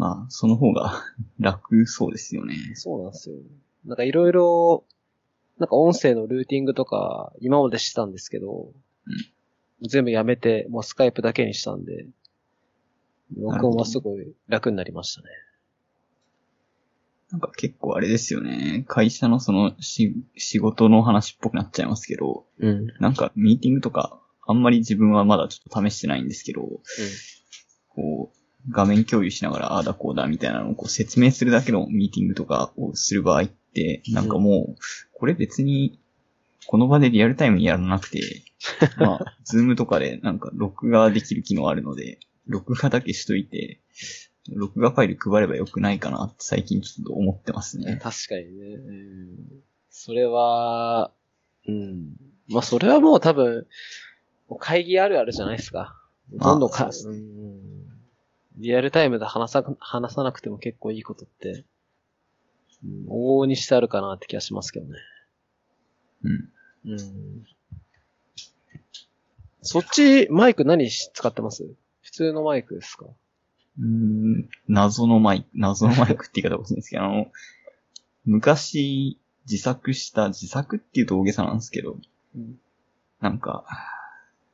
[0.00, 1.04] まあ、その方が
[1.38, 2.54] 楽そうですよね。
[2.74, 3.36] そうなんですよ。
[3.84, 4.84] なんかいろいろ、
[5.58, 8.72] なんか音声のルーティングとか、今までしてたんですけど、
[9.82, 12.06] 全部やめて、もうスカイプだけにしたんで、
[13.36, 15.28] 録音はすごい楽になりましたね。
[17.30, 18.86] なんか結構あれですよね。
[18.88, 22.86] 会社のそのし仕事の話っぽくなっちゃいますけど、うん。
[23.00, 26.62] なんかミーティングとか、あんまり自分はまだちょっと試してないんですけど、
[27.90, 34.76] こう、画面共有しながら、ああだこうだみたいなのをこう説明するだけのミーティングとかをする場合って、なんかもう、
[35.12, 35.98] これ別に、
[36.66, 38.20] この場でリアルタイムにやらなくて、
[38.98, 43.80] まあ、ズームとかでなんか録画できる機能あるので、録画だけしといて、
[44.52, 48.00] 録画ファイル配ればよくないかなって最近ちょっと思ってますね。
[48.02, 48.74] 確かにね。
[48.74, 49.36] うん
[49.90, 51.10] それは、
[51.68, 52.16] うん。
[52.48, 53.66] まあ、それはもう多分、
[54.58, 56.00] 会議あるあるじゃないですか。
[56.32, 57.69] どんどんか、そうですうん
[58.56, 61.64] リアルタイムで話さ、話さなくても結構いいことって、うん
[63.08, 64.98] 往々にしてあるかなって気がしますけどね。
[66.24, 66.48] うん。
[66.92, 67.46] うん。
[69.60, 71.74] そっち、マイク何し使ってます？
[72.00, 73.04] 普通のマイクですか？
[73.78, 77.26] うーん謎のマイク、謎のマイクって言い方おかしいんですけど、あの、
[78.24, 81.98] 昔自作した、自作っていうと大げさなんですけど、
[82.34, 82.58] うん
[83.20, 83.66] なんか、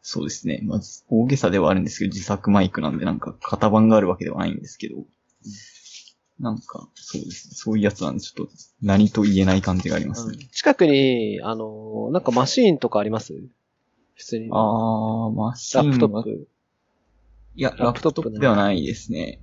[0.08, 0.60] そうですね。
[0.62, 5.04] まず、大げさではあるんですけど、自作マイクなんで、なんか、型番があるわけではないんですけど、
[6.38, 7.54] なんか、そうですね。
[7.56, 10.36] そういうやつなんで、ちょっと、何と言えない感じがありますね。
[10.52, 13.34] 近くに、あの、なんかマシーンとかあります？
[14.14, 14.48] 普通に。
[14.52, 16.48] あー、マシランはップトップ。
[17.56, 19.40] いや、ラップトップではないですね。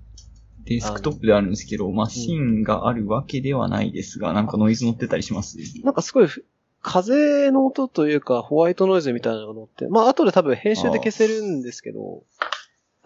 [0.64, 5.58] デスクトップではあるんですけど、マシンがあるわけではないですが、なんかノイズ乗ってたりします？
[5.84, 6.45] なんかすごいふ、
[6.84, 12.23] 風の音というか、ホワイトノイズみたいなのって、まあ後で多分編集で消せるんですけど、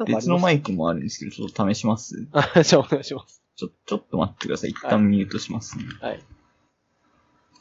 [0.06, 2.28] 別のマイクもあるんですけど、ちょっと試します？
[2.34, 3.42] あ、じゃあお願いします。
[3.56, 4.72] ちょ、ちょっと待ってください。
[4.72, 5.86] 一旦ミュートしますね。
[6.02, 6.24] はい。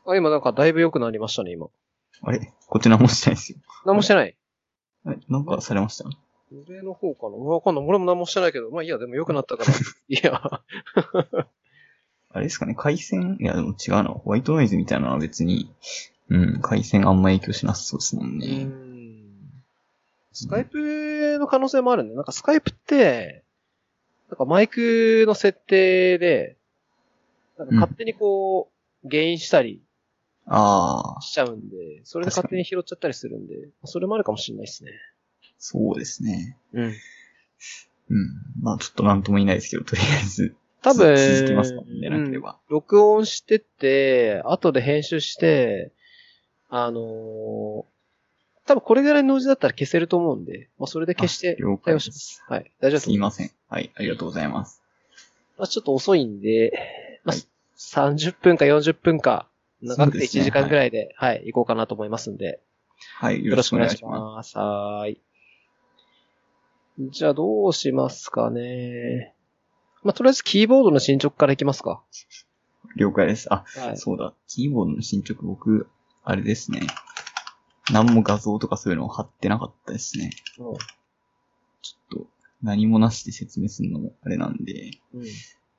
[0.07, 1.69] あ、今なんかだいぶ良くなりましたね、今。
[2.23, 2.53] あれ？
[2.67, 3.59] こっち何もしてないですよ。
[3.85, 4.35] 何もしてない？
[5.07, 5.19] あれ？
[5.29, 6.05] なんかされました？
[6.53, 7.37] 上の方かな？
[7.37, 7.85] わかんない。
[7.87, 9.73] 俺も何もしてないけど、まあいいや、でも良くなったから。
[10.09, 10.63] いや、
[12.37, 14.05] あれですかね回線いや、でも違うな。
[14.05, 15.75] ホワイトノイズみたいなのは別に、
[16.29, 18.65] うん、回線あんま影響しなさそうですもんうね。
[18.65, 19.07] ん。
[20.33, 23.43] スカイプの可能性もあるんで、なんかスカイプって、
[24.29, 26.59] なんかマイクの設定で、
[27.57, 28.69] なんか勝手にこ
[29.03, 29.81] う、ゲインしたり
[30.45, 34.91] ああ、しちゃうんで、それで勝手に拾っちゃったりするんで、それもあるかもしれないですね。
[35.57, 36.59] そうですね。
[36.75, 36.85] うん。
[36.85, 36.95] うん。
[38.61, 40.55] まあちょっとなんとも言えないですけど、とりあえず、
[40.87, 42.59] 多分、続きますもんね、なけれうんば。
[42.69, 45.93] 録音してて、後で編集して、
[46.71, 47.85] あのー
[48.69, 52.43] 多分これぐらいのノイズだったら消せると思うんで、まあそれで消して対応します。
[52.49, 52.73] はい。
[52.81, 53.53] 大丈夫ですいません。
[53.69, 54.83] はい、ありがとうございます。
[55.57, 56.73] まあちょっと遅いんで、
[57.25, 59.47] まあはい30分か40分か、
[59.83, 62.59] 長くて1そうですね時間ぐらいで、はい、行こうかなと思いますんで、
[63.19, 64.59] はい、よよろしくお願いしまます。
[64.59, 65.21] はーい。
[66.99, 69.36] じゃあどうしますかね。
[70.07, 72.03] まあとりあえずキーボードの進捗からいきますか。
[72.11, 72.47] す。
[72.97, 73.53] 了解です。
[73.53, 73.97] あ、はい。
[73.97, 74.33] そうだ。
[74.49, 75.89] キーボードの進捗僕、
[76.25, 76.81] あれですね。
[77.93, 80.31] 何も画像とかそういうのを貼ってなかったですね。
[80.59, 80.75] うん
[81.83, 82.27] ちょっと、
[82.63, 85.25] 何もなしで説明するのもあれなんで、うん。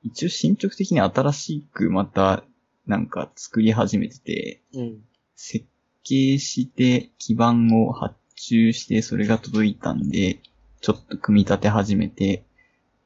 [0.04, 2.44] 一応進捗的に新しくまた、
[2.86, 5.04] なんか作り始めてて、うん。
[5.36, 5.66] 設
[6.02, 10.40] 計して基板を発注してそれが届いたんで、
[10.80, 12.44] ちょっと組み立て始めて、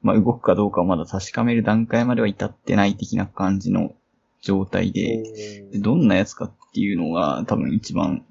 [0.03, 3.95] まあ動くかどうかはまだ確かめる段階までは至ってない的な感じの
[4.41, 5.23] 状態で、
[5.73, 8.25] でどんなやつかっていうのが多分一番、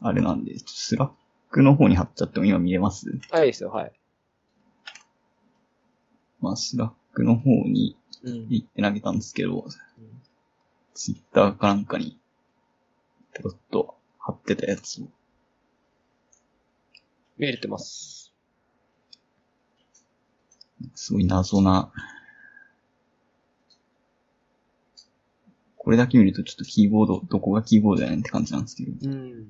[0.00, 1.10] あれなんで、スラッ
[1.50, 3.06] クの方に貼っちゃっても今見れます？
[3.30, 3.92] はい、ですよ、はい。
[6.40, 8.46] まあスラックの方にうん。
[8.50, 9.66] 行って投げたんですけど、
[10.94, 12.20] ツイッターかなんかに、
[13.34, 15.06] ペロッと貼ってたやつを
[17.36, 18.21] 見れてます。
[20.94, 21.92] すごい謎な。
[25.76, 29.10] これだけ見るとちょっとキーボード、どこがキーボードやねんって感じなんですけど。
[29.10, 29.46] うん。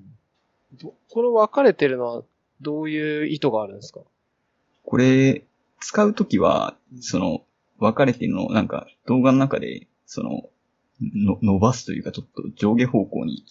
[0.81, 2.23] どこれ分かれてるのは、
[2.63, 4.01] どういう意図があるんですか？
[4.85, 5.45] これ、
[5.81, 7.45] 使うときは、その、
[7.79, 10.49] 分かれてるのを、なんか動画の中で、その、
[11.01, 13.45] の伸ばすというかちょっと上下方向に、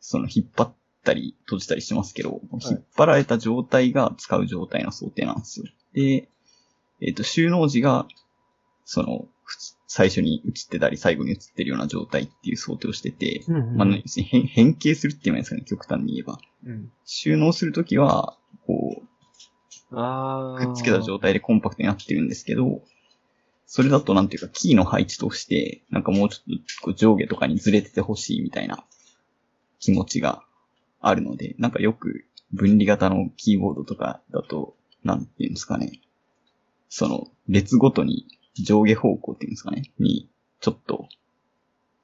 [0.00, 0.72] その引っ張っ
[1.04, 5.66] たり閉じたりしてますけど、引っ張られた状態が使う状態の想定なんですよ。
[5.92, 6.28] で、
[7.04, 8.06] えっ、と、収納時が、
[8.84, 9.28] その、
[9.86, 16.38] 最初に映ってたり最後に映ってるような状態っていう想定をしてて、うんまあ、要するに変変形するって言えばいいんですかね、極端に言えば。
[16.66, 16.92] うん。
[17.04, 18.36] 収納するときは、
[18.66, 22.82] こう、くっつけた状態でコンパクトになってるんですけど、
[23.66, 28.84] それだとなんていうか、キーの配置として、なんかもうちょっとこう上下とかにずれててほしいみたいな
[29.78, 30.44] 気持ちが
[31.00, 34.74] あるので、なんかよく分離型のキーボードとかだと、
[35.04, 36.00] なんていうんですかね。
[36.88, 38.26] その、列ごとに
[38.62, 39.90] 上下方向っていうんですかね。
[39.98, 41.08] に、ちょっと、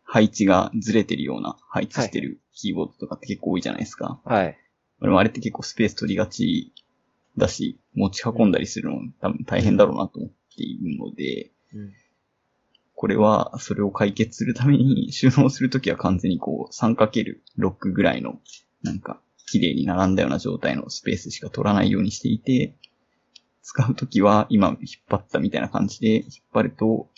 [0.05, 4.21] 配置がずれてるような配置してるキーボードとかって結構多いじゃないですか。
[4.25, 4.59] はい。
[5.01, 6.73] 俺もあれって結構スペース取りがち
[7.37, 11.93] だし、持ち運んだりするの多分大変だろうなと思っているので、うん。
[12.95, 18.41] これはそれを解決するために収納するときは完全にこう 3×6 ぐらいの
[18.83, 22.77] なんか綺麗に並んだような状態のスペースしか取らないようにしていて、
[23.63, 24.77] 使うときは今引っ
[25.09, 27.09] 張ったみたいな感じで引っ張ると、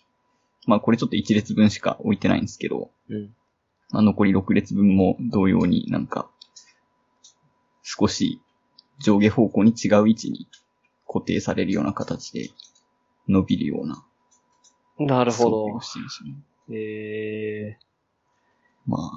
[0.66, 3.34] まあこれちょっと1列分しか置いてないんですけど、うん。
[3.90, 6.30] まあ、残り6列分も同様になんか、
[7.82, 8.40] 少し
[8.98, 10.48] 上下方向に違う位置に
[11.06, 12.50] 固定されるような形で
[13.28, 14.02] 伸びるような
[14.98, 15.74] なるほどね。
[16.70, 17.78] え
[18.86, 19.10] まあ、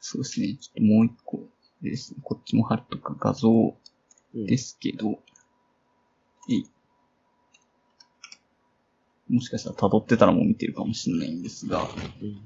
[0.00, 0.58] そうですね。
[0.80, 1.40] もう一個
[1.82, 2.20] ですね。
[2.22, 3.72] こっちも貼るとか画像ー。
[4.34, 5.33] うんですけど、え
[6.48, 6.64] い
[9.28, 11.82] もしかしたら辿ってたらもう見てるかもしれないんですが、
[12.22, 12.40] うん。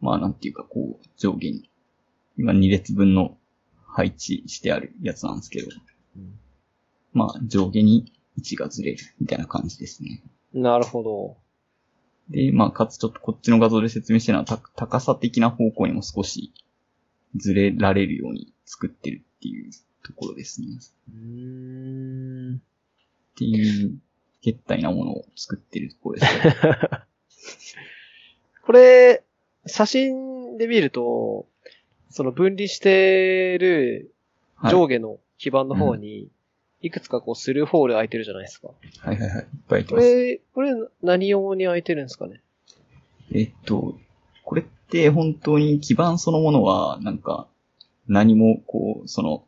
[0.00, 1.70] まあなんていうかこう上下に、
[2.36, 3.36] 今2列分の
[3.86, 5.68] 配置してあるやつなんですけど、
[6.16, 6.38] うん
[7.14, 10.22] まあ上下に位置がずれるみたいな感じですね。
[10.54, 11.36] なるほど。
[12.30, 16.52] で、まあかつちょっとこっちの画像で説明してるのはた高さ的な方向にも少し
[17.36, 19.70] ずれられるように作ってるっていう
[20.04, 20.68] ところですね。
[21.08, 22.62] うーん。
[23.32, 23.94] っていう、
[24.42, 26.56] 決体なものを作ってるところですね。
[28.64, 29.22] これ、
[29.66, 31.46] 写真で見ると、
[32.10, 34.12] その分離してる
[34.56, 34.72] はい。
[34.72, 36.28] 上下の基板の方に、
[36.82, 38.68] いくつかこうスルーホール開いてるじゃないですか。
[39.00, 39.38] はいはいはい。
[39.38, 40.40] いっぱい開いてます。
[40.52, 42.40] これ、これ何用に開いてるんですかね？
[43.32, 43.98] えっと、
[44.44, 47.48] これって本当に基盤そのものは、なんか、
[48.08, 49.46] 何も、こう、その、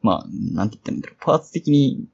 [0.00, 1.16] まあ、なんて言ったらいいんだろう。
[1.20, 2.06] パーツ的に、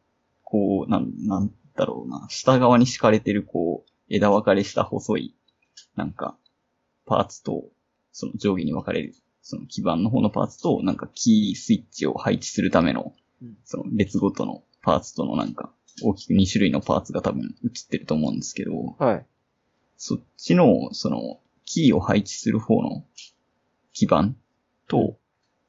[0.50, 2.26] こう、なん、なんだろうな。
[2.30, 5.36] 下側に敷かれてる、こう、枝分かれした細い、
[5.94, 6.38] なんか、
[7.04, 7.64] パーツと、
[8.12, 15.72] その上下に分かれる、その基盤の方のパーツと、なんかキースイッチを配置するためのうん、その列ごとのパーツとのなんか、
[16.02, 19.26] 大きく2種類のパーツが多分映ってると思うんですけど、はい。
[19.96, 23.04] そっちの、その、キーを配置する方の
[23.92, 24.30] 基板
[24.88, 25.18] と、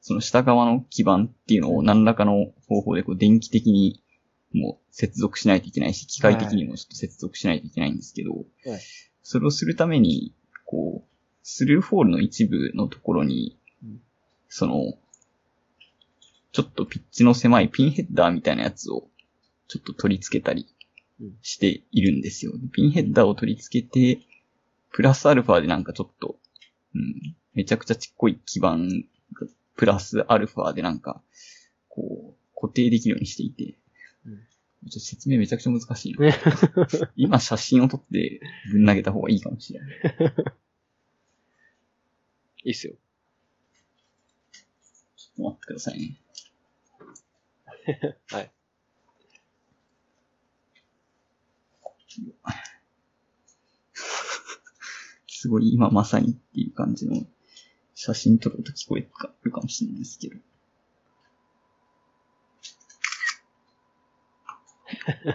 [0.00, 3.99] その下側の基板っていうのを何らかの方法でこう電気的に
[4.52, 8.44] もう接続しないといけないし、機械的にもちょっと接続しないといけないんですけど、はい。
[9.22, 11.08] それをするために、こう、
[11.42, 14.00] スルーフォールの一部のところに、うん。
[14.48, 14.94] その、
[16.52, 19.08] ちょっとピッチの狭いピンヘッダーみたいなやつを
[19.68, 20.66] ちょっと取り付けたり
[21.20, 21.38] うん。
[21.42, 22.52] しているんですよ。
[22.72, 24.20] ピンヘッダーを取り付けて、
[24.90, 26.36] プラスアルファでなんかちょっと、
[26.94, 28.78] うん、めちゃくちゃちっこい基板が、
[29.76, 31.22] プラスアルファでなんか、
[31.88, 33.79] こう、固定できるようにしていて、うん
[34.82, 36.26] ちょっと説明めちゃくちゃ難しいな。
[36.26, 36.34] ね
[37.16, 38.40] 今写真を撮って
[38.72, 39.90] ぶん投げた方がいいかもしれない。
[42.64, 42.94] いいっすよ。
[45.16, 46.16] ちょっと待ってくださいね。
[48.28, 48.50] はい。
[55.26, 57.26] すごい今まさにっていう感じの
[57.94, 59.08] 写真撮ると聞こえ
[59.42, 60.36] るかもしれないですけど。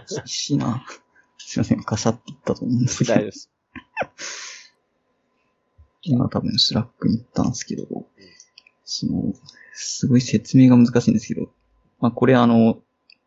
[0.08, 0.84] 厳しいな。
[1.38, 3.26] すいません、カシャって言ったと思うんですけど大丈夫。
[3.26, 3.50] です。
[6.02, 7.86] 今多分スラックに行ったんですけど、
[8.84, 9.34] その、
[9.72, 11.50] すごい説明が難しいんですけど、
[12.00, 12.80] まあこれあの、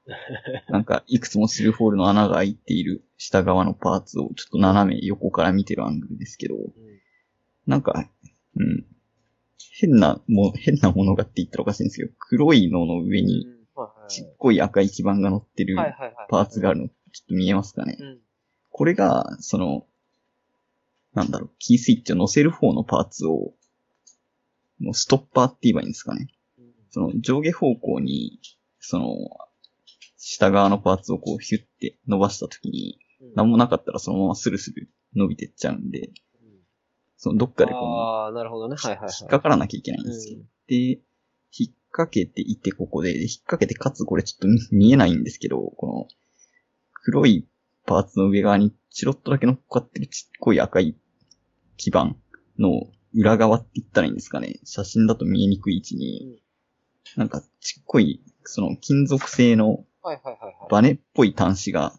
[0.70, 6.56] なんかいくつもスルーホールの穴が開いている下側のパーツをちょっと斜め横から見てるアングルですけど、
[7.68, 8.10] なんか、
[8.56, 8.86] うん、
[9.80, 13.59] 変なも、変なものがって言ったらおかしいんですけど、黒いのの上にはい
[14.10, 15.76] ちっこい赤い基板が乗ってる。
[16.30, 18.20] パーツがあるの、ちょっと見えますかねうん。
[18.72, 19.86] これが、その、
[21.14, 23.54] なんだろう、キースイッチを乗せる方のパーツを、
[24.80, 26.28] もうストッパーって言えばいいんですかね。
[26.90, 28.40] その上下方向に、
[28.80, 29.16] その、
[30.18, 33.00] 下側のパーツをこうヒュッて伸ばしたときに、
[33.36, 36.12] 何もなかったらそのままスルスル伸びてっちゃうんで、
[37.18, 38.76] そのどっかでこああ、なるほどね。
[38.78, 39.14] はいはいう、はい。
[39.20, 40.40] 引っかからなきゃいけないんですよ。
[40.68, 41.02] で、
[41.52, 46.08] 引っ掛けていてここで、で引っ掛けてかつこれちょっと見見えないんですけど、この
[46.94, 47.48] 黒い
[47.86, 50.96] パーツの上側にチロッとだけ乗っかってるちっこい赤い
[51.78, 52.16] 基板
[52.58, 54.60] の裏側って言ったらいいんですかね。
[54.64, 56.42] 写真だと見えにくい位置に、
[57.16, 59.86] なんかちっこい、その金属製の。
[60.70, 61.94] バネっぽい端子が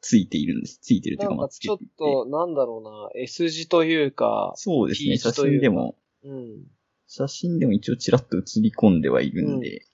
[0.00, 0.78] ついているんです。
[0.80, 1.78] ついてるというか、まあ、なんかちょっ。
[1.98, 5.18] と、なんだろうな、S 字というか、そうですね。
[5.18, 6.64] 写真でも、うん。
[7.08, 9.86] 写真でも一応ちらっと映り込んではいるんで、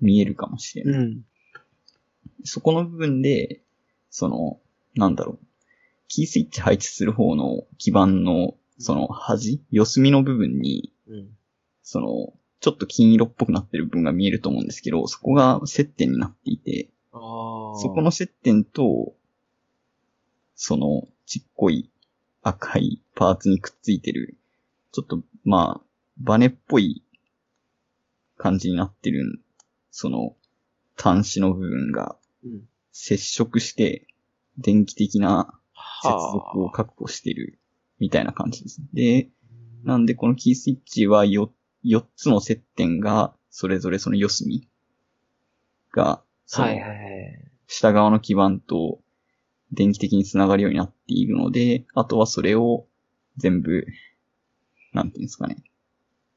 [0.00, 1.00] 見えるかもしれない。
[1.00, 1.22] うん。
[2.44, 3.60] そこの部分で、
[4.10, 4.58] その、
[4.94, 5.38] なんだろう。
[6.08, 11.28] キースイッチ配置する方の基板の、その端、四隅の部分に、うん。
[11.82, 16.88] その、ちょっと金色っぽくなってる部分が見えると思うんですけど、そこが接点になっていて。
[17.12, 19.14] そこの接点と、
[20.54, 21.90] そのちっこい
[22.42, 24.36] 赤いパーツにくっついてる、
[24.96, 25.86] ちょっと、まあ、
[26.16, 27.04] バネっぽい
[28.38, 29.42] 感じになってる、
[29.90, 30.34] その
[30.96, 32.62] 端子の部分がうん。
[32.92, 34.06] 接触して、
[34.56, 35.52] 電気的な
[36.02, 37.58] 接は続を確保してる
[37.98, 38.86] みたいな感じですね。
[38.94, 39.28] で、
[39.84, 41.52] なんでこのキースイッチはよ
[41.84, 44.66] 4つの接点が、それぞれその四隅
[45.92, 47.50] が、そのはいはいはい。
[47.66, 49.00] 下側の基板と
[49.72, 52.86] 電気的につながるようになっているので、あとはそれを
[53.36, 53.86] 全部、
[54.96, 55.62] なんていうんですかね。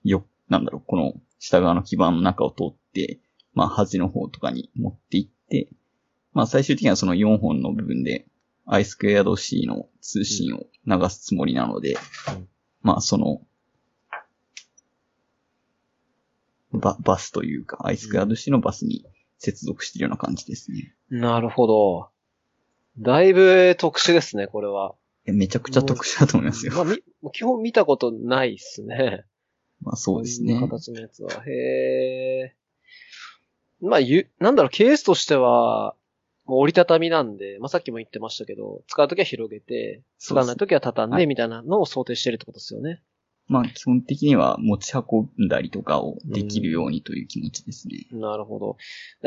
[0.03, 3.19] よ、なんだろう、この下側の基板の中を通って、
[3.53, 5.69] まあ端の方とかに持っていって、
[6.33, 8.27] まあ最終的にはその4本の部分で
[8.65, 11.97] i スクエアド C の通信を流すつもりなので、
[12.27, 12.47] うん
[12.81, 13.41] まあその、
[16.71, 19.05] ババスというか、i スクエアド C のバスに
[19.37, 20.95] 接続しているような感じですね。
[21.09, 22.09] なるほど。
[22.99, 24.95] だいぶ特殊ですね、これは。
[25.25, 26.73] めちゃくちゃ特殊だと思いますよ。
[26.73, 26.97] まあ、み、
[27.33, 29.25] 基本見たことないっすね。
[29.81, 30.59] まあそうですね。
[30.59, 31.43] 形のやつは。
[31.45, 32.55] へえ。
[33.81, 35.95] まあ、ゆ、なんだろう、ケースとしては、
[36.45, 43.01] もう折りたたみなんで、まあさっきも言ってましたけど、使うときは広げて、使わないときは畳んで、はいみたいなのを想定してるってことですよね。
[43.47, 48.07] まあ基本的には持ち運んだりとかをできるようにという気持ちですね。
[48.11, 48.77] なるほど。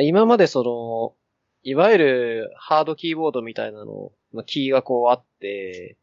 [0.03, 1.15] 今までその、
[1.63, 5.97] いわゆるハードキーボードみたいなの、まあ、キーがこうあって、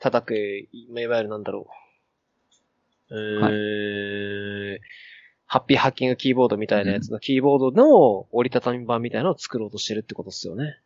[0.00, 0.34] 叩く、
[0.90, 1.66] まあいわゆるなんだろ
[3.10, 3.16] う。
[3.16, 4.80] うーん、
[5.46, 10.78] ハッピーハッキングキーボードみたいなやつのキーボードの折りたたみ版みたいなのを作ろうとしてるってことですよね。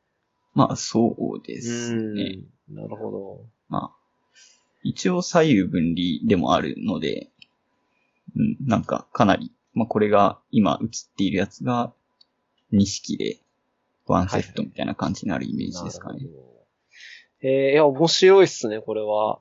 [0.54, 2.40] まあそうですね。
[2.68, 2.76] うん。
[2.76, 3.46] なるほど。
[3.68, 3.96] まあ、
[4.82, 7.30] 一応左右分離でもあるので、
[8.36, 11.92] うん、なんかかなり、まあこれが今映っているやつが
[12.72, 13.38] 2式で
[14.06, 16.20] ワンセットみたいな感じになるイメージですかね。
[16.20, 16.47] なるほど。
[17.42, 19.40] えー、いや、面白いっすね、これは。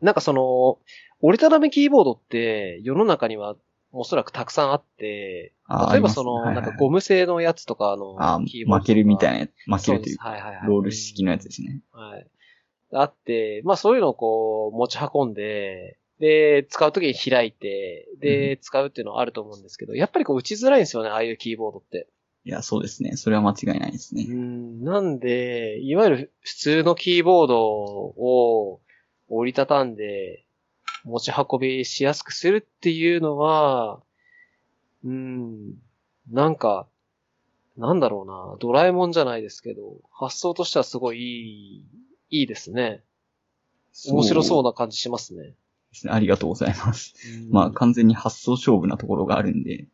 [0.00, 0.78] なんかその、
[1.20, 3.56] 折りたたみキーボードって世の中には
[3.92, 8.80] おそらくたくさんあって、あ例えばその、はいはいなんかゴム製のやつとかのあキーボード。
[8.80, 10.66] 負けるみたいいな、負けるというはいはいはい。
[10.66, 11.80] ロール式のやつですね。
[11.92, 12.26] はい。
[12.92, 22.08] あって、まあそういうのをこう持ち運んで、で、使うときに開いて、で、使うっていうのはあると思うんですけど、やっぱりこう打ちづらいんですよね、ああいうキーボードって。
[22.44, 23.16] いや、そうですね。
[23.16, 24.26] それは間違いないですね。
[24.28, 28.80] うん、なんで、いわゆる普通のキーボードを
[29.28, 30.44] 折りたたんで
[31.04, 34.02] 持ち運びしやすくするっていうのは、
[35.04, 35.74] うん、
[36.30, 36.86] なんか、
[37.76, 41.86] なんだろうな、ドラえもんじゃないですけど、発想としてはすごいい
[42.30, 43.02] い、いいですね。
[44.08, 44.70] 面白そうな。
[44.70, 45.54] な感じしますね。
[46.08, 47.14] ありがとうございます。
[47.46, 49.86] うんまあ完全に発想勝負なところがあるんで、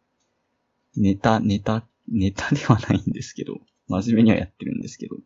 [0.97, 5.17] ネタ、ネタ、ネタではないんですけど、真面目にはやってるんですけど、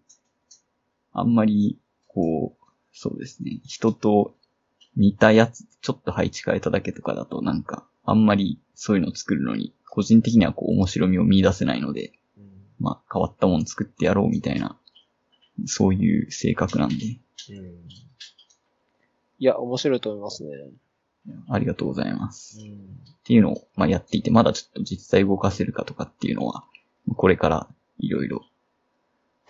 [1.12, 4.36] あんまり、こう、そうですね、人と
[4.96, 12.50] 似たやつ、ちょっと配置変えただけとかだとなんか、あんまりそういうのを作るのに、個人的にはこう面白みを見出せないので、うん。
[12.78, 14.78] まあ変わったもの作ってやろうみたいな、
[15.66, 17.04] そういう性格なんで、うん。
[19.38, 20.50] いや、面白いと思いますね。
[21.48, 22.60] ありがとうございます。
[22.60, 26.64] うんっていうのを、まあ、やっていて、まだちょっと実際動かせるかとかっていうのは、
[27.16, 28.42] これからいろいろ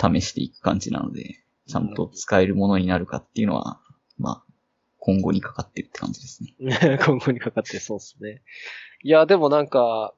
[0.00, 3.80] 試していく感じなので、ちゃんと使えるものになるかっていうのは、
[4.16, 4.52] まあ、
[4.98, 6.98] 今後にかかってるって感じですね。
[7.04, 8.42] 今後にかかってそうですね。
[9.02, 10.14] いや、でもなんか、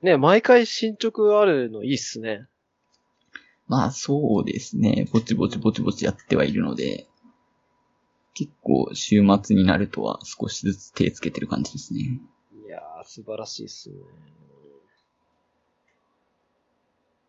[0.00, 2.46] ね、毎回進捗あるのいいっすね。
[3.66, 5.08] まあ、そうですね。
[5.12, 7.08] ぼちぼちぼちぼちやってはいるので、
[8.36, 12.20] 結構週末になるとは少しずつ手つけてる感じですね。
[12.66, 13.96] いやー、素晴らしいっすね。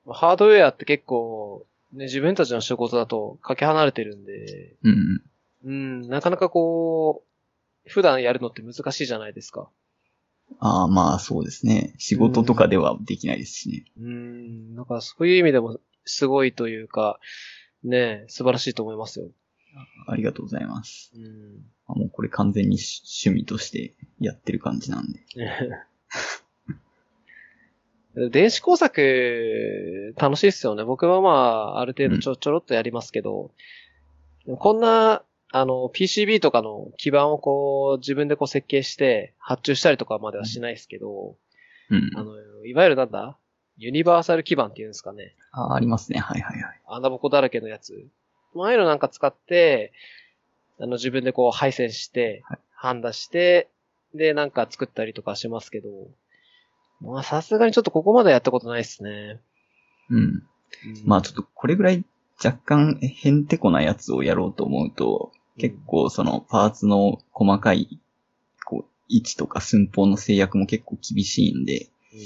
[0.10, 5.22] ハードウェアって結構、ね、自分たちの仕事だとかけ離れてるんで、うん。
[5.64, 7.24] うん、なかなかこ
[7.86, 9.70] う、普段やるのって難しいじゃないですか。
[10.60, 11.94] ああ、まあそうですね。
[11.98, 13.86] 仕事とかではできないですしね。
[13.98, 17.20] うん、なんかそういう意味でもすごいというか、
[17.84, 19.30] ね、素晴らしいと思いますよ。
[20.08, 21.12] ありがとうございます。
[21.16, 21.66] うん。
[21.88, 25.26] あもうこれ完全に趣味としてやってる感じなんで。
[28.32, 30.84] 電子工作、楽しいっすよね。
[30.84, 33.52] 僕はまあ、ある程度ちょ、ちょろっとやりますけど、
[34.48, 41.38] うん、こんな、あの、PCB とかの基板をこう、自分でこう設計して発注したりとかまではしないですけど、
[41.90, 42.10] うん。
[42.16, 43.38] あの、いわゆるなんだ？
[43.78, 45.36] ユニバーサル基板っていうんですかね。
[45.52, 46.20] あ、ありますね。
[46.20, 46.82] はいはいはい。
[46.88, 48.08] 穴ぼこだらけのやつ。
[48.66, 49.94] ああいうのなんか使って、
[50.80, 53.70] あの、自分でこう配線して、はい、ハンダして、
[54.14, 55.90] で、なんか作ったりとかしますけど、
[57.02, 59.40] まあ、さすがにちょっとここまでやったことないですね。
[60.10, 60.20] うん。
[60.20, 60.44] うん、
[61.06, 62.04] まあ、ちょっとこれぐらい
[62.44, 68.00] 若干へんてこなやつをやろうと思うと、結構そのパーツの細かい、
[68.66, 72.20] こう、位置とか寸法の制約も結構厳しいんで、うん、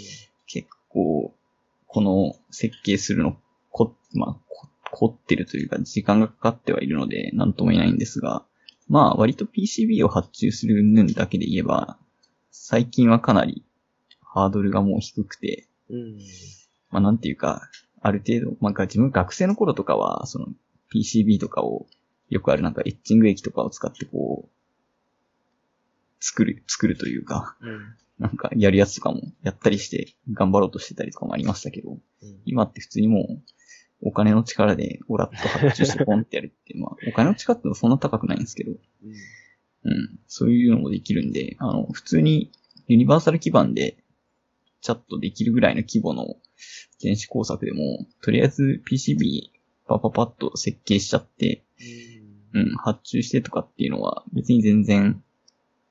[0.48, 1.34] 結構、
[1.88, 3.38] この設計するの、
[3.72, 4.71] こ、まあ、凝っ
[5.26, 8.44] てるというか時間がかかってはいるので、なんとも言えないんですが、
[8.88, 11.98] まあ、割と PCB を発注する云だけで言えば、
[12.52, 13.64] 最近はかなり
[14.22, 16.18] ハードルがもう低くて、うん、
[16.90, 17.70] まあなんていうか、
[18.02, 20.48] ある程度、まあ自分学生の頃とかは、その
[20.94, 21.88] PCB とかを、
[22.30, 32.00] よくあるなんかエッチング液とかを使ってこう、作る、作るというか、うん、なんかやるやつとかもやったりして頑張ろうとしてたりとかもありましたけど、うん、
[32.46, 33.42] 今って普通にもう、
[34.02, 42.52] お金の力でオラッと発注してポンってやるって、まあ、お金の力ってそんな高くないんですけど、うん、うん、そういうのもできるんで、あの、普通に
[42.88, 43.98] ユニバーサル基盤で
[44.82, 46.36] チャットできるぐらいの規模の
[47.02, 49.52] 電子工作でも、とりあえず PCB
[49.88, 51.64] パパパッと設計しちゃって、
[52.54, 55.24] うん、発注してとかっていうのは別に全然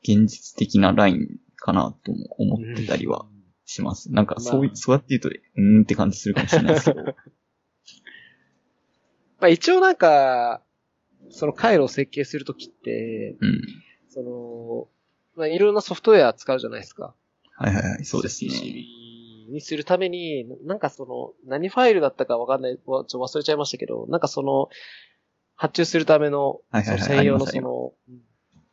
[0.03, 3.27] 現実的なラインかなとも思ってたりは
[3.65, 4.13] します。
[4.13, 7.05] なんかそう、まあ、そうやって言うと、うーんって感じするかもしれないですけど。
[9.41, 10.63] まあ一応なんか、
[11.31, 13.63] その回路を設計するときって、うん、
[14.09, 14.89] その、
[15.37, 17.15] まあいろんなソフトウェア使うじゃないですか。
[17.57, 18.51] はいはいはい、そうですね。
[18.51, 24.69] PCB にするために、なんかその、何ファイルだったかわかんない、ちょっと忘れちゃいましたけど、なんかその、
[25.57, 27.93] 発注するための、はいはいはい、専用のその、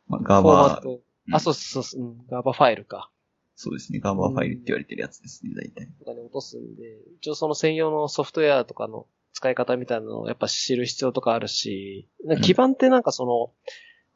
[0.06, 0.98] まあ、ガーバー。
[1.32, 3.10] あ、そうそうそう、うん、ガーバーファイルか。
[3.56, 3.98] そうですね。
[3.98, 5.88] ガーバーファイルって言われてるやつですね、大体。
[5.98, 9.06] とかに落とすんで、一応その専用のソフトウェアとかの
[9.38, 12.08] 使い方みたいなのをやっぱ知る必要とかあるし、
[12.42, 13.52] 基盤ってなんかその、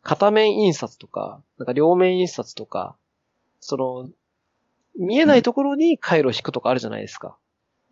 [0.03, 2.97] 片面印刷とか、なんか両面印刷とか、
[3.61, 4.11] その、
[4.99, 7.37] 見えないところに回路を引くとかあるじゃないですか。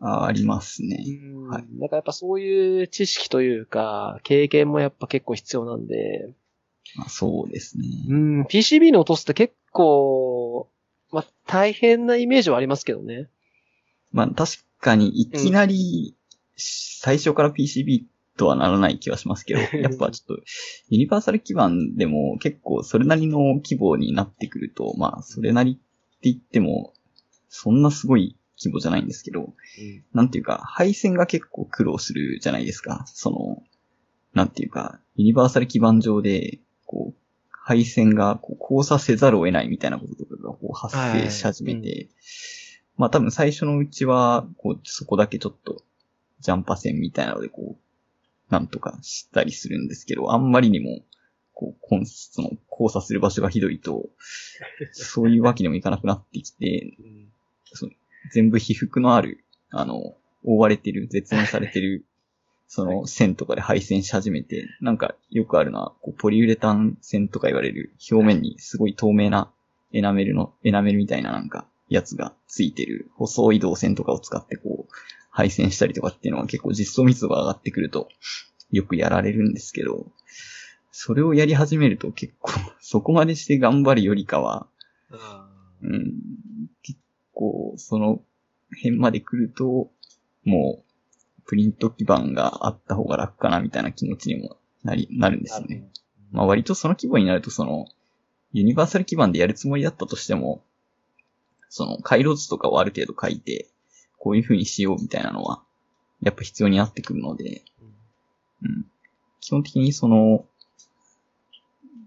[0.00, 1.04] あありますね。
[1.48, 1.64] はい。
[1.78, 6.34] なんかやっぱそういう知識というか、経験もやっぱ結構必要なんで。
[6.96, 7.86] まあそうですね。
[8.08, 10.68] うん、PCB に落とすって結構、
[11.12, 13.28] まあ大変なイメージはありますけどね。
[14.10, 16.16] まあ確かにいきなり、
[16.60, 18.04] 最初から PCB
[18.36, 20.42] とはならない気はしますけど、 やっぱちょっと、
[20.88, 26.94] ユニバーサル基盤でも結構それなりの規模になってくると、まあそれなりって言っても、
[27.48, 29.54] そんなすごい規模じゃないんですけど、うん、
[30.12, 33.04] なんていうか、配線が結構苦労するじゃないですか。
[33.06, 33.62] その、
[34.34, 37.20] なんていうか、ユニバーサル基盤上で、こう、
[37.50, 42.08] 配線がこう交差せざるを得ないみたいなこととかがこう発生し始めて、
[42.96, 45.82] まあ多分最初のうちは、こう、そこだけちょっと、
[46.40, 51.00] ジャンパ線みたいなのでこう、なんとかしたりするんですけど、あんまりにも、
[51.52, 54.08] こう、その、交差する場所がひどいと、
[54.92, 56.96] そういうわけにもいかなくなってきて、
[57.72, 57.92] その
[58.32, 62.04] 全部被覆のある、あの、覆われてる、絶縁されてる、
[62.66, 69.50] その線とかで配線し始めて、なんかよくあるのは、こうポリウレタン線とか言われる表面にすごい透明な
[69.92, 74.92] エナメルの、エナメルみたいななんかやつがついてる細い導線とかを使ってこう
[75.30, 78.08] 配線したりとかっていうのは結構実装密度が上がってくると
[78.70, 80.06] よくやられるんですけど、
[80.92, 84.68] それをやり始めると結構、 そこまでして頑張るよりかは、
[85.82, 86.14] うん、
[86.82, 86.98] 結
[87.32, 88.22] 構、その
[88.76, 89.90] 辺まで来ると、
[90.44, 95.90] もう、プリント基盤があった方が楽かなみたいな気持ちにもなり、なるんですよね。
[96.30, 97.86] まあ割とその規模になるとその、
[98.52, 100.62] ユニバーサル基盤でやるつもりだったとしても、
[101.68, 103.68] その回路図とかをある程度書いて、
[104.20, 105.62] こういう風にしようみたいなのは、
[106.20, 107.62] やっぱ必要になってくるので、
[108.62, 108.86] うん。
[109.40, 110.44] 基本的にその、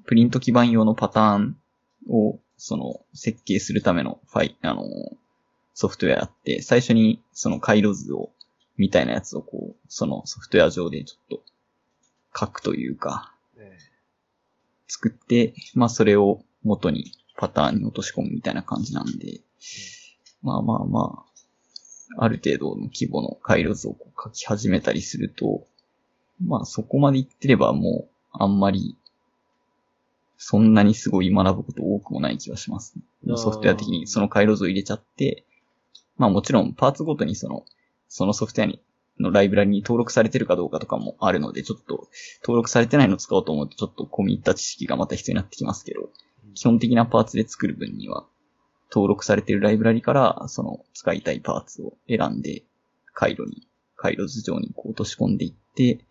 [0.06, 1.58] プリント基板用のパターン
[2.10, 4.84] を、その、設計するためのファイ、あの、
[5.74, 8.30] ソフトウェアって、最初にその回路図を、
[8.78, 11.44] みたいなやつをこう、そのソフトウェア上でちょっと
[12.38, 13.34] 書くというか、
[14.88, 19.42] 作って、まあそれを元にパターンに落とし込むみたいな感じなんで、
[20.44, 21.33] まあまあまあ、
[22.18, 25.66] ある程度の規模の回路図を書き始めたりすると、
[26.46, 28.98] まあそこまで言ってればもうあんまり
[30.38, 33.38] そんなにすごい学ぶこと多くもない気がします、ね。
[33.38, 35.46] ソフトウェア的にその回路図を入れちゃって、
[36.18, 37.64] まあもちろんパーツごとにその、
[38.10, 38.82] そのソフトウェアに、
[39.20, 42.10] のライブラリに登録されてるかどうかとかもあるので、ちょっと
[42.42, 46.10] 登録されてないの使おうと思うとちょっと込み入った知識がまた必要になってきますけど、
[46.56, 48.26] 基本的なパーツで作る分には、
[48.94, 52.64] 登録されてるライブラリから、その使いたいパーツを選んで、
[53.14, 56.06] 回路に、回路図上にこう落とし込んでいって、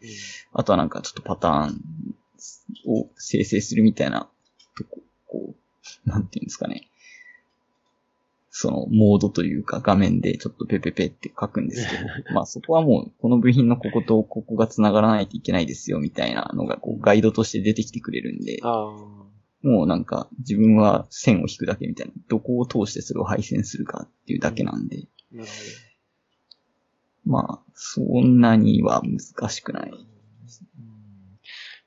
[0.52, 1.80] あとはなんかちょっとパターン
[2.86, 4.28] を生成するみたいな
[4.76, 6.88] とこ、こう、なんていうんですかね。
[8.54, 18.60] そのモードというか画面でちょっとペペペって書くんですけど、 まあそこはもうこの部品のこことここが繋がらないといけないですよみたいなのがこうガイドとして出てきてくれるんで、
[19.62, 25.04] もうなんか自分は線を引くだけみたいな、どこを通してそれを配線するかっていうだけなんで、
[27.24, 29.92] まあそんなには難しくない。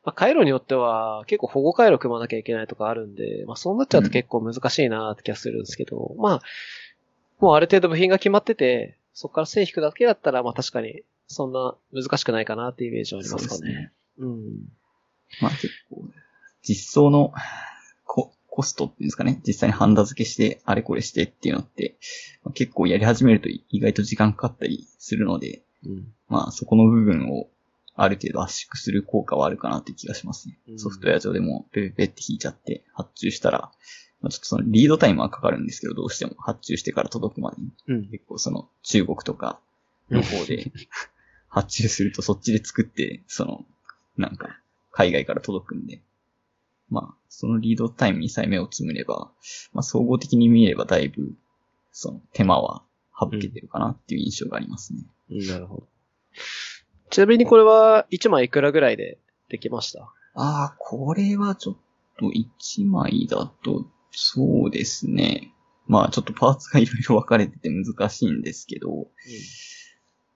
[0.04, 6.42] まあ、回路によっては結構保護回路組まなきゃいけないとかあるんで、まあそうなっちゃうと結構難しいなって気がするんですけど、うん、まあ、
[7.40, 13.74] もうある程度部品が決まってて、そこから線引くだけだったら、まあ確かにそんな難しくないかなっていうイメージはありますかね。
[13.74, 13.92] ね。
[14.20, 14.40] うん。
[15.42, 16.06] まあ結構、
[16.67, 17.34] 実装の
[18.06, 21.95] ココストっていうんですかね、実際にハンダ付けしてあれこれしてっていうのって、
[22.43, 27.47] まあ、結構やり始めると意外と時間かかったりするので、うん、まあそこの部分を
[27.95, 30.58] ある程度圧縮する効果はあるかなって気がしますね。
[30.78, 33.71] ソフトウェア上でもペペペって引いちゃって発注したら、
[34.21, 37.69] まあ、ちょっとそのリードタイムはかかるんですけど、どうしても発注してから届くまでに。
[37.88, 39.60] うん、結構その中国とか
[40.10, 40.71] の方で
[41.47, 43.65] 発注するとそっちで作って、その、
[44.17, 44.60] なんか、
[44.91, 46.01] 海外から届くんで。
[46.89, 49.32] まあ、そのリードタイムにさえ目をつむれば、
[49.74, 51.34] まあ、総合的に見ればだいぶ、
[51.91, 52.84] その手間は
[53.19, 55.00] 省けてるかなっていう印象がありますね。
[55.32, 55.88] うん、なるほど。
[57.10, 59.19] ちなみにこれは1枚いくらぐらいで
[59.50, 60.02] できました？
[60.36, 61.76] ああ、これはちょっ
[62.19, 65.54] と1枚だと、そうですね。
[65.88, 69.06] まあちょっとパーツがいろいろ分かれてて難しいんですけど、うん、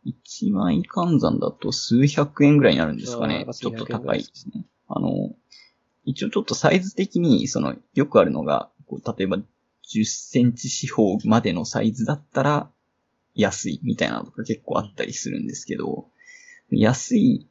[0.05, 3.45] 1枚換算だと数百円ぐらいになるんですかね。
[3.51, 4.65] ちょっと高いですね。
[4.88, 5.35] あの、
[6.05, 12.69] 一応ちょっとサイズ的に、その、よくあるのが、こう例えば10センチ四方までのサイズだったら
[13.35, 16.07] 安いみたいなのとか結構あったりするんですけど、
[16.71, 17.47] 安い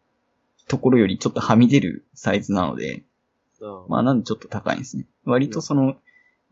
[0.69, 3.05] ところよりちょっとはみ出るサイズなので、
[3.89, 5.07] まあなんでちょっと高いんですね。
[5.25, 5.97] 割とその、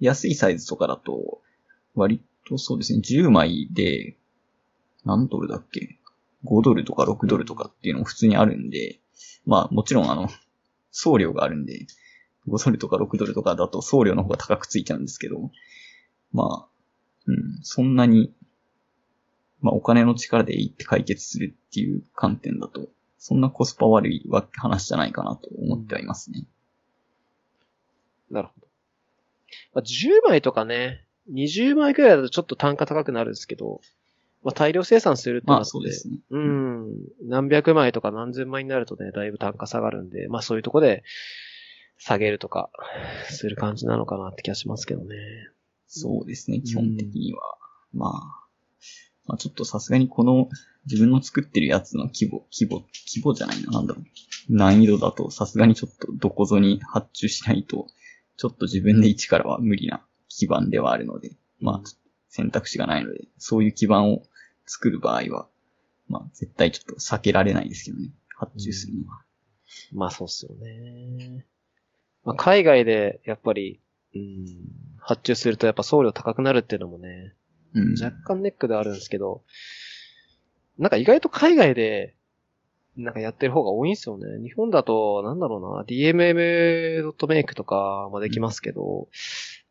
[0.00, 1.40] 安いサイズとかだと、
[1.94, 4.16] 割とそうですね、10枚で、
[5.04, 5.98] 何ドルだっけ
[6.44, 8.98] ?5 ドルとか6ドルとかっていうのも普通にあるんで、
[9.44, 10.28] まあもちろんあの、
[10.96, 11.86] 送料があるんで、
[12.48, 15.50] 5ドルとか6ドルとかだと送料の方が高くついちゃうんですけど、
[16.32, 16.68] まあ、
[17.26, 18.32] うん、そんなに
[19.60, 26.44] まあお金の力でいいって解決するっていう観点だと、そんなコスパ悪い話じゃないかなと思ってはいますね。
[28.30, 28.66] なるほど。
[29.74, 33.80] まあ、10枚とかね、20枚くらいだとちょっと単価高くなるんですけど、
[34.46, 36.18] まあ、大量生産するとまあそうですね。
[36.30, 36.94] うん。
[37.24, 41.02] 何百枚とか何千枚になるとね、だいぶ単価下がるんで、まあそういうとこで
[41.98, 42.70] 下げるとか、
[43.28, 45.16] する感じなのかなって気がしますけどね。
[45.88, 47.40] そうですね、基本的には。
[47.92, 48.12] まあ、
[49.26, 50.48] まあちょっとさすがにこの
[50.88, 54.04] 自分の作ってるやつの規模、規模、規模じゃないな、なんだろう。
[54.48, 57.88] 難易度だとさすがにちょっとどこぞに発注しないと、
[58.36, 64.22] ちょっと自分で一からは無理な基盤ではあるので、まあ選択肢がないので、そういう基盤を
[64.66, 65.48] 作る場合は、
[66.08, 69.20] まあ絶対ちょっと避けられないですけどね、発注するのは。
[69.92, 71.44] うん、まあそうっすよね。
[72.24, 73.80] まあ海外でやっぱり、
[74.14, 74.46] うん、
[74.98, 77.34] 発注するとやっぱ送料高くなるっていうのもね、
[78.00, 79.42] 若干ネックではあるんですけど、
[80.78, 82.14] なんか意外と海外で、
[82.96, 84.42] なんかやってる方が多いんですよね。
[84.42, 89.08] 日本だと、なんだろうな、DMM.make とかもできますけど、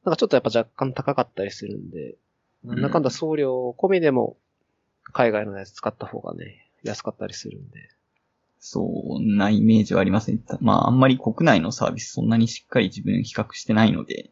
[0.03, 2.15] なんかちょっとやっぱ若干高かったりするんで、
[2.63, 4.37] なんだかんだ送料込みでも、
[5.11, 7.89] 海外のやつ使った方がね、安かったりするんで。
[8.59, 10.43] そんなイメージはありません。
[10.59, 14.31] まあ、あんまり国内のサービスそんなにしっかり自分比較してないので、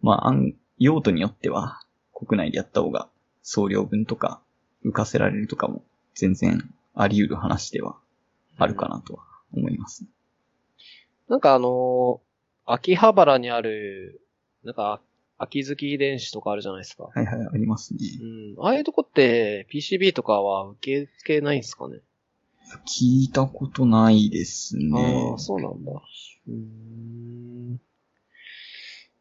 [0.00, 0.34] まあ、
[0.78, 1.80] 用途によっては、
[2.12, 3.08] 国内でやった方が
[3.42, 4.40] 送料分とか
[4.84, 5.84] 浮かせられるとかも
[6.14, 7.96] 全然あり得る話では
[8.58, 10.08] あるかなとは思います、ね、
[11.28, 12.20] なんかあの
[12.64, 14.20] 秋葉原にある、
[14.64, 15.00] なんか、
[15.42, 17.04] 秋月電子とかあるじゃないですか。
[17.04, 18.00] はいはい、ありますね。
[18.56, 18.64] うん。
[18.64, 21.98] ああいうとこって PCB とかは受け付けないんですかね？
[22.86, 25.30] 聞いたことないですね。
[25.32, 25.92] ああ、そうなんだ。
[26.48, 27.80] うん。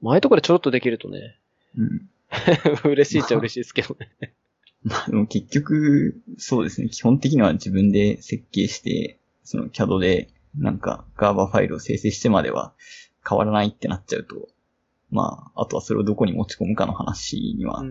[0.04, 1.40] ああいうとこでちょろっとできるとね。
[1.76, 2.10] うん。
[2.92, 4.34] 嬉しいっちゃ嬉しいですけどね。
[4.84, 6.90] まあでも結局、そうですね。
[6.90, 12.74] 基本的には自分で設計して、その CAD でなんか GABA ファイルを生成してまでは
[13.28, 14.48] 変わらないってなっちゃうと、
[15.12, 17.84] まあ、あとはそれをどこに持ち込むかの話には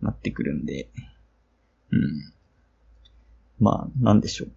[0.00, 0.90] なってくるんで、
[1.90, 2.32] うん。
[3.58, 4.50] まあ、なんでしょう。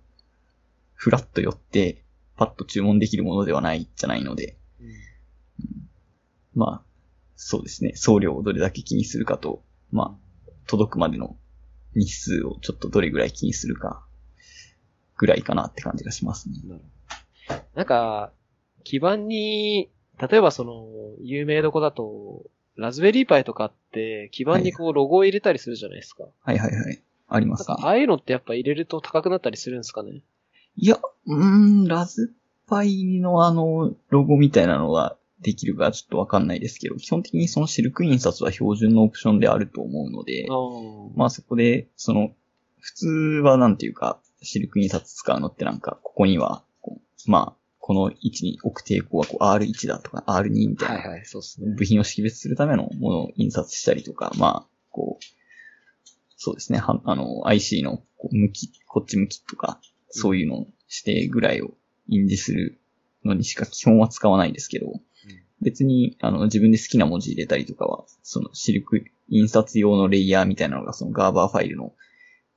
[0.95, 2.03] フラッと寄って、
[2.35, 4.57] パッと注文できるものではないじゃないので、
[6.55, 6.89] まあ、
[7.35, 7.93] そうですね。
[7.95, 11.37] 送料をどれだけ気にするかと、まあ、届くまでの
[11.95, 14.05] 日数をちょっとどれぐらい気にするか、
[15.17, 16.55] ぐらいかなって感じがしますね。
[17.75, 18.33] なんか、
[18.83, 20.85] 基板に、例えばその、
[21.21, 22.43] 有名どこだと、
[22.75, 26.23] ラズベリーパイとかって、基板にこうロゴを入れたりするじゃないですか。
[26.43, 27.01] はいはいはい。
[27.27, 27.75] ありますね。
[27.79, 30.21] ああいうのってやっぱ入れると高くなったりするんですかね？
[30.77, 32.33] いや、うーん、ラズ
[32.67, 40.47] パイのあの、ロゴみたいなのができるかちょっとわかんないですけど、基本的にそのシルク印刷は標準のオプションであると思うので。
[41.15, 42.31] まあそこで、その、
[42.79, 43.07] 普通
[43.43, 46.63] はなんていうか、シルク印刷使うのってなんか、ここには、
[47.27, 47.58] まあ、
[47.89, 51.73] この位置に置く抵抗はこう R1 だとか R2 みたいな、はいはい、そうっすね。
[51.75, 55.25] 部品を識別するためのものを印刷したりとか、まあ、こう、
[56.37, 61.71] そうですね、はあの、IC のこう向き、こっち向きとか、そういうのをしてぐらいを
[62.07, 62.79] 印字する
[63.25, 64.93] のにしか基本は使わないですけど、
[65.59, 71.95] 別に、あの、自分で好きな文字入れたりとかは、そのシルク印刷用のレイヤーみたいなのがそのガーバーファイルの、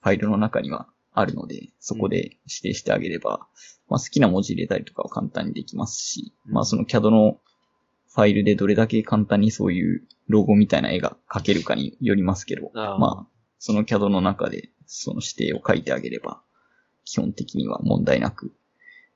[0.03, 3.47] ファイルの中にはあるので、そこで指定してあげれば、
[3.89, 7.39] まあ好きな文字入れたりとかは簡単にできますし、うんまあその CAD の
[8.09, 13.27] ファイルでどれだけ簡単にそういうロゴみたいな絵が描けるかによりますけど、あーまあ、
[13.59, 16.43] その CAD の中でその指定を書いてあげれば、
[17.05, 18.53] 基本的には問題なく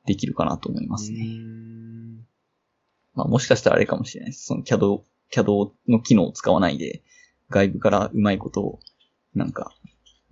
[0.07, 1.19] できるかなと思いますね。
[1.19, 1.27] ね。
[3.15, 4.47] まあもしかしたらあれかもしれないです。
[4.47, 7.03] その CAD、CAD の機能を使わないで、
[7.51, 8.81] 外部からうまいことを、
[9.35, 9.75] なんか、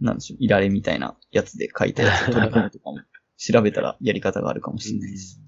[0.05, 2.99] なんでしょう、いられみたいなやつで書いたやつを取り込むとかも、
[3.37, 5.41] 調べたらやり方があるかもしれないです。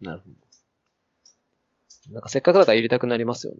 [0.00, 0.36] なるほど。
[2.12, 3.58] なんかせっかくだから入れたくなりますよね。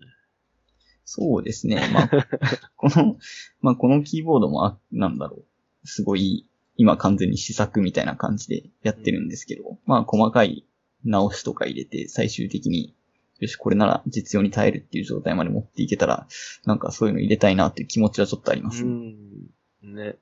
[1.05, 1.81] そうですね。
[1.93, 2.11] まあ、
[2.77, 3.19] この、
[3.61, 5.45] まあこのキーボードも、あなんだろ
[5.85, 10.67] う、すごい、今完全に試作みたいな感じでやってるんですけど、まあ細かい
[11.05, 12.95] 直しとか入れて、最終的に、
[13.41, 16.27] よし、これなら実用に耐えるっていう状態まで持っていけたら、
[16.65, 18.91] なんかそういうの入れたいなっていう気持ちはちょっとありますね。
[18.91, 19.95] ん。
[19.95, 20.17] ね。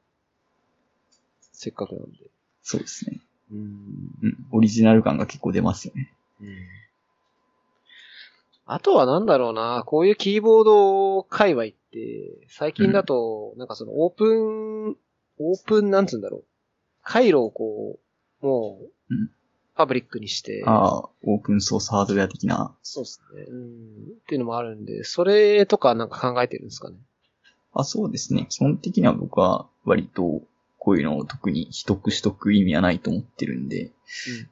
[1.52, 2.18] せっかくなんで。
[2.62, 3.20] そうですね。
[3.52, 3.58] うん。
[4.22, 4.46] うん。
[4.52, 6.12] オリジナル感が結構出ますよね。
[8.64, 14.96] あとはなんだろうな、こういうキーボード界隈って、最近だと、なんかそのオープン、
[15.38, 16.44] オープンなんつうんだろう。
[17.02, 17.98] 回路をこ
[18.42, 18.78] う、も
[19.10, 19.30] ううん、
[19.74, 22.74] パブリックにして、ああ、オープンソースハードウェア的な。
[22.82, 23.42] そうですね。
[23.48, 23.66] うん。
[24.22, 26.96] っていうのもあるんで、それとかなんか考えてるんですかね。
[27.74, 28.46] あ、そうですね。
[28.48, 30.42] 基本的には僕は割と、
[30.84, 33.92] こういうのを特に取得しとく意味はないと思ってるんで、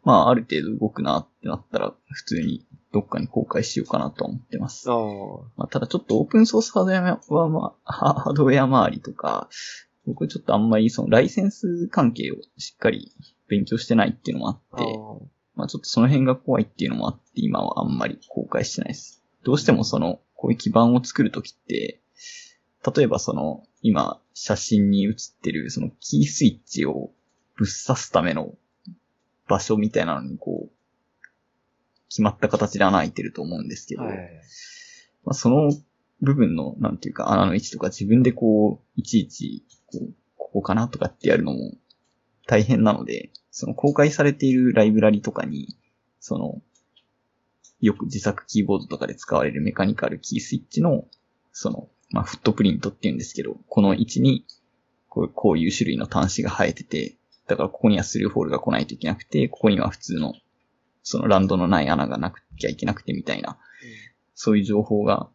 [0.04, 4.88] まあ、ある程度動くなってなったら、普通にどっかに公開しようかなとは思ってます。
[5.56, 9.48] まあ、ただちょっとオープンソースハードウェアは、まあ、ハハードウェア周りとか、
[10.06, 13.10] 僕ちょっとあんまりそのライセンス関係をしっかり
[13.48, 14.84] 勉強してないっていうのもあって、
[15.56, 19.24] まあちょっとその辺が怖いっていうのもあって、今はあんまり公開してないです。
[19.42, 22.00] どうしてもその、こういう基盤を作るときって、
[22.96, 27.11] 例えばその、今、写真に写ってる、そのキースイッチを
[27.57, 28.55] ぶっ刺すための
[29.46, 31.29] 場所みたいなのにこう、
[32.09, 34.16] 決まった形で穴開いてると思うんですけど、はい。
[35.26, 35.70] まあ、その
[36.22, 41.74] 部分の、なんていうか、穴の位置とか自分でこう、いちいち、こう、ここかなとかってやるのも
[42.46, 45.76] 大変なので、その公開されているライブラリとかに、
[46.18, 46.62] その、
[47.83, 51.05] よく自作キーボードとかで使われるメカニカルキースイッチの、
[51.53, 54.44] その、まあ、フットプリントって言うんですけど、この位置に、
[55.08, 60.34] こうこういう種類の端子が生えてて、だからここにはスルーホールが来ないといけなくて、ここには普通の、
[61.02, 63.58] そのランドのない穴がなくちゃいけなくてみたいな、
[64.34, 65.28] そういう情報が、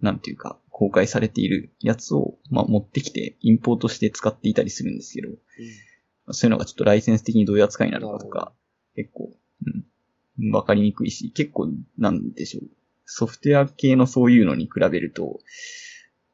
[0.00, 5.28] なんていうか、公開されているやつを、まあ、持ってきて、インポートして使っていたりするんですけど、
[6.32, 8.52] そういうのがちょっとライセンス的にどういう扱いになるかとか、
[8.96, 9.32] 結構、
[10.38, 12.68] うん、わかりにくいし、結構、なんでしょう。
[13.04, 15.40] ソフトウェア系のそういうのに比べると、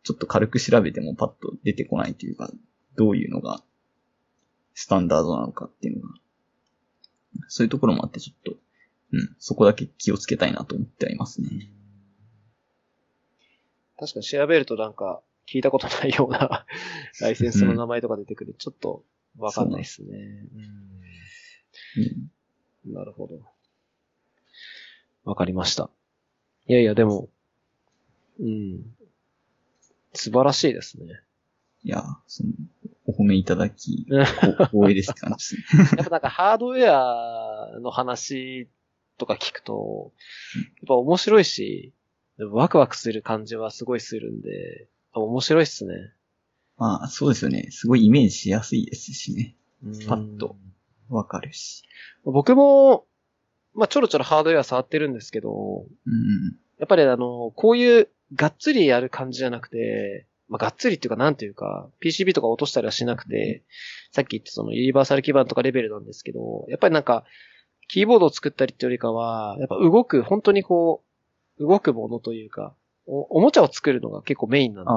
[0.03, 2.51] ちょっと軽く調べてもパッと出てこないというか、
[2.97, 3.63] どういうのが
[4.75, 6.15] スタンダードなのかっていうのが、
[7.49, 8.59] そういうところもあってちょっと、
[9.13, 11.71] うん、そこだけ気をつけたいなと思ってはいますね。
[13.99, 16.65] 確かに調べるとなんか、聞いたことないような
[17.21, 18.55] ライセンスの名前とか出てくる。
[18.57, 19.05] ちょっと、
[19.37, 20.17] わかんないですね。
[20.17, 20.61] うん
[21.97, 22.31] うん
[22.87, 23.41] なるほど。
[25.25, 25.91] わかりました。
[26.71, 27.29] いやいや、でも、
[28.39, 28.85] うん。
[30.15, 31.21] 素晴らしいですね。
[31.83, 32.53] いや、その、
[33.07, 34.07] お褒めいただき、
[34.71, 35.89] 光栄ですって感じですね。
[36.01, 38.69] っぱなんかハードウェアの話
[39.19, 40.13] とか聞くと、
[40.55, 41.93] やっぱ面白いし、
[42.39, 46.13] ワクワクする感じはすごいするんで、面白いっすね。
[46.77, 47.67] まあ、そうですよね。
[47.73, 49.57] すごいイメージしやすいですしね。
[50.07, 50.55] パッと
[51.09, 51.83] わかるし。
[52.23, 53.07] 僕も、
[53.75, 56.57] まあ、ちょろちょろハードウェア触ってるんですけど、うん。
[56.79, 63.63] やっぱりあの、こういうがっつりやる感じじゃなくて、まあ、がっつりっていうかなんていうか、PCB とか落としたりはしなくて、
[64.11, 67.25] さっき言ったそのユニバーサル基板とかレベルなんですけど、やっぱりなんか、
[67.89, 71.03] キーボードを作ったりってよりかは、やっぱ動く、本当にこ
[71.59, 72.75] う、動くものというか、
[73.07, 74.91] おおもちゃを作るのが結構メインなんで。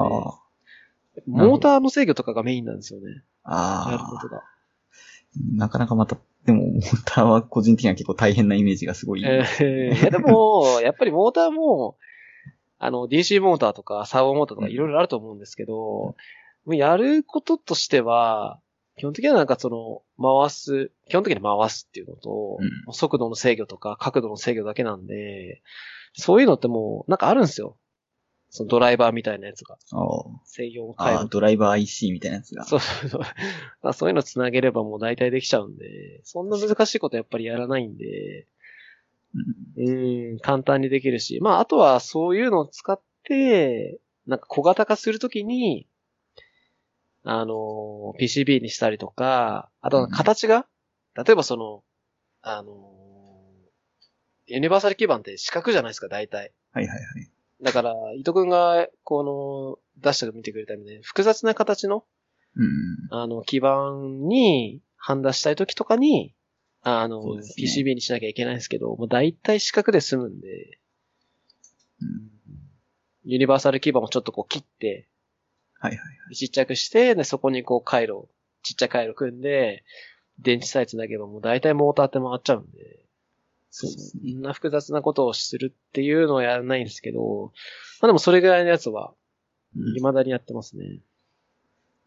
[1.27, 3.23] モーターの制御とかがメインなんですよね。
[3.43, 4.27] ああやること。
[4.27, 4.43] が。
[5.55, 9.23] なかなかまた、でも、モーターは個人的には結構大変なイメージがすごい。
[9.25, 11.97] えーいやでも、やっぱりモーターも、
[12.79, 16.15] あの、DC モーターとかサーボモーターとかいろいろあると思うんですけど、も
[16.67, 18.59] うやることとしては、
[18.97, 25.61] 基本的にはなんかその、回す、基本的に回すっていうのと、うん速度の制御とか角度の制御だけなんで、
[26.13, 27.77] そういうのってもう、なんかあるんですよ。
[28.55, 29.79] そのドライバーみたいなやつが。
[29.91, 29.97] あ
[30.45, 31.29] 制御をあああ、変える。
[31.29, 32.65] ドライバー IC みたいなやつが。
[32.65, 33.21] そうそうそう。
[33.81, 38.47] まあそういうのつなげればもう大体できちゃうんで、そんな難しいことやっぱりやらないんで、
[39.75, 41.39] うんうん、簡単にできるし。
[41.41, 45.87] まあ、あとはそういうのを使って、なんか小型化するときに、
[47.23, 50.67] あの、PCB にしたりとか、あとは形が、
[51.15, 51.83] 例えばその、
[52.43, 52.91] あの、
[54.45, 56.53] ユニバーサル基板って四角じゃないですか、大体。
[56.71, 57.32] はいはいはい。
[57.63, 62.03] だから、伊藤くんが、この、出してみてくれたみたいに、複雑な形の、
[62.55, 62.69] うん。
[63.09, 63.93] あの、基板
[64.27, 66.35] に、ハンダしたいときとかに、
[66.81, 70.79] あの、ね PCB にしなきゃいけないんですけど、もう大体四角で済むんで、
[72.01, 72.33] うん
[73.25, 75.07] ユニバーサル基板もちょっとこう切って、
[75.79, 76.35] はいはいはい。
[76.35, 78.27] ちっちゃくして、で、そこにこう回路、
[78.63, 79.83] ちっちゃい回路組んで、
[80.39, 83.02] 電池さえ繋げばもう大体モーターって回っちゃうんで、
[83.75, 83.87] そ。
[84.23, 87.51] んな複雑なことをするっていうのはやらないんですけど、
[88.01, 89.13] まあでもそれぐらいのやつは、
[89.75, 90.99] うん未だにやってますね。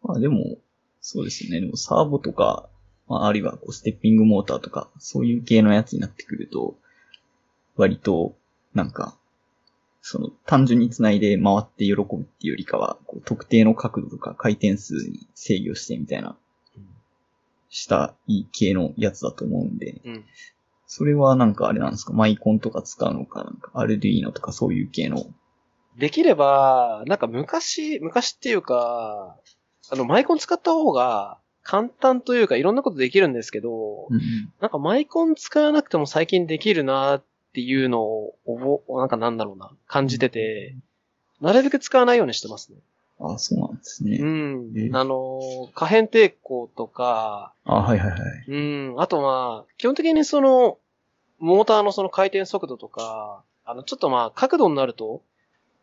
[0.01, 0.57] まあでも、
[1.01, 1.59] そうですよね。
[1.59, 2.69] でもサーボとか、
[3.09, 6.77] まああるいはこうステッピングモーターとか、そういう系のやつになってくると、
[7.75, 8.33] 割と、
[8.73, 9.17] なんか、
[10.01, 16.37] その単純につないで回って喜ぶっていうよりかは、こう特定の角度とか回転数に制御してみたいな、
[17.69, 20.25] したい系のやつだと思うんで、うん。
[20.87, 22.13] それはなんかあれなんですか？
[22.13, 23.71] マイコンとか使うのか、なんか？
[23.73, 25.25] アルデュイーノとかそういう系の？
[25.97, 29.35] できれば、なんか昔、昔っていうか、
[29.91, 34.21] あの、マイコン使った方が簡単というかいろんなことできるんですけど、うん
[34.61, 37.23] なんかマイコン使わなくても最近できるなっ
[37.53, 40.75] ていうのを、おぼなんかなんだろうな、感じてて、
[41.41, 42.77] なるべく使わないようにしてますね。
[43.19, 44.17] ああ、そうなんですうね。
[44.19, 44.89] んえ。
[44.93, 45.39] あの、
[45.73, 48.45] 可変抵抗とか、あはいはいはい。
[48.47, 48.57] う
[48.93, 49.01] ん。
[49.01, 50.77] あとまあ、基本的にその、
[51.39, 55.21] モーターのその回転速度とか、あの、ちょっとまあ、角度になると、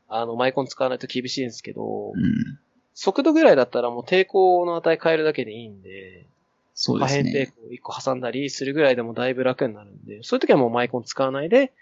[0.09, 2.59] あの、マイコン使わないと厳しいんですけど、うん。
[2.95, 6.27] 速度ぐらいだったらもう抵抗の値変えるだけでいいんで、
[6.75, 7.47] そうで可変抵すね。
[7.47, 11.73] 抗1個挟んだりするぐらいでもだいぶ楽になるんで、そういう時はもうマイコン使わないで、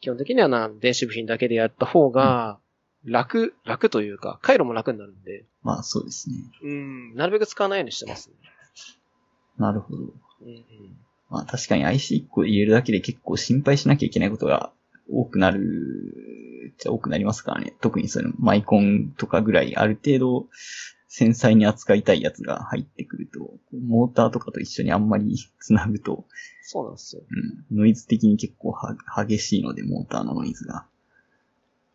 [0.00, 2.58] 基本的にはな、電子部品だけでやった方が、
[3.04, 6.36] 楽、楽というか、回路も楽になるんで、まあそうですね。
[6.62, 8.34] うん、なるべく使わないようにしてますね。
[9.58, 10.02] なるほど。
[10.02, 10.64] うんうん
[11.30, 14.72] まあ確かに IC1 個入れるだけで結構心配しなきゃいけないことが
[15.10, 17.74] 多くなる、じゃ多くなりますからね。
[17.80, 20.46] 特にそのマイコンとかぐらいある程度
[21.08, 26.26] 繊細に扱いたいやつが入ってくると、モーターとかと一緒にあんまり繋ぐと、
[26.62, 27.22] そうなんですよ。
[27.70, 30.86] うん、ノイズ的に結構は激しいので、モーターのノイズが。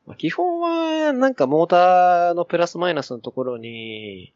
[0.06, 4.34] まあ、基本は、なんかモーターのプラスマイナスのところに、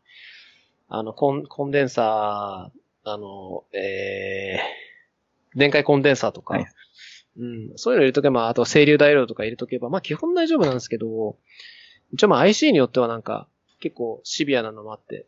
[0.88, 6.68] あの、コン、コンデンサー、あの、えー、電解コンデンサーとか、はい
[7.40, 11.38] うん、そういうの入れとけば、あと整流ダイオードとか入れとけば、まあ基本大丈夫なんですけど、
[12.14, 13.48] 一応まあ IC によってはなんか、
[13.80, 15.28] 結構シビアなのもあって、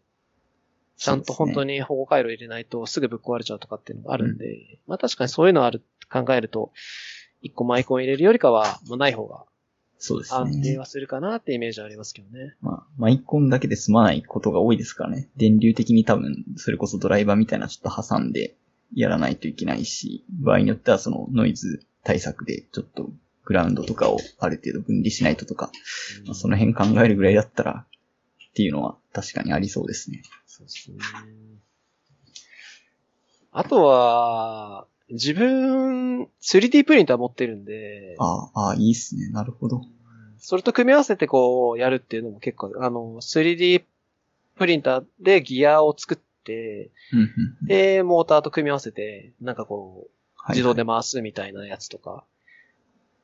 [0.97, 1.75] ちゃんと本当に。
[1.75, 6.71] に保護回路入れないとすぐぶっ壊れちゃうとかっていうのがあるんで、まあ確かにそういうのある、考えると、
[7.41, 9.45] 一個マイコン入れるよりかは、もうない方が
[9.99, 10.39] そうですね。
[10.39, 12.55] 安定はするかなってイメージはありますけどね。
[12.61, 15.29] まあ、マイコンだけで済まないことが多いですからね。
[15.35, 18.55] 電流的に多分、それこそドライバーみたいなちょっと挟んで
[18.95, 23.11] やらないといけないし、場合によってはそのノイズ対策でちょっと
[23.43, 25.69] グラウンドとかをある程度分離しないととか、
[26.25, 27.85] まあ、その辺考えるぐらいだったら
[28.49, 30.21] っていうのは確かにありそうですね。
[30.45, 30.97] そうですね。
[33.51, 39.29] あとは、自分、3D プリンター持ってるんで、ああ、いいっすね。
[39.29, 39.81] なるほど。
[40.37, 43.83] それと組み合わせてこう、やるっていうのも結構、あの、3D
[44.55, 46.91] プリンターでギアを作って、
[47.63, 50.09] で、モーターと組み合わせて、なんかこう、
[50.41, 52.23] はい自動で回すみたいなやつとか、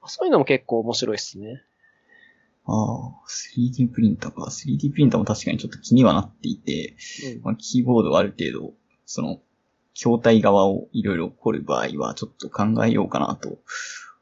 [0.05, 1.63] そういうのも結構面白いっすね。
[2.65, 3.13] ああ、
[3.57, 4.43] 3D プリンターか。
[4.43, 6.95] 3D プリンターも確かにちょっと気にはなっていて、
[7.35, 8.73] うんまあ、キーボードはある程度、
[9.05, 9.39] その、
[9.95, 13.57] 筐体側をいろいろ凝る場合はちょっと考えようかなと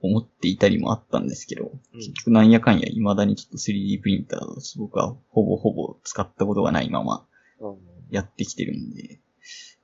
[0.02, 7.26] 思っていたりもあったんですけど、うん結局なんやかんや未だにちょっと 3D プリンターを僕はほぼほぼ使ったことがないまま
[7.60, 7.78] うん
[8.12, 9.20] やってきてるんで、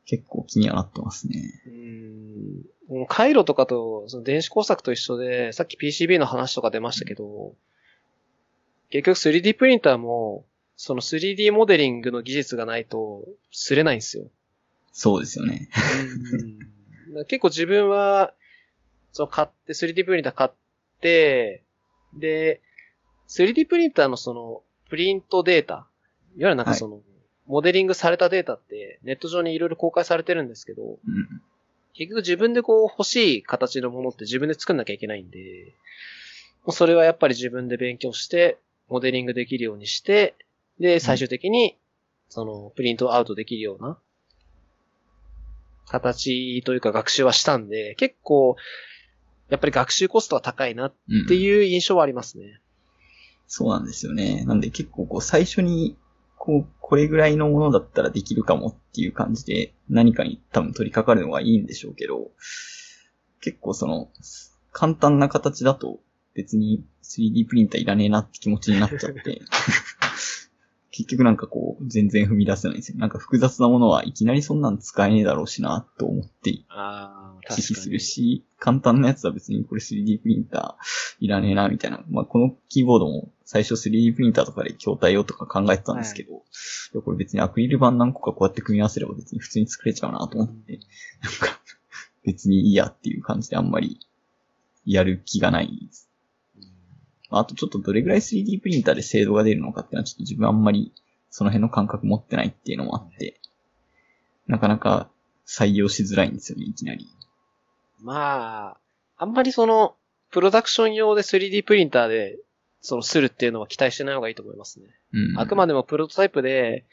[0.05, 1.41] 結構気にはなってますね。
[1.67, 7.53] うーん回路とかと、その電子工作と一緒で、さっき PCB の話とか出ましたけど、
[8.89, 14.31] 結局 3D プリンターも、その 3D モデリングの技術がないと、すれないんですよ。
[14.91, 15.69] そうですよね。
[16.33, 16.69] うん
[17.27, 18.33] 結構自分は、
[19.11, 20.51] その買って、3D プリンター買っ
[21.01, 21.63] て、
[22.13, 22.61] で、
[23.27, 25.87] 3D プリンターのその、プリントデータ、いわ
[26.37, 27.01] ゆるなんかその、
[27.47, 31.41] モデリングされたデータって、ネット上にいろいろ公開されてるんですけど、うん。
[31.93, 35.73] 結局自分でこう欲しい形のものって自分で作んなきゃいけないんで、
[36.63, 40.35] もうそれはやっぱり自分で勉強して、モデリングできるようにして、
[40.79, 41.77] で、最終的に、
[42.29, 43.97] その、プリントアウトできるような、
[45.89, 48.55] 形というか学習はしたんで、結構、
[49.49, 51.25] やっぱり学習コストは高いなっうん。
[51.25, 52.61] ていう印象はありますね。
[53.47, 54.45] そうなんですよね。
[54.45, 55.97] なんで結構こう最初に、
[56.37, 62.31] こう、これぐらいのものだったらできるかもっていう感じで何かに多分取り掛かるのがいいんでしょうけど、
[63.41, 64.09] 結構その、
[64.71, 65.99] 簡単な形だと
[66.35, 69.41] 別に 3D プリンターいらねえなって気持ちになっちゃって、
[70.99, 72.97] 結局なんかこう全然踏み出せないんですよ。
[72.97, 76.65] なんか複雑なものはいきなりそんなん使えねえだろうしなと思って指
[77.47, 82.03] 揮するし、簡単なやつは別にこれ 3D プリンターいらねえな、みたいな。
[82.09, 86.35] まあ、このキーボードも最初 3D プリンターとかで筐体用とか考えてたんですけど、い
[86.95, 90.79] やこれ別にアクリル板何個かこうやって組み合わせれば別に普通に作れちゃうなと思って、
[91.23, 91.59] なんか
[92.25, 93.99] 別にいいやっていう感じであんまり
[94.85, 96.08] やる気がないです。
[97.29, 100.93] あとちょっとどれぐらい 3D プリンターで精度が出るのかっていうのはちょっと自分あんまり
[101.29, 103.39] その辺の感覚持ってないっていうのもあって、
[104.47, 105.09] なかなか
[105.47, 107.07] 採用しづらいんですよね、いきなり。
[108.01, 108.77] まあ、
[109.17, 109.95] あんまりその、
[110.31, 112.37] プロダクション用で 3D プリンターで、
[112.81, 114.87] その、するっていうのは期待してない方がいいと思いますね。
[115.13, 115.39] うん。
[115.39, 116.85] あくまでもプロトタイプで、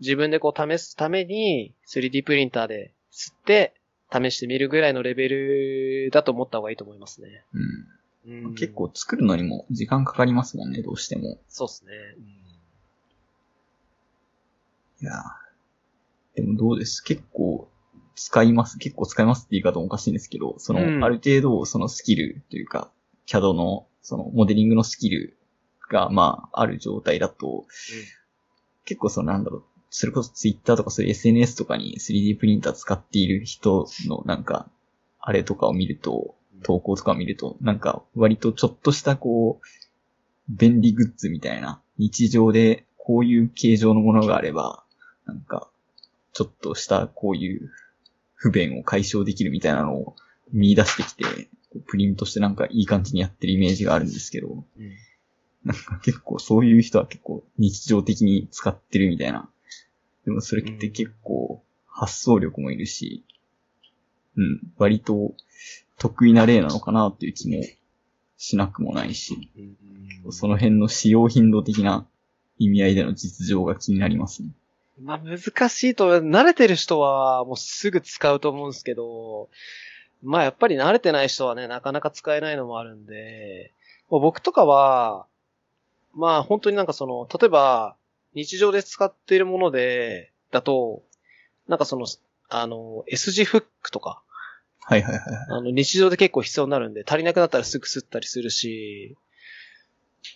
[0.00, 3.74] 自分でこう試すために 3D プリンターで吸って
[4.12, 7.44] 試してみるぐらいのレベルだと思った方がいいと思いますね。
[7.54, 7.62] うん。
[8.26, 11.38] うん結構作るのにも時間かかりますもんね、どうしても。
[11.48, 11.92] そうですね。
[15.02, 17.02] いやーでもどうです？
[17.02, 17.68] 結構
[18.14, 18.78] 使います？
[18.78, 22.90] 結構使いますって言い方もおかしいんですけど、その、うんある程度そのスキルというか、
[23.26, 25.36] CAD のそのモデリングのスキル
[25.90, 27.66] が、まあ、ある状態だと、
[28.84, 34.70] 結構そのなんだろう、それこそ Twitter とかそういう SNS とかに 3D プリンター使っている人のなんか、
[35.20, 39.66] あれとかを見ると、投稿とか見ると、なんか割とちょっとしたこう、
[40.48, 44.84] 便利グッズみたいな、日常でこういう形状のものがあれば、
[45.26, 45.68] なんか、
[46.32, 47.70] ちょっとしたこういう
[48.34, 50.16] 不便を解消できるみたいなのを
[50.52, 51.48] 見出してきて、
[51.86, 54.64] プリントしてなんかいい感じにやってるイメージがあるんですけど、
[55.64, 59.48] なんか結構そういう人は結構日常的に使ってるみたいな。
[60.24, 63.24] でもそれって結構発想力もいるし、
[64.36, 65.34] うん、割と
[65.98, 67.62] 得意な例なのかなっていう気も
[68.36, 69.50] しなくもないし、
[70.30, 72.06] その辺の使用頻度的な
[72.58, 74.50] 意味合いでの実情が気になりますね。
[75.02, 79.48] まあ難しいと、慣れてる人はもうすぐ使うと思うんですけど、
[80.22, 83.72] まあやっぱり慣れてない人はね、なかなか使えないのもあるんで、
[84.10, 85.26] もう僕とかは、
[86.14, 87.96] まあ本当になんかその、例えば
[88.34, 91.02] 日常で使っているもので、だと、
[91.68, 92.06] なんかその、
[92.48, 94.22] あの、S 字フックとか、
[94.80, 95.46] はいはいはいはい。
[95.50, 99.16] あの、日常で結構必要になるんで、足りなくなったらすぐ吸ったりするし、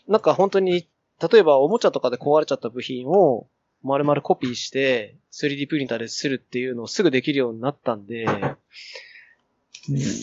[0.09, 0.89] なんか本当に、
[1.31, 3.47] 例えばおもちゃとかで壊れちゃった部品を
[3.83, 8.27] 丸々コピーして 3D プリンターでするっていうのをすぐできるようになったんで、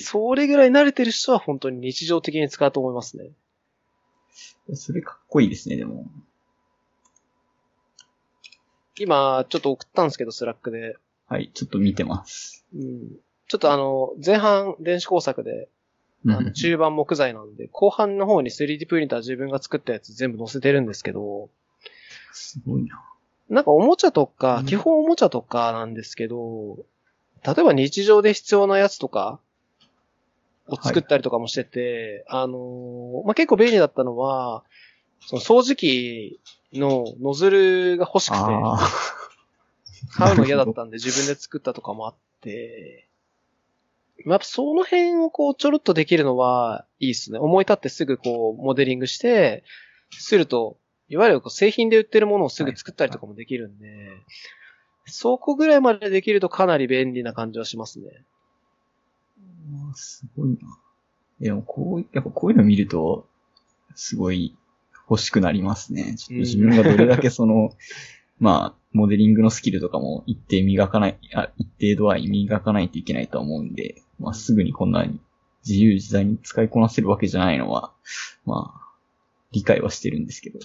[0.04, 3.30] それぐらい慣れてる人は本当に日常的に使うと思いますね。
[4.74, 6.06] それかっこいいですね、でも。
[9.00, 10.98] 今、ちょっと送ったんですけど、スラックで。
[11.28, 12.66] はい、ちょっと見てます。
[12.76, 15.70] うん、ちょっとあの、前半電子工作で、
[16.26, 21.50] うんあの中盤木材なんで、後半の方に 3D プリンター自分が作ったやつ全部載せてるんですけど、
[22.34, 23.02] すごいな。
[23.50, 26.80] なんかおもちゃとうか、ん基本おもちゃとかなんですけど、
[27.46, 29.40] 例えば日常で必要なやつとか
[30.68, 34.64] を作ったりとかもしてて、あのーまあ、結構便利だったのは、
[35.28, 36.42] その掃除機
[36.74, 38.42] のノズルが欲しくて。
[40.12, 43.07] 買うの嫌だったんで自分で作ったとかもあって、まあ
[44.26, 47.40] やっぱその辺をこうちょろっとできるのはいいですね。
[47.40, 49.64] 思い立ってすぐこうモデリングして、
[50.12, 50.78] すると、
[51.10, 54.12] いわゆる製品で売ってるものをすぐ作ったりとかもできるんで、
[55.06, 58.08] そこぐらいまでできるとかなり便利な感じはしますね。
[59.96, 60.58] すごいな。
[61.40, 63.28] でもこう、やっぱこういうの見ると、
[63.96, 64.56] すごい
[65.10, 66.16] 欲しくなりますね。
[66.18, 67.72] ちょっと自分がどれだけその、
[68.40, 75.20] まあ、モデリングのスキルとかも一定磨かない、あ一定度合い磨かないといけないと思うんで、まあすぐにこんなに
[75.68, 77.92] 自由自在に使いこなせるわけじゃないのは、
[78.46, 78.88] まあ、
[79.52, 80.60] 理解はしてるんですけど。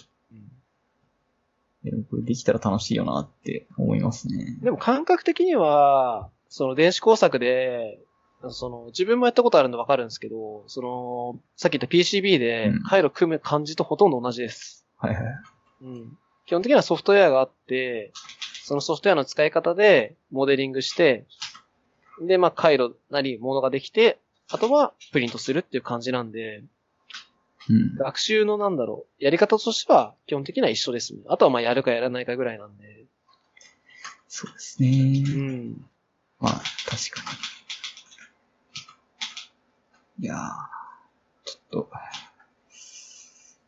[1.85, 4.57] でもこれできたら楽しいよなって思いますね。
[4.63, 7.99] でも感覚的には、その電子工作で、
[8.51, 14.87] その、自分もやったことあるんでわかるんですけど、その、さっき言った PCB で回路組む感じとほとんど同じです。
[15.03, 15.35] うん、はいはい。
[15.83, 16.19] うん。
[16.47, 18.13] 基本的にはソフトウェアがあって、
[18.65, 21.27] そのソフトウェアの使い方でモデリングして、
[22.21, 24.19] で、まあ、回路なりものができて、
[24.51, 26.63] あとはプリントするっていう感じなんで、
[27.69, 31.21] うん、学習のなんだろう、やり方としては基本的には一緒ですね。
[31.29, 33.05] あとはまあやるかやらないかぐらいなんで。
[34.29, 35.25] そうですね。
[35.27, 35.85] うん。
[36.41, 36.53] まあ、
[36.89, 37.23] 確か
[40.19, 40.25] に。
[40.25, 40.39] いやー、
[41.45, 41.91] ちょっと、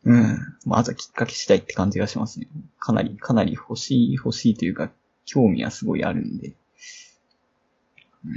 [0.05, 0.37] うん。
[0.65, 2.47] まずはきっかけ次第って感じがしますね。
[2.79, 4.91] かなり、かなり欲しい、欲しいというか、
[5.25, 6.55] 興味はすごいあるんで。
[8.23, 8.33] うん、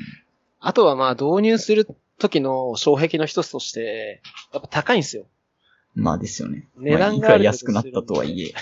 [0.60, 1.86] あとはまあ導入する
[2.18, 5.26] 時の障壁の一つとして、やっぱ高いんですよ。
[5.94, 6.68] まあですよね。
[6.76, 8.54] 値段が、まあ、いくら安くなったとはいえ。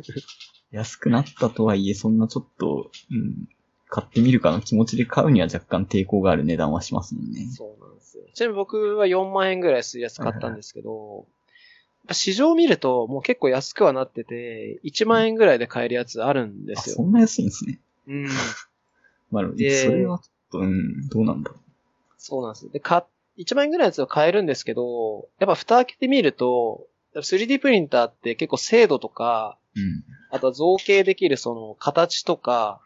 [0.70, 3.48] 安くなったとはいえ、そんなちょっと、うん、
[3.88, 7.46] 買ってみるかの気持ちで買うには若干抵抗がある値段はしますもんね。
[7.50, 8.24] そうなんですよ。
[8.32, 11.26] ちなみに僕は4万円ぐらいするやつ買ったんですけど、
[12.12, 16.96] 市場を見るともう結構安くはなってて、1万円ぐらいで買えるやつあるんですよ。
[16.96, 17.78] そんな安いんですね。
[18.08, 18.28] うん。
[19.30, 21.60] まあ、で、それはちょっと、うん、どうなんだろう。
[22.18, 22.70] そうなんです。
[22.70, 23.06] で、か、
[23.38, 32.80] 1万円ぐらいのやつを買えるんですけど、やっぱ蓋開けてみると、3D プリンターって結構精度とか、うん、あとは造形できるその形とか、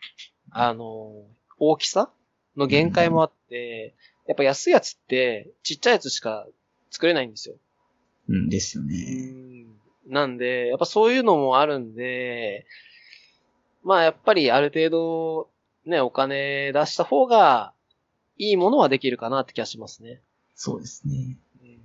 [0.51, 1.13] あの、
[1.59, 2.11] 大きさ
[2.57, 3.95] の限界もあって、
[4.27, 6.47] うん、やっぱ安いやつってちっちゃいやつしか
[6.91, 7.57] 作れないんですよ。
[8.29, 9.67] うん、ですよね。
[10.07, 12.67] なんで、やっぱそういうのもあるんで、
[13.83, 15.51] まあやっぱりある程度
[15.87, 17.73] ね、お金出した方が
[18.39, 20.21] いいものはできるかなって気がしますね。
[20.55, 21.37] そうですね。
[21.63, 21.79] うん、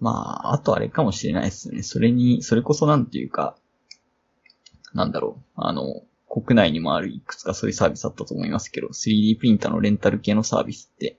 [0.00, 0.10] ま
[0.44, 1.82] あ、あとあれかもしれないですね。
[1.82, 3.56] それに、それこそなんていうか、
[4.94, 5.42] なんだろう。
[5.56, 11.18] あの、国内にもあるいくつかそういうサービスあったと思いますけど、3D プリンターのレンタル系のサービスって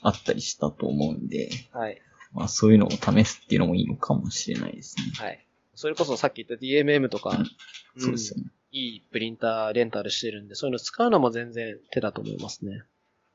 [0.00, 2.00] あったりしたと思うんで、はい。
[2.32, 5.04] まあそういうのを試すっていうのもいいのかもしれないですね。
[5.16, 5.46] はい。
[5.74, 12.82] それこそさっき言った DMM とか、うん、そうですよね、いいプリンターレンタルしてるんで、そういうの使うのも全然手だと思いますね。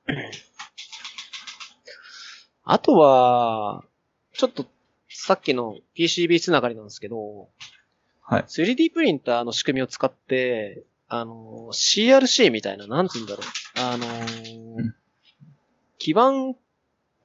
[2.64, 3.84] あとは、
[4.34, 4.66] ちょっと、
[5.10, 7.50] さっきの PCB つながりなんですけど、
[8.22, 8.44] はい。
[8.44, 13.46] 3D プリンターの仕組みを使って、あの、CRC みたいな、なんつうんだろう。
[13.80, 14.94] あのー
[16.00, 16.56] 基板、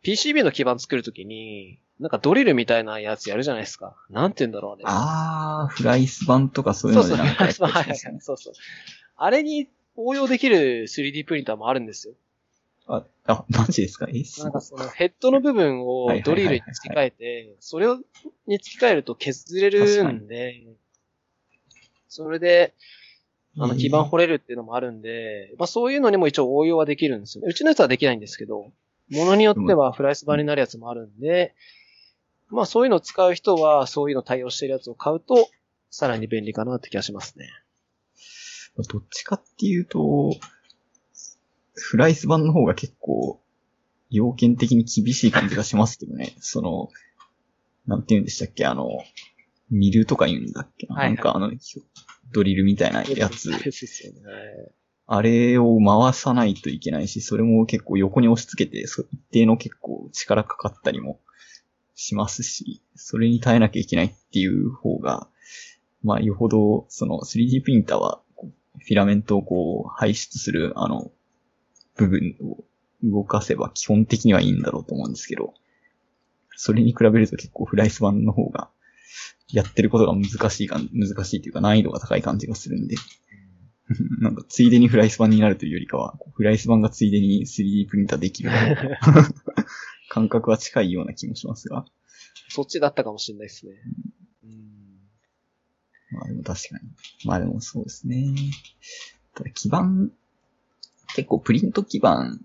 [0.07, 3.96] PCB の基板作るときに、なんかドリルみたいなやつやるじゃないですか。
[4.11, 4.84] なんて言うんだろうね。
[4.86, 8.54] あー、フライス板とかそういうのでなんか、そうそう、フライス板、はいはい、そうそう。
[9.16, 12.14] あれに応用できる 3D プリンターもあるんですよ。
[12.86, 14.07] あ、あ、マジですか？
[14.09, 17.98] えなんかそのヘッドの部分をドリルに付け替えて、それを
[18.46, 20.62] に付け替えると削れるんで、
[22.09, 22.74] それで、
[23.59, 27.44] あの、基盤掘れるっていうのもあるんで、まあそういうのにも一応応用はできるんですよ。
[27.46, 28.70] うちのやつはできないんですけど、
[29.11, 31.54] ものによってはフライス板になるやつもあるんで、
[32.48, 35.48] まあそういうのを使う人はそういうの対応してるやつを買うと、
[35.90, 37.48] さらに便利かなって気がしますね。
[38.90, 40.32] どっちかっていうと、
[41.74, 43.40] フライス版の方が結構、
[44.11, 46.34] 要件的に厳しい感じがしますけどね。
[46.40, 46.90] その、
[47.86, 48.88] なんて言うんでしたっけ、あの、
[49.70, 51.50] ミルとか言うんだっけ、はいはい、なんかあの、
[52.32, 53.50] ドリルみたいなやつ。
[55.07, 61.20] あれを回さないといけないし、それも結構横に押し付けて、一定の結構力かかったりも
[61.94, 65.28] しますし、それに耐えなきゃいけないっていう方が、
[66.02, 68.20] まあ、よほど、その 3D プリンターは、
[68.78, 71.11] フィラメントをこう排出する、あの、
[71.96, 72.64] 部分を
[73.02, 75.54] 動かせば基本的にはいいんだろうと思うんですけど、
[76.57, 78.70] それに比べると結構フライス版の方が、
[79.52, 82.96] やってることが難しいか、難しいというか難易度が高い感じがするんで、
[84.20, 88.51] なんかついでにフライス版になるというよりかは、フライス版がついでに 3D プリンターできる
[90.11, 91.84] 感覚は近いような気もしますが。
[92.49, 93.72] そっちだったかもしれないですね。
[94.45, 95.01] うん、
[96.11, 96.91] まあでも確かに。
[97.24, 98.34] まあでもそうですね。
[99.34, 100.12] ただ基盤
[101.14, 102.39] 結構プリント基板、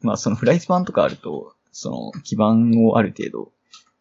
[0.00, 3.52] まあそのフライス版とかあると、その基板をある程度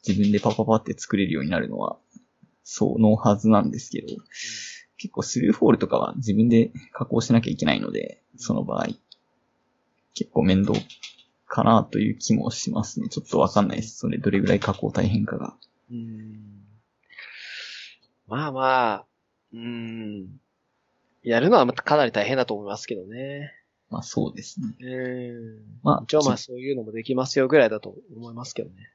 [0.07, 1.97] 自分でパパパって作れるようになるのは、
[2.63, 4.07] そうのはずなんですけど、
[4.97, 8.87] 結構スルーフォールとかは自分で加工しなきゃいけないので、その場合、
[10.13, 10.77] 結構面倒
[11.45, 13.07] かなという気もしますね。
[13.09, 13.97] ちょっとわかんないです。
[13.97, 15.55] それどれぐらい加工大変かが。
[15.91, 16.57] うん
[18.27, 19.05] まあまあ、
[19.53, 20.27] うん。
[21.23, 23.53] やるのはかなり大変だと思いますけどね。
[23.89, 24.67] まあそうですね。
[24.81, 25.79] うん。
[25.81, 28.91] まあ、一応まあそういうのもできますよぐらいだと思いますけどね。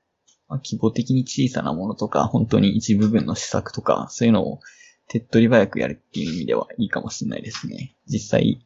[0.48, 4.60] まあ、規模的に小さなものとか、本当に一部分の施策とか、そういうのを
[5.08, 7.96] 手っ取り早くやるっていう意味ではいいかもしれないですね。
[8.06, 8.64] 実際、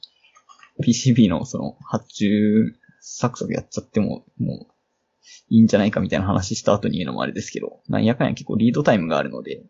[0.83, 4.77] PCB のその発注サクサクやっちゃっても、もう、
[5.49, 9.63] いいんじゃないかみたいな話した後に言うのもあれですけど、なんやかんや結構リードタイムがあるので、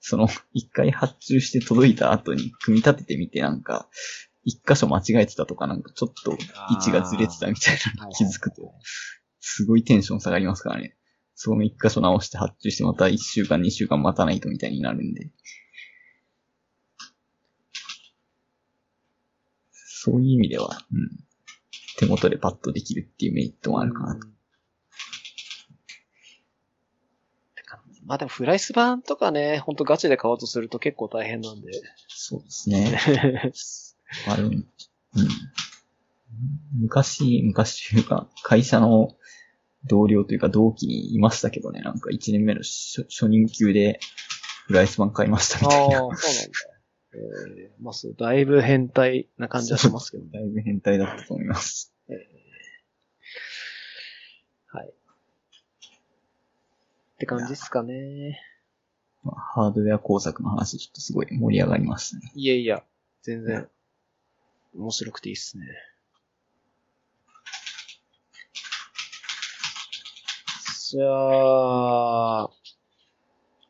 [0.00, 3.88] その、 一回発注して届いた後に組み立ててみてなんか、
[4.44, 8.72] 一箇所間違えてたとかなんかちょっと位置がずれてたみたいなの気づくと、
[9.40, 10.96] すごいテンション下がりますからね。
[11.34, 15.30] その一箇所直して発注してまた一週間二週間待たないとみたいになるんで。
[20.02, 21.10] そういう意味では、うん。
[21.98, 24.26] 手元でパッとできるっていうメリットもあるかなと。
[28.06, 31.70] まあでもフライス版とかね、ほんとガチで買おうとすると結構大変なんで。
[32.08, 32.98] そうですね。
[34.26, 34.66] ある、うん。
[36.80, 39.10] 昔、昔というか、会社の
[39.84, 44.00] 同僚というか同期にいましたけどね、なんか1年目の初任給で
[44.66, 45.98] フライス版買いましたみたいな。
[46.04, 46.69] ああ、そうなんだ。
[47.12, 51.92] えー、まあそう、だいぶ変態な感じはしますけど、ね、だいぶ変態だったと思います。
[52.08, 52.16] えー、
[54.76, 54.88] はい。
[54.88, 54.92] っ
[57.18, 58.40] て感じですかね。
[59.24, 62.32] まあ、ハードウェア工作の話ちょっとすごい盛り上がりましたね。
[62.34, 62.82] いやいや、
[63.22, 63.68] 全然、
[64.74, 65.66] 面白くていいっすね。
[70.90, 72.50] じゃあ、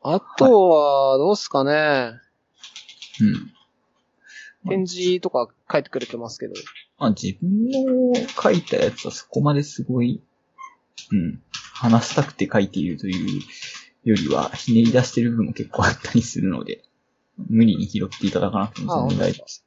[0.03, 2.13] あとは、どうすかね。
[3.21, 3.51] うん。
[4.69, 6.53] 返事とか書いてくれてますけど。
[6.97, 10.21] まあ自分の書いたやつはそこまですごい、
[11.11, 11.41] うん、
[11.73, 13.41] 話したくて書いているという
[14.03, 16.83] よりは、ひねり出してる部分も結構あったりするので、
[17.49, 19.65] 無理に拾っていただかなくても全然大丈夫です。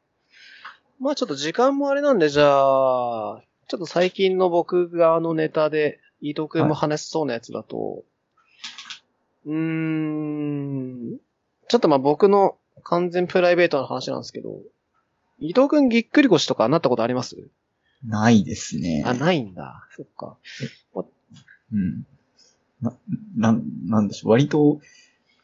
[1.00, 8.02] まあちょっと時間もあれなんで、じゃあ、ちょっと最近の僕側のネタで、伊藤くんも話しそうなやつだと、はい、
[9.46, 11.18] うーん、
[11.68, 14.60] ちょっとまあ僕の完全プライベートな話なんですけど、
[15.40, 17.36] 伊藤くんぎっくり腰とかなったことあります？
[18.04, 19.02] ないですね。
[19.06, 19.86] あ、ないんだ。
[19.96, 20.36] そっか。
[21.72, 22.06] うん。
[22.82, 22.92] な、
[23.36, 24.32] なん、なんでしょう。
[24.32, 24.80] 割と、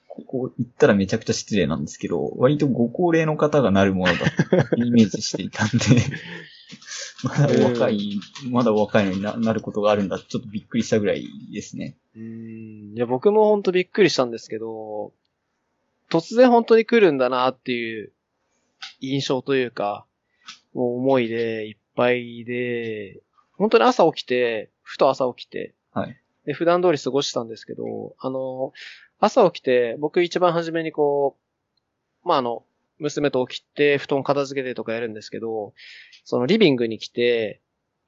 [0.08, 4.18] ここ行ったらめちゃくちゃ失礼なんですけど、割とご高齢の方がなるものだ
[4.68, 5.76] と イメージしていたんで
[7.24, 8.20] まだ若い、
[8.50, 10.18] まだ若いのにななることがあるんだ。
[10.18, 11.96] ちょっとびっくりしたぐらいですね。
[12.16, 12.92] うん。
[12.94, 15.12] いや、僕もほんとびっくりしたんですけど、
[16.10, 18.12] 突然本当に来るんだなっていう
[19.00, 20.06] 印象というか、
[20.74, 23.20] もう思いでいっぱいで、
[23.56, 26.16] 本当に朝起きて、ふと朝起きて、はい。
[26.46, 28.72] で、普段通り過ごしたんですけど、あの、
[29.18, 31.36] 朝起きて、僕一番初めにこ
[32.24, 32.64] う、まあ、あの、
[32.98, 35.74] 娘と起きて、布団片付けてとかやるんですけど、
[36.24, 37.60] そのリビングに来て、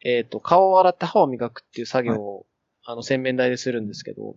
[0.05, 2.47] えっ、ー、と、顔を洗って歯を磨くっていう作業を、はい、
[2.85, 4.37] あの、洗面台でするんですけど、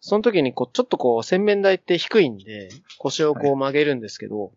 [0.00, 4.50] その時にこう、ちょっとこう、洗面台って低いんで、腰をこう曲げるんですけど、はい、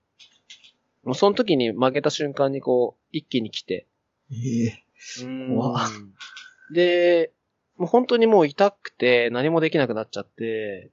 [1.03, 3.87] もうその時に曲げた瞬間にこう、一気に来て。
[4.31, 5.25] ええー。
[5.25, 6.73] うん。
[6.73, 7.31] で、
[7.77, 10.91] もう本当にもう痛くて何もできなくなっちゃって、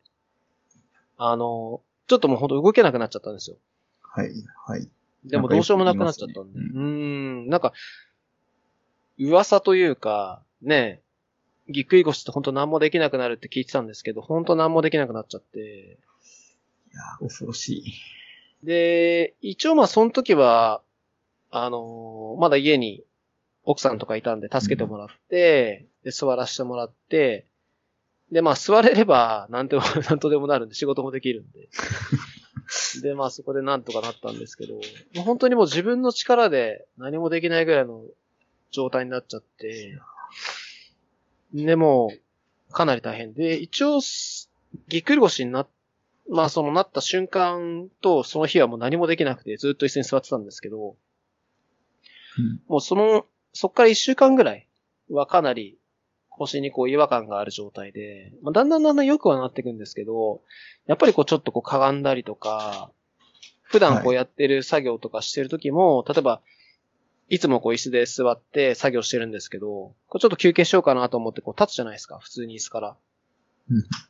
[1.18, 3.56] あの、ちょっともう本当動けなくなっちゃったんですよ。
[4.00, 4.30] はい、
[4.66, 4.88] はい。
[5.24, 6.58] でもどうしようもなくなっちゃったんで。
[6.58, 7.72] う、ね、うん、なんか、
[9.18, 11.02] 噂というか、ね、
[11.68, 15.98] ぎっくり腰って本当何もできなくなるって聞いてたんですけど、本当何もできなくなっちゃって。
[16.92, 17.84] いや、恐ろしい。
[18.66, 20.82] で、一応まあその時は、
[21.50, 23.04] あのー、まだ家に
[23.64, 27.46] 奥さんとかいたんで助けてもらって、うん、で、座らせてもらって、
[28.32, 31.68] で、まあ座れれば、なんても、 なんとでもなるんで、仕事もできるんで。
[33.02, 34.80] で、まあそこでなんとかなったんですけど、も
[35.16, 38.04] う本当にもう自分の力で何もできないぐらいの
[38.70, 39.98] 状態になっちゃって、
[41.54, 42.12] でも、
[42.70, 43.32] かなり大変。
[43.34, 44.00] で、一応、
[44.88, 45.68] ぎっくり腰になっ、
[46.30, 50.94] まあそのなった瞬間とその日はもう何もできなくてずっと椅子に座ってたんですけど、
[52.38, 53.24] うん、もうその、
[53.54, 54.68] そっから一週間ぐらい
[55.10, 55.78] はかなり
[56.28, 60.42] 腰にこう違和感がある状態で、まあ、だんだんだんだん良くはなっていくんですけど、
[60.86, 62.90] やっぱりこうちょっとこうかがんだりとか、
[63.62, 66.40] 普段こうやってる作業とかしてる時も、はい、例えば
[67.28, 72.96] いつもこう椅子で座って作業してるんですけど、こうちょっと休憩しようかなと思ってこう立つじゃないですか、普通に椅子から。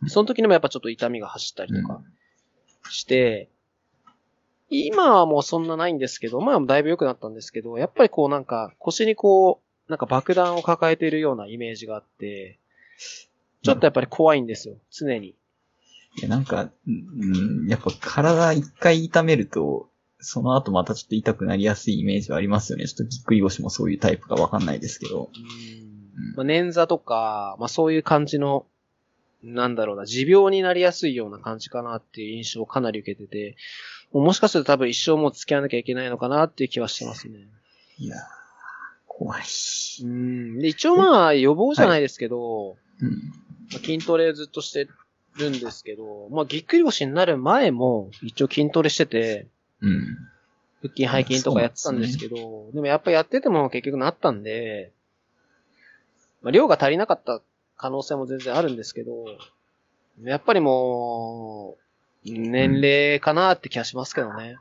[0.06, 2.00] その時にもやっぱちょっと痛みが走ったりとか
[2.90, 3.48] して、
[4.70, 12.58] 今はもうそんなないんですけど、前はだいぶ良くなったんですけど、やっぱりこうなんか腰にこう、なんか爆弾を抱えているようなイメージがあって、
[13.62, 15.28] ちょっとやっぱり怖いんですよ、常に。
[15.28, 19.88] いや、なんか、うん、やっぱ体一回痛めると、
[20.20, 22.86] その後またちょっと痛くなりやすいイメージはありますよね。
[22.86, 25.30] ちょっとぎっくり腰もそういうタイプかわかんないですけど。
[25.34, 25.98] うん
[26.36, 28.66] まあ、捻挫とか、まあそういう感じの、
[29.42, 33.56] なんだろうな、持病になりやすいような感じかなっていう印象をかなり受けてて、
[34.12, 37.38] もしかすると多分一生も付き合わなきゃいけないのかなっていう気はしてますね。
[37.98, 38.20] いやー、
[39.06, 39.42] 怖い。
[40.02, 40.58] うん。
[40.58, 43.32] で、一応まあ予防じゃないですけど、うん、
[43.70, 44.88] 筋トレずっとして
[45.36, 49.46] るんですけど、まあぎっくり腰になる前も一応筋トレしてて、
[49.82, 50.16] うん。
[50.82, 54.92] 腹筋背筋とかやってたんですけど、でね、でもやっぱやってても結局なったんで、
[56.42, 57.40] まあ、量が足りなかった
[57.76, 59.12] 可能性も全然あるんですけど、
[60.22, 61.76] やっぱりも
[62.26, 64.56] う、年齢かなって気がしますけどね。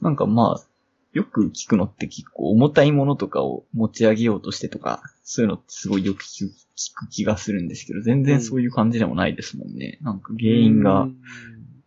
[0.00, 0.64] なんかまあ、
[1.12, 6.46] よく聞くのって結構重たいものとかを持ち上げようとしてとか、そういうのってすごいよく聞
[6.94, 9.98] く気がするんですけど、全然そういう感じでもないですもんね。
[10.00, 11.08] うん、なんか原因が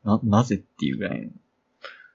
[0.04, 1.32] な、なぜっていうぐらいの。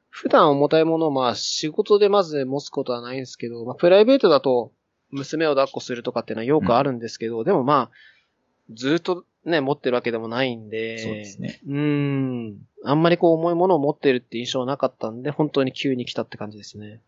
[0.09, 4.73] 普段重たいものをまあ仕事でまず持つことはないんですけど、まあプライベートだと
[5.11, 7.91] 娘を抱っこするとかっていうのはよくあるんですけど、うん、でもまあ、
[8.73, 11.61] ずっとね、持ってるわけでもないんで、そうですね。
[11.69, 12.59] うん。
[12.85, 17.01] あんまりこう重いものを持ってるって印象はなかったんで、本当に急に来たって感じですね。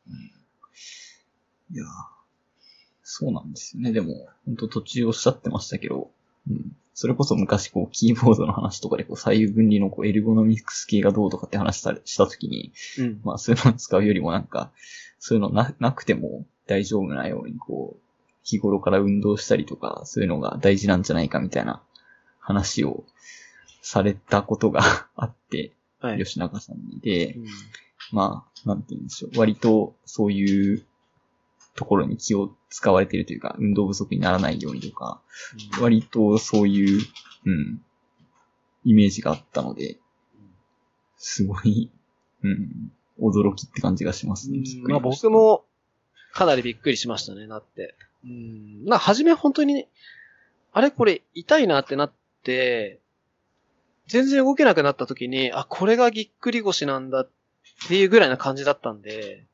[1.71, 1.85] うん、いや
[3.03, 3.91] そうなんですよね。
[3.91, 6.11] でも、本当途中おっしゃってましたけど、
[6.49, 6.77] うん。
[6.95, 14.73] それこそ昔こう、キーボードの話とかでこう、左右分離のこう、エルゴノミクス系がどうとかって話したしたときに、うん、まあそういうのを使うよりもなんか、
[15.21, 18.01] そういうのな、なくても大丈夫なようにこう、
[18.43, 21.83] 日頃から運動したりとか、そういうのが大事なんじゃないかみたいな
[22.41, 23.05] 話を
[23.83, 24.81] されたことが
[25.17, 27.47] あって、はい、吉永さんにで、うん、
[28.11, 29.39] まあ、なんて言うんでしょう。
[29.39, 30.85] 割とそういう
[31.79, 35.23] ところに気を使われているというか、運動不足にならないようにとか、
[35.77, 37.01] うん、割とそういう、
[37.47, 37.81] うん、
[38.85, 39.97] イメージがあったので、
[41.19, 41.89] すごい、
[42.43, 44.59] うん、驚きって感じがしますね。
[44.89, 45.65] まあ僕も、
[46.33, 47.95] かなりびっくりしましたね、なって。
[48.25, 48.85] うん。
[48.85, 49.87] まあ、初め本当に、
[50.73, 52.13] あれこれ痛いなってなっ
[52.43, 52.99] て、
[54.09, 57.31] 全然動けなくなった時に、あ、これがぎっくり腰なんだっ
[57.89, 59.45] ていうぐらいな感じだったんで、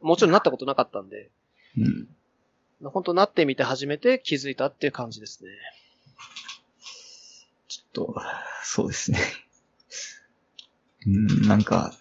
[0.00, 1.30] もちろんなったことなかったんで、
[1.76, 2.08] うん。
[2.90, 5.50] 本当なってみて初めて気づいたっていう感じですね。
[7.66, 8.14] ちょっと、
[8.62, 9.18] そうですね。
[11.06, 11.92] うん、なんか、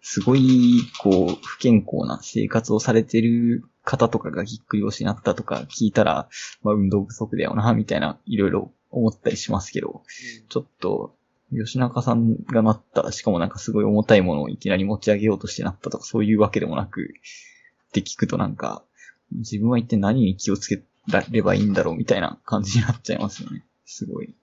[0.00, 6.28] すごい、こう、不健康な生活をされてる方とかがぎっくり腰になったとか聞いたら、
[6.62, 11.16] まあ運動不足だよな、みたいな、いろいろ思ったりしますけど、うん、ちょっと、
[11.50, 17.14] 吉中さんがなった、しかもなんかすごい重たいものをいきなり持ち上げようとしてなったとか、そういうわけでもなく、
[17.92, 18.82] って聞くとなんか、
[19.32, 23.66] 自分は一体何に気をつけらればいいんだろうみたいな感じになっちゃいますよね。
[23.84, 24.30] すごい。
[24.30, 24.34] い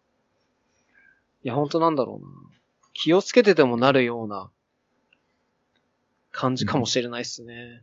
[1.41, 2.31] や、本当なんだろうな。
[2.93, 4.51] 気をつけててもなるような
[6.31, 7.53] 感じかもしれないっすね。
[7.53, 7.73] うん、い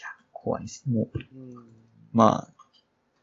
[0.00, 0.88] や、怖いです。
[0.88, 1.66] もう、うん、
[2.12, 2.54] まあ、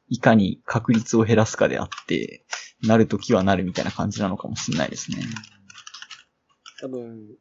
[0.10, 2.44] いかに確率を減らすかであって、
[2.82, 5.20] なるときはなるみたいな感じなのかもしれないですね。
[6.82, 7.38] 多分、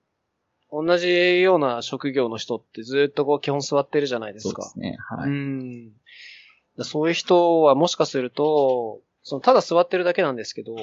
[0.70, 4.62] 同じような職業の人ってずっとこう基本座ってるじゃないですか。
[4.62, 4.98] そうですね。
[5.08, 5.30] はい。
[5.30, 5.92] うん。
[6.82, 10.76] そういう人はもしかすると、そのただ座ってるだけなんですけど、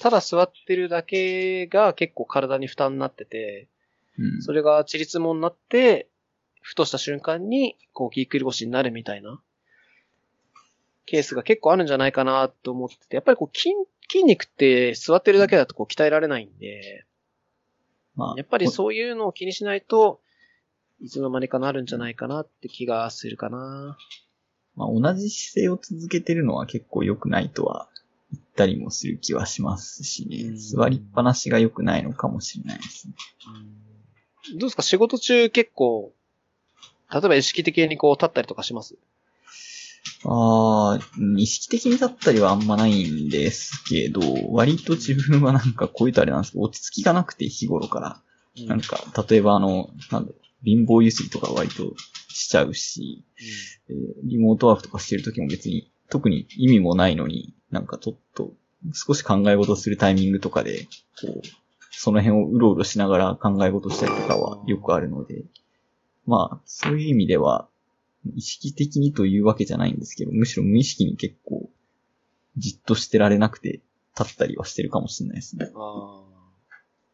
[0.00, 3.68] ただ座ってるだけが結構体に負担になってて、
[4.18, 6.08] うん、それがチリツモになって、
[6.60, 9.40] ふとした瞬間に、こう、ぎっくり腰になるみたいな、
[11.06, 13.74] ケースが結構あるんじゃないかなと思ってて、やっぱりこう、筋、
[14.10, 17.06] 筋肉って座ってるだけだとこう、鍛えられないんで、
[18.20, 20.20] まあ、やっぱりそういうのを気にしないと、
[21.00, 23.96] いつの間にかなるんじゃないかなって気がするかな。
[24.76, 27.88] まあ、同じ姿勢を続けてるのは結構良くないとは
[28.32, 30.52] 言ったりもする気はしますしね。
[30.56, 33.14] 座りっぱなしが良くないのかもしれないですね。
[34.52, 34.82] どうですか？
[34.82, 36.12] 仕事中結構、
[37.12, 38.96] 例えば意識的にこう立ったりとかします？
[40.24, 41.00] ああ、
[41.36, 44.20] 意識的に立ったりはあんまないんですけど、
[44.50, 48.22] 割と自分はなんかこういうとあれなんですけど、落ち着きがなくて日頃から。
[48.58, 48.98] うん、なんか、
[49.28, 50.32] 例えばあの、なんだ
[50.64, 51.94] 貧乏ゆすりとか割と
[52.28, 53.24] しちゃうし、
[53.88, 58.52] うん、えー、リモートワークとかしてる時も別に特に意味もないのに、なんかちょっと
[58.92, 60.84] 少し考え事するタイミングとかで、
[61.20, 61.42] こう、
[61.92, 65.44] その辺をうろうろしながら考え事したりとかはよくあるので、
[66.26, 67.68] まあ、そういう意味では、
[68.34, 71.70] 意識的にというわけじゃないんですけど、むしろ無意識に結構、
[72.56, 73.80] じっとしてられなくて
[74.18, 75.70] 立ったりはしてるかもしれないですね。
[75.74, 76.24] ああ。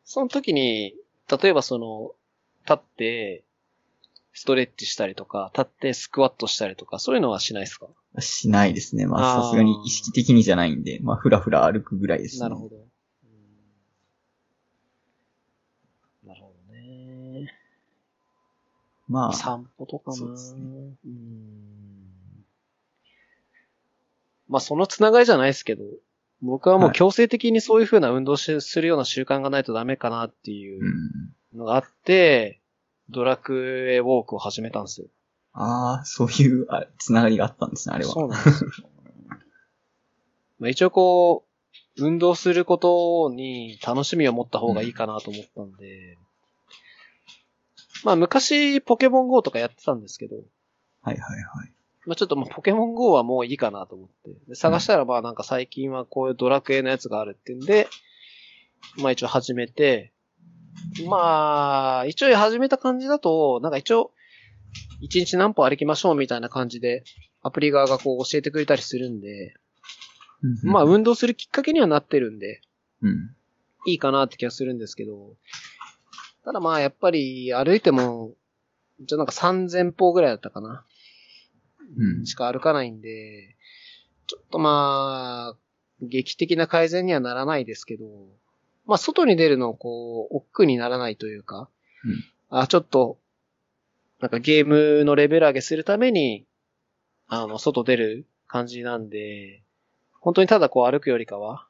[0.05, 0.95] その時に、
[1.41, 2.13] 例えばその、
[2.63, 3.45] 立って、
[4.33, 7.87] ストレッチしたりとか、立ってスクワットしたりとか、そういうのはしないですか？
[8.21, 9.07] しないですね。
[9.07, 12.41] まあ、さすがに意識的にじゃないんで、まあ、ふらふら歩くぐらいですね。
[12.43, 12.77] なるほど。
[16.27, 17.53] なるほどね。
[19.09, 20.61] まあ、散歩とかなそうですね
[21.05, 21.47] うん
[24.49, 25.83] まあ、そのつながりじゃないですけど、
[26.41, 31.59] 僕はもう強制的にそういう風な運動しするような習慣がないとダメかなっていううん。
[31.59, 32.61] のがあって、
[33.09, 33.55] ドラク
[33.91, 35.09] エウォークを始めたんですよ。
[35.53, 38.13] ああ、そういう、あつながりがあったんですね、あれは。
[38.13, 38.71] そうなんですよ。
[40.59, 41.45] まあ一応こ
[41.99, 46.19] う、運動することに楽しみを持った方がいいかなと思ったんで、
[48.05, 50.45] まあ昔ポケモン GO とかやってたんですけど、はい
[51.03, 51.73] はいはい。
[52.07, 57.89] まあちょっともうポケモン GO はもういいかなと思って、で探したらまあなんか最近はこういうドラクエのやつがあるってんで、
[58.99, 60.13] まあ一応始めて、
[61.09, 64.13] まあ、一応始めた感じだと、なんか一応、
[65.01, 67.05] 一日何歩歩きましょうみたいな感じで、
[67.43, 69.55] アプリ側がこう教えてくれたりするんで、
[70.63, 72.61] まあ運動するきっかけにはなってるんで、
[73.03, 73.31] うん。
[73.87, 75.35] いいかなって気がするんですけど、
[76.47, 78.31] ただまあやっぱり歩いても、
[79.01, 80.85] じゃあなんか3000歩ぐらいだったかな。
[81.99, 83.57] うんしか歩かないんで、
[84.29, 85.57] ちょっとまあ、
[86.01, 88.07] 劇的な改善にはならないですけど、
[88.87, 91.69] まあ外に出るのこう、億劫にならないというか、
[92.05, 93.19] うんあ、ちょっと、
[94.21, 96.47] なんかゲームのレベル上げするために、
[97.27, 99.65] あの、外出る感じなんで、
[100.21, 101.67] 本当にただこう歩くよりかは、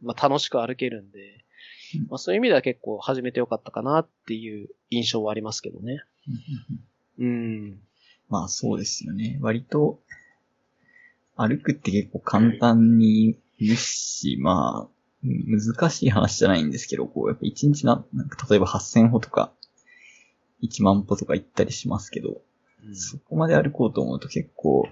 [0.00, 1.40] まあ楽しく歩けるんで、うん
[2.08, 6.02] まあそういう意味では結構始めてよかったかなっていう印象はありますけどね。
[7.18, 7.78] うん。
[8.28, 9.38] まあそうですよね。
[9.40, 10.00] 割と、
[11.36, 19.52] 歩くって結構簡単に言うし、まあ、難しい話じゃないんですけど、こう、やっぱ一日な、なんか例えば8000歩とか、
[20.62, 22.42] 1万歩とか行ったりしますけど、
[22.92, 24.86] そこまで歩こうと思うと結構、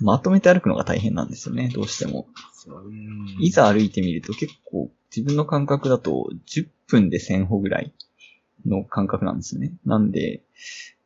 [0.00, 2.26] まとめて歩くのが大変なんですよね、どうしても。
[2.66, 7.92] うんいざ歩いてみると結構自分の感覚だと10分で1000歩ぐらい
[8.64, 9.72] の感覚なんですよね。
[9.84, 10.42] なんで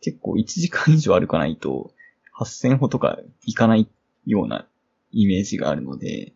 [0.01, 1.93] 結構1時間以上歩かないと
[2.39, 3.89] 8000歩とか行かない
[4.27, 4.67] ような
[5.13, 6.33] イメージがあるので、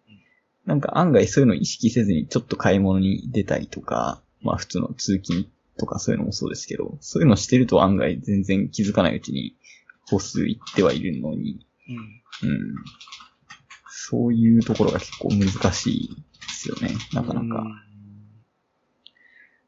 [0.66, 5.46] なんか案外そういうのを意識せずにちょっと買い物に出たりとか、まあ普通の通勤
[5.78, 9.56] とかそういうのもそうですけど、そういうのしてると案外全然気づかないうちに
[10.08, 11.66] 歩数行ってはいるのに、
[12.42, 12.74] うんうん。
[14.06, 16.94] そういうところが結構難しいですよね。
[17.14, 17.62] なかなか。
[17.62, 17.84] うん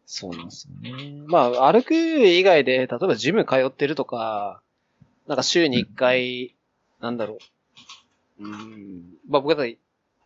[0.09, 1.25] そうなんですよね。
[1.27, 4.63] まあ、歩く以外で、例えばジム通ってるとか、
[5.27, 6.55] なんか週に一回、
[7.01, 7.39] なんだろ
[8.39, 8.45] う。
[8.45, 9.05] うん。
[9.29, 9.79] まあ僕だって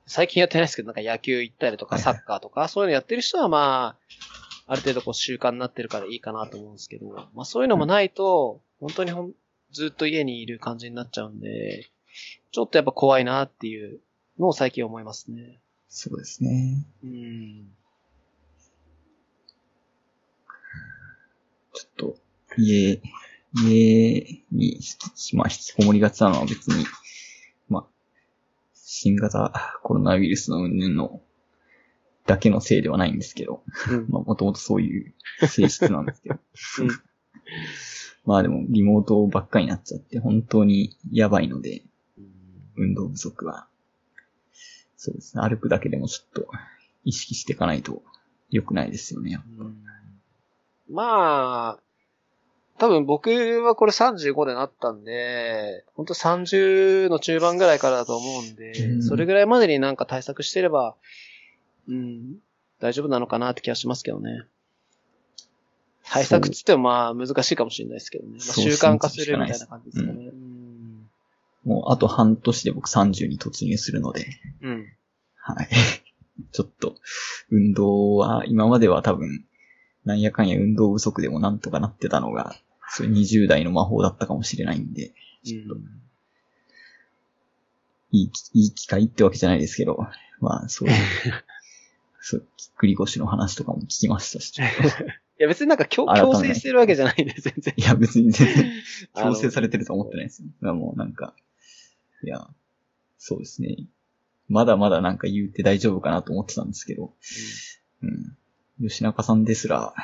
[0.06, 3.96] 最近やってないですけど、なんか野球行ったりとか、サッカーとか、そういうのやってる人はま
[4.66, 9.32] あ、ある程度こう習慣になってるからいいかなと思うんですけど、まあそういうのもないと、本当にほん
[9.72, 11.88] ずっと家にいる感じになっちゃうんで、
[12.52, 14.00] ちょっとやっぱ怖いなっていう
[14.38, 15.60] のを最近思いますね。
[15.88, 16.84] そうですね。
[17.04, 17.68] うん。
[21.72, 22.16] ちょっと、
[22.56, 23.00] 家、
[23.54, 24.80] 家に
[25.34, 26.84] まあ、引きこもりがちなのは別に、
[27.68, 27.86] まあ、
[28.74, 31.20] 新型コロナウイルスの云々の、
[32.26, 35.14] だけのせいではないんですけど、うんまあ、もともとそういう
[35.48, 36.38] 性質なんですけど。
[36.80, 36.90] うん
[38.26, 41.89] まあでも、リモートばっかりになっちゃって、本当にやばいので、うん
[42.80, 43.66] 運動不足は。
[44.96, 45.42] そうですね。
[45.42, 46.50] 歩くだけでもちょっと
[47.04, 48.02] 意識していかないと
[48.50, 49.40] 良くないですよね。
[50.90, 51.78] まあ、
[52.78, 53.30] 多分僕
[53.62, 60.96] はこれ35でなったんで、本当30の中盤ぐらいからだと思うんで、うんそれぐらいまでになんか対策してれば、
[61.88, 62.36] うん、
[62.80, 64.44] 大丈夫なのかなって気がしますけどね。
[66.04, 68.32] 対策っつってもまあ難しいかもしれないですけどね。
[68.32, 70.30] まあ、習慣化するみたいな感じですかね。
[71.64, 74.26] もうあと半年で僕30に突入するので、
[74.62, 74.70] うん。
[74.70, 74.86] うん。
[75.36, 75.68] はい。
[76.52, 76.96] ちょっと、
[77.50, 79.44] 運動は、今までは多分、
[80.04, 82.54] なんやかんや運動不足でもなんとかなってたのが、
[82.88, 85.12] そういう20代の魔法だったかもしれないんで、
[85.44, 85.76] ちょっと、
[88.12, 90.06] いいき、いい機会ってわけじゃないですけど、
[90.40, 90.94] まあ、そういう、
[92.20, 95.04] そう、ぎっくり腰の話とかも聞きましたし、ちょっと
[95.40, 97.74] いや別になんか強強制してるわけじゃないんで、全然。
[97.74, 98.72] いや、別に全然、
[99.14, 100.74] 強制されてるとは思ってないですよ。
[100.74, 101.34] もうなんか、
[102.22, 102.48] いや、
[103.18, 103.86] そうですね。
[104.48, 107.12] まだまだなんか言うて大丈夫かなと思ってたんですけど、
[108.02, 108.36] うん。
[108.80, 109.94] 吉中さんですら、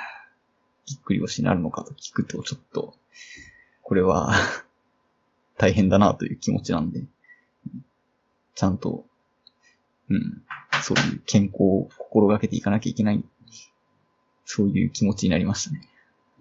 [0.87, 2.95] ぎっくり腰になるのかと聞くと、ちょっと、
[3.83, 4.33] これは、
[5.59, 7.05] 大変だなという気持ちなんで、
[8.55, 9.07] ちゃんと、
[10.09, 10.43] うん、
[10.83, 13.25] そういう健康を心がけていかなきゃいけない、
[14.45, 15.81] そういう気持ちになりましたね。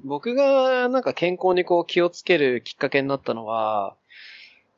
[0.03, 3.95] 僕がなんか健康にこう気をつけるきっかけになったのは、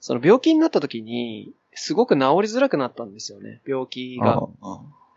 [0.08, 4.48] その病気になった時に、すごく治りづらくなったんですよね、病気が。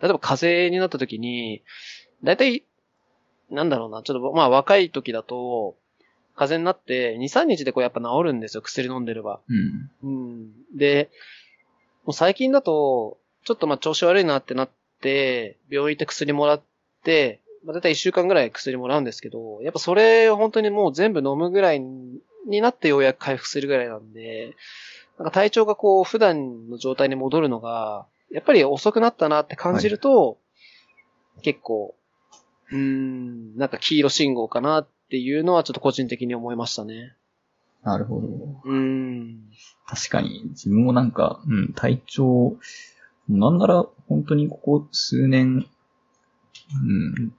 [0.03, 1.62] 例えば風邪になった時に、
[2.24, 2.64] だいたい、
[3.53, 5.76] なんだろうな、ちょっとまあ若い時だと、
[6.34, 9.38] 風邪になって、2、3日でこうやっぱ治るんですよ、薬飲んでれば。
[9.49, 9.91] うん。
[10.03, 10.53] うん。
[10.76, 11.09] で、
[12.05, 14.70] もう最近だと、ちょっとまあ調子悪いなってなっ
[15.01, 16.62] て、病院行って薬もらっ
[17.05, 21.80] て、まあ、だいたい1週間ぐらい薬もらうんですけど、やっぱそれを本当にもう全部飲むぐらい
[22.47, 24.57] になってようやく回復するぐらいなんで、
[25.18, 30.34] なんか体調がこう普段の状態に戻るのが、やっぱり遅くなったなって感じると、は
[31.38, 31.95] い、結構、
[32.70, 37.14] うーん、なんか黄色信号かなっていうのはちょっと個人的に思いましたね。
[37.82, 38.28] なるほど。
[38.64, 39.41] うん。
[39.86, 42.57] 確かに、自分もなんか、うん、体調、
[43.28, 45.66] なんなら本当にここ数年、
[46.84, 47.34] うん、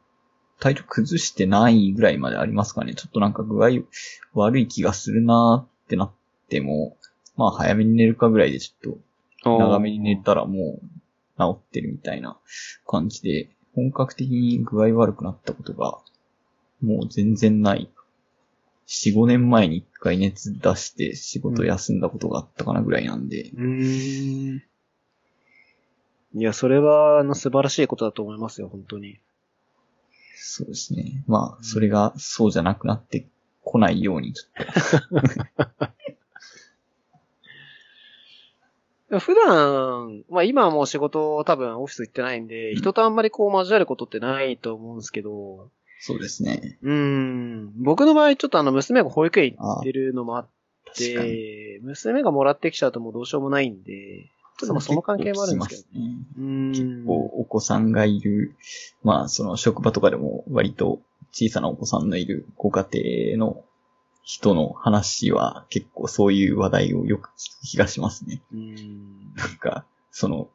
[0.61, 2.93] 体調崩してないぐらいまでありますかね。
[2.93, 3.81] ちょっとなんか具合
[4.35, 6.11] 悪い気がするなーってなっ
[6.49, 6.97] ても、
[7.35, 8.93] まあ早めに寝るかぐらいでちょっ
[9.43, 12.37] と長めに寝たらもう治ってるみたいな
[12.85, 15.97] 感じで、本格的に具合悪くなったことが
[16.79, 17.89] もう全然ない。
[18.85, 23.49] 4、5年前に一回熱出して仕事休んだことがあったかなぐらいなんで。
[23.55, 24.63] うん。
[26.33, 29.19] いや、それは、あの、素晴らしいことだと思いますよ、本当に。
[30.43, 31.23] そうですね。
[31.27, 33.27] まあ、それがそうじゃなくなって
[33.63, 35.09] こないように、ちょっ
[39.09, 39.19] と。
[39.19, 45.69] 普段、まあ今はもう仕事多分オフィス行ってないんで、うん、人とあんまりこう交わることってないと思うんですけど。
[45.99, 46.79] そうですね。
[46.81, 47.83] うん。
[47.83, 50.47] 僕の場合ちょっとあの娘が保育園行ってるのもあっ
[50.95, 54.31] て、娘がもらってきちゃうともうどうしようもないんで、
[54.67, 56.71] とまあその関係もあるんですけどね。
[56.71, 58.55] 結構お子さんがいる、
[59.03, 61.01] まあその職場とかでも割と
[61.31, 63.63] 小さなお子さんのいるご家庭の
[64.23, 68.41] 人の話は結構そういう話題をよく聞く気がしますね。
[69.35, 70.49] なんか、その、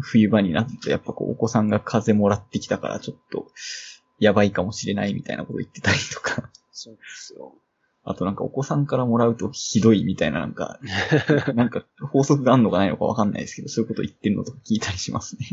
[0.00, 3.48] 冬場になってやっぱこうお子さんが風邪もらってきたからちょっと
[4.18, 6.50] やばいかもしれないみたいなこと言ってたりとか。
[6.72, 7.54] そうですよ。
[8.02, 10.80] あとなんかお子さんからもらうとひどいみたいななんか、
[11.54, 15.46] なんか法則があるのかないのかわかんないですけど、そういうこと言ってるのとか聞いたりしますね。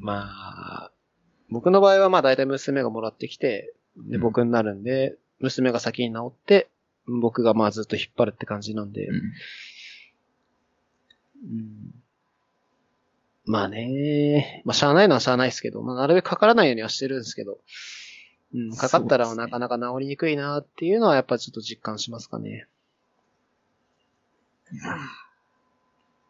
[0.00, 0.90] まあ、
[1.48, 6.68] 僕の場合はまあ大体娘がもらってきて、で、僕になるんで、うん、娘が先に治って、
[7.06, 9.06] 僕がまあずっと引っ張るって感じなんで。
[9.06, 9.22] うん、うん。
[13.44, 17.58] まあね、まあしゃあないのはしゃあないですけど、まあなるべくかからないようにはしてるんですけど、
[18.54, 22.66] うん、かかったらなかなか治りにくいなっていうのはやっぱちょっと実感しますかね。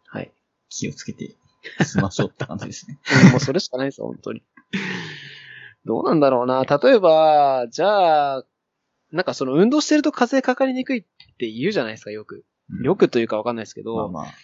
[0.06, 0.30] はい。
[0.68, 1.34] 気をつけて
[1.84, 2.98] しましょうって感じですね。
[3.30, 4.42] もうそれしかないですよ、本当に。
[5.84, 6.64] どうなんだろうな。
[6.64, 8.44] 例えば、じゃあ、
[9.10, 11.04] なんかその運動してると風邪かかりにくいっ
[11.38, 12.44] て言うじゃないですか、よく。
[12.82, 13.96] よくというかわかんないですけど。
[13.96, 14.34] まあまあ。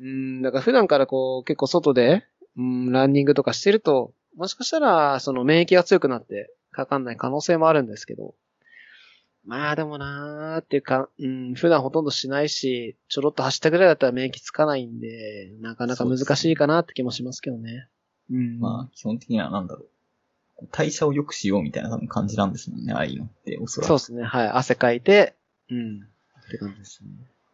[0.00, 2.24] うん、だから普段からこう結構外で、
[2.56, 8.34] うん、ランニングとかしてると、もしかしたら、その免疫が強くなって、かかんない可能性もあるんですけど。
[9.44, 17.88] まあでもなーっていうか、うん、普段ほとんどしないし、ちょろっと走ったぐらいだったら免疫つかないんで、なかなか難しいかなって気もしますけどね。
[18.30, 18.60] うねうん。
[18.60, 19.86] まあ、基本的にはなんだろ
[20.60, 20.68] う。
[20.72, 23.88] 代謝を良くしようみたいな多分感じなんですもんね、ああいうのって、おそらく。
[23.88, 24.48] そうですね、はい。
[24.48, 25.34] 汗かいて、
[25.70, 26.00] うん。
[26.02, 27.10] って感じですね。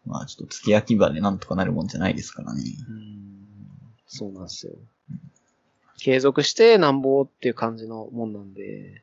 [0.06, 2.62] まあ、ちょっと付け焼き場でなんとかなるもんじゃないですからね。
[2.88, 3.34] うん。
[4.06, 4.72] そうなんですよ。
[6.05, 9.02] 継続してなんぼっていう感じのもんなんで、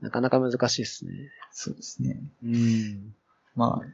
[0.00, 1.12] なかなか難しいですね。
[1.50, 2.22] そうですね。
[2.42, 3.14] うん。
[3.54, 3.86] まあ、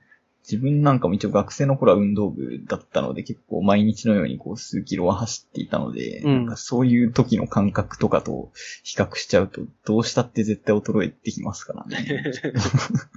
[0.45, 8.53] 自分なんかも一応学生の頃は運動部だったので結構毎日のようにこう数キロは走っていたので、うん、なんかそういう時の感覚とかと
[8.85, 12.23] 比較しちゃうとどうしたって絶対衰えてきますからね。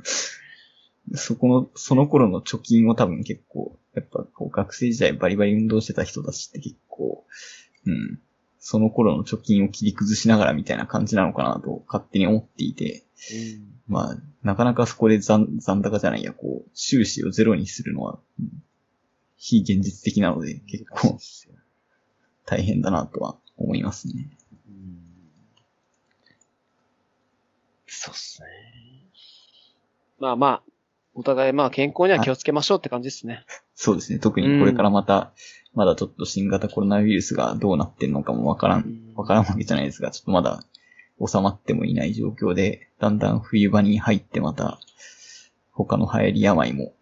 [1.13, 7.23] そこの、その頃の貯金を多分結構、やっぱこう学生時代バリバリ運動してた人たちって結構、
[7.85, 8.19] うん、
[8.63, 13.03] その頃の貯金を切り崩しながらみたいな感じなのかなと勝手に思っていて、
[13.33, 18.19] うん、まあ、なかなかそこで残残高じゃないや、こう、収支をゼロにするのは、
[19.35, 21.17] 非現実的なので、結構、
[22.45, 24.29] 大変だなとは思いますね。
[24.67, 25.01] うん、
[27.87, 28.47] そうっすね。
[30.19, 30.70] まあまあ、
[31.13, 33.45] お互いまあ健康には気をつけましょうって感じですね。
[33.75, 34.19] そうですね。
[34.19, 35.33] 特にこれからまた、
[35.73, 40.63] まだちょっと新型コロナウイルスがどうなってんのかもわからん、わからんわけじゃないですが、ちょっとまだ
[41.25, 44.79] 収まってもいない状況で、だんだん冬場に入ってまた、
[45.71, 46.93] 他の流行り病も、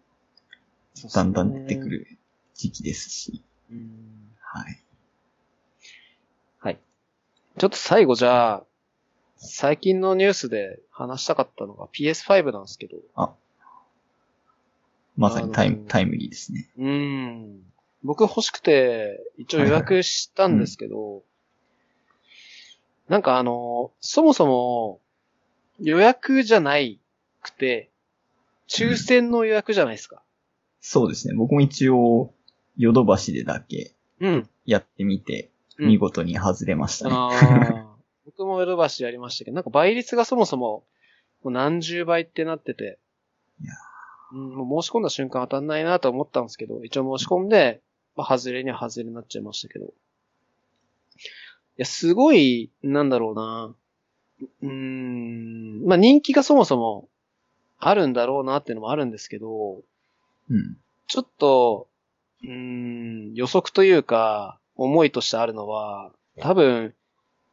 [1.14, 2.06] だんだん出てくる
[2.54, 3.42] 時期ですし。
[3.70, 4.82] うんはい。
[6.58, 6.78] はい。
[7.58, 8.64] ちょっと最後じゃあ、
[9.36, 12.96] 最近のニュースで話したかったのが PS5 なんですけど。
[13.14, 13.32] あ。
[15.20, 16.70] まさにタイム、タイムリーですね。
[16.78, 17.60] うーん。
[18.02, 21.22] 僕欲しくて、一応予約したんですけど、
[23.06, 25.00] なんかあの、そもそも
[25.78, 27.00] 予約じゃない
[27.42, 27.90] くて、
[28.66, 30.22] 抽選の予約じゃないですか。
[30.80, 31.34] そうですね。
[31.34, 32.32] 僕も一応、
[32.78, 34.48] ヨドバシでだけうん。
[34.64, 37.14] やってみて、うん見事に外れましたね。
[37.14, 37.96] ああ。
[38.26, 40.84] 僕もヨドバシやりましたけど、なんか倍率がそもそも、
[41.42, 42.98] もう何十倍ってなってて。
[43.62, 43.72] いや
[44.32, 47.82] うん、もう申し込んだ瞬間当たんないなと思ったんですけど、一応申し込んで、
[48.16, 49.86] まあ、外れには外れになっちゃいましたけど。
[49.86, 49.88] い
[51.76, 53.74] や、すごい、なんだろうな。
[54.62, 57.08] うーん、まあ人気がそもそも
[57.78, 59.82] あるんだろうなっていうのもあるんですけど、
[60.48, 60.76] うん。
[61.06, 61.88] ちょっと、
[62.42, 66.94] うーん、予測というか、思いとしてあるのは、多分、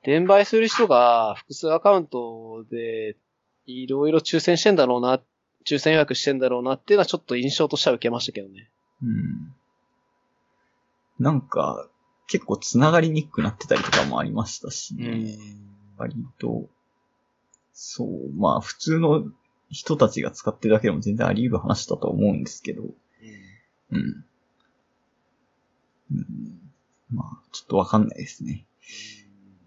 [0.02, 3.18] 転売する人が複数アカウントで、
[3.66, 5.22] いろいろ抽選してんだろうな、
[5.68, 8.70] 抽選予約してんだろうなっていうのはちょっと印象としては受けましたけどね。
[9.04, 9.54] うん。
[11.20, 11.90] なんか、
[12.28, 15.38] 結構繋がりにくくなってたりとかもありましたしね。
[15.98, 16.70] 割と、
[17.74, 19.26] そう、まあ普通の
[19.70, 22.84] 人たちが使ってるだけでも全然あり得る話だと思うんですけど、
[23.92, 24.26] うん。
[26.12, 26.26] うん、
[27.12, 28.66] まあ、ちょっとわかんないですね。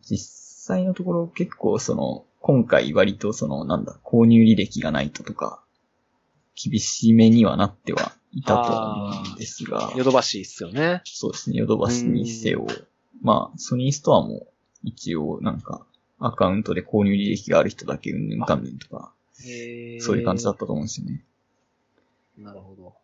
[0.02, 5.62] 実際のところ結構その、今回割とその、なんだ、購入履歴がないととか、
[6.54, 11.02] 厳しめにはなってはいたとは思うんですが、ヨドバシっすよね。
[11.04, 12.66] そうですね、ヨドバシにせよ、
[13.22, 14.46] まあ、ソニーストアも
[14.84, 15.86] 一応なんか、
[16.18, 19.12] アカウントで購入履歴がある人だけうんぬんかんぬんとか、
[20.00, 21.24] そういう感じだったと思うんですよね。
[22.38, 22.94] なるほど。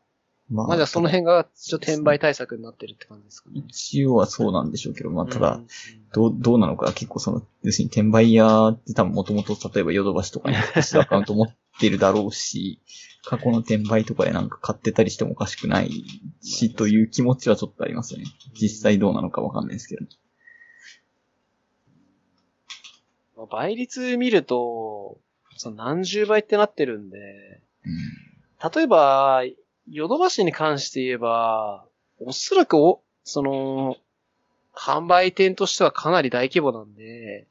[0.49, 3.63] ままあじゃあその辺が、ちょっと転売対策になってるって感じですかね。
[3.67, 5.67] 一応はそうなんでしょうけど、まあただうん、
[6.13, 12.81] どう、どうなのか結構その、要するに転売屋って多分もともと例えばヨドバシとかにアカウント持ってるだろうし、
[13.29, 15.91] 過去の転売とかでなんか買ってたりしてもおかしくない
[16.43, 18.27] し、という気持ちはちょっとありますよね。
[18.55, 20.07] 実際どうなのかわかんないですけど。
[23.37, 25.19] まあ倍率見ると、
[25.57, 27.19] その何十倍ってなってるんで、
[27.85, 28.27] うん
[28.75, 29.43] 例えば、
[29.89, 31.85] ヨドバシに関して言えば、
[32.19, 33.97] おそらくお、その、
[34.75, 37.47] 販売店としてはかなり大規模なんで、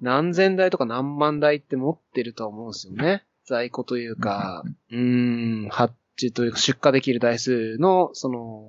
[0.00, 3.24] 何千台とか何万台って持ってるとは思うんですよね。
[3.48, 8.68] 在庫というか、うーん、発注というか出荷できる台数の、その、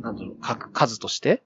[0.00, 1.42] なんだろう、か数として。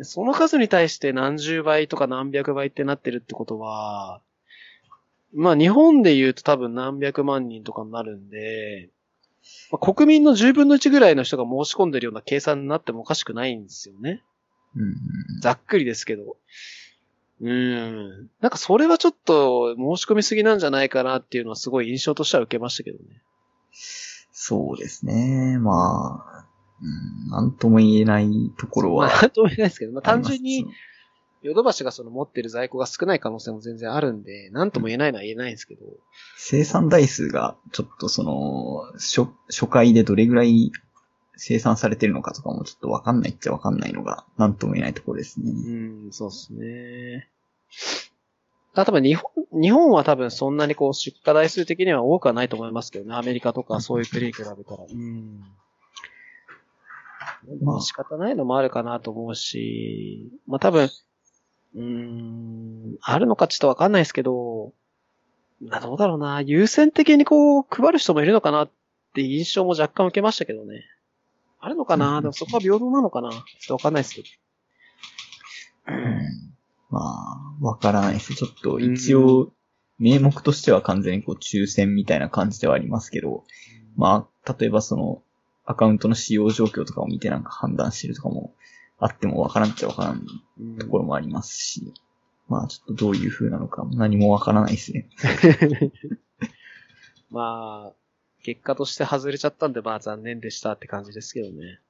[0.00, 4.20] その数に対して何十倍とか何百倍ってなってるってことは、
[5.34, 8.88] まあ日本で言うと多分何百万人とかになるんで、
[9.70, 14.22] まあ、国民の10分の1ぐらいの人が申し込んでるような計算になってもおかしくないんですよね。
[14.76, 14.96] うん
[15.42, 16.36] ざっくりですけど。
[17.42, 18.30] うーん。
[18.40, 23.22] なんかそれはちょっと申し込みすぎなんじゃないかなっていうのはすごい印象としては受けましたけどね。
[24.32, 25.58] そうですね。
[25.58, 26.46] まあ、
[26.80, 30.02] うん、なんとも言えないところまあ、はなんとも言えないですけど、まあ。
[30.02, 30.66] 単純に、
[31.42, 35.84] ヨドバシがその持ってる在庫が少ない可能性も全然あるんで、なんとも言えないのは言えないんですけど。
[36.36, 40.70] 生産台数がちょっとその、初、初回でどれぐらい
[41.36, 45.50] 生産されてるのかとかもちょっとわかんないっちゃわかんないのが、なんとも言えないところですね。
[45.50, 47.28] うん、そうですね。
[48.74, 53.14] あ、多分日本、日本は多分そんなにこう出荷台数的には多くはないと思いますけどね。
[53.14, 54.56] アメリカとかそういう国に比べたら。
[54.90, 55.40] うん。
[57.62, 60.90] まあ仕方ないのもあるかなと思うし、まあ多分、
[61.74, 64.72] うーん、あるのかちょっとわかんないですけど、
[65.60, 66.40] まあどうだろうな。
[66.40, 68.70] 優先的にこう配る人もいるのかなっ
[69.14, 70.84] て印象も若干受けましたけどね。
[71.64, 72.20] あるのかな？
[72.20, 73.30] でもそこは平等なのかな？
[73.30, 74.28] ちょっとわかんないですけど。
[75.88, 76.52] うん
[76.90, 78.34] まあ、わからないです。
[78.34, 79.52] ちょっと一応、
[79.98, 83.44] 名目としては完全にこう抽選みたいな感じではありますけど、
[83.96, 85.22] まあ、例えばその、
[85.64, 88.52] アカウントの使用状況とかを見てなんか判断してるとかも
[88.98, 90.26] あってもわからんっちゃわからん
[90.60, 91.94] うんところもありますし、
[92.48, 95.08] まあちょっとどういう風なのか何もわからないですね。
[97.30, 98.01] まあ、
[98.42, 101.80] 結果として外れちゃったんで、まあ残念でしたって感じですけどね。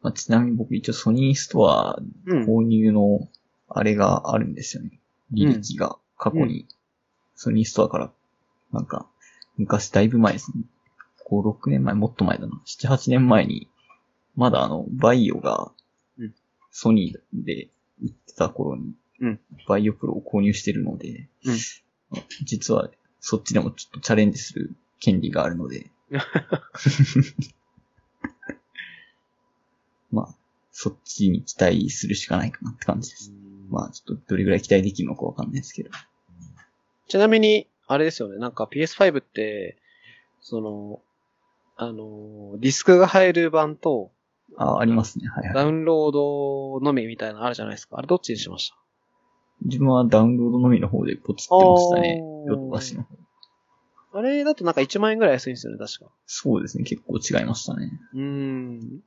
[0.00, 2.44] まあ、ちなみに僕一応ソニーストアうん。
[2.44, 3.28] 購入の
[3.68, 5.00] あれがあるんですよね。
[5.32, 6.66] 履歴が過去に
[7.34, 8.10] ソニーストアから
[8.72, 9.06] なんか
[9.56, 10.62] 昔だいぶ前ですね。
[11.30, 12.60] 5、6年前、もっと前だな。
[12.66, 13.68] 7、8年前に、
[14.34, 15.72] まだあの、バイオが
[16.18, 16.34] うん、
[16.70, 17.68] ソニーで
[18.02, 21.58] 売ってた頃にうん、バイオプロを購入してるので、うん
[22.44, 22.88] 実は
[23.20, 25.90] そっちでもちょっとチャレンジする権利があるので、
[30.10, 30.34] まあ、
[30.72, 33.32] そっちに期待するしかないかなって感じです。
[33.68, 35.90] まあ、ちょっとどれぐらい期待できるのかわかんないですけど。
[37.08, 39.76] ちなみに、あれですよね、なんか PS5 って、
[40.40, 41.02] その、
[41.76, 44.10] あの、ディスクが入る版と、
[44.56, 45.28] あ、ありますね。
[45.28, 45.54] はいはい。
[45.54, 47.98] ダウンロードのみみたいなのあるじゃないですか。
[47.98, 48.76] あれどっちにしました？
[49.66, 52.18] 自分はダウンロードのみの方でポチってましたね。
[52.46, 53.14] ヨドバシの方。
[54.18, 56.10] あれだとなんか1万円ぐらい安いんですよね、確か。
[56.26, 56.84] そうですね。
[56.84, 57.90] 結構違いましたね。
[58.14, 59.00] うーん。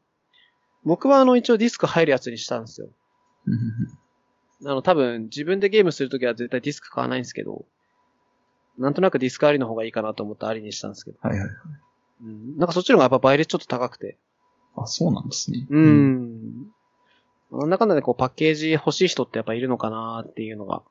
[0.84, 2.88] 僕はあの一応ディスク入るやつにしたんですよ。
[3.46, 4.02] うんうんうん
[4.64, 7.66] あの多分自分でゲームするときは絶対ディスク買わないんですけど、
[8.78, 11.18] なんとなくディスクありの方がいいかなと思ってありにしたんですけど。
[11.20, 11.56] はいはいはい。
[12.24, 12.58] うん。
[12.58, 14.18] なんかそっちの方がやっぱ倍率ちょっと高くて。
[14.76, 15.66] あ、そうなんですね。
[15.68, 15.80] う。
[15.80, 16.72] ん。
[17.52, 20.84] なんだかんだでこうパッケージ欲しい人ってやっぱいるのかなっていうのが、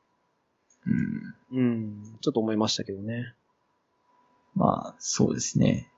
[1.52, 1.58] うん。
[1.58, 2.02] うん。
[2.20, 3.34] ちょっと思いましたけどね。
[4.54, 5.90] まあ、そうですね。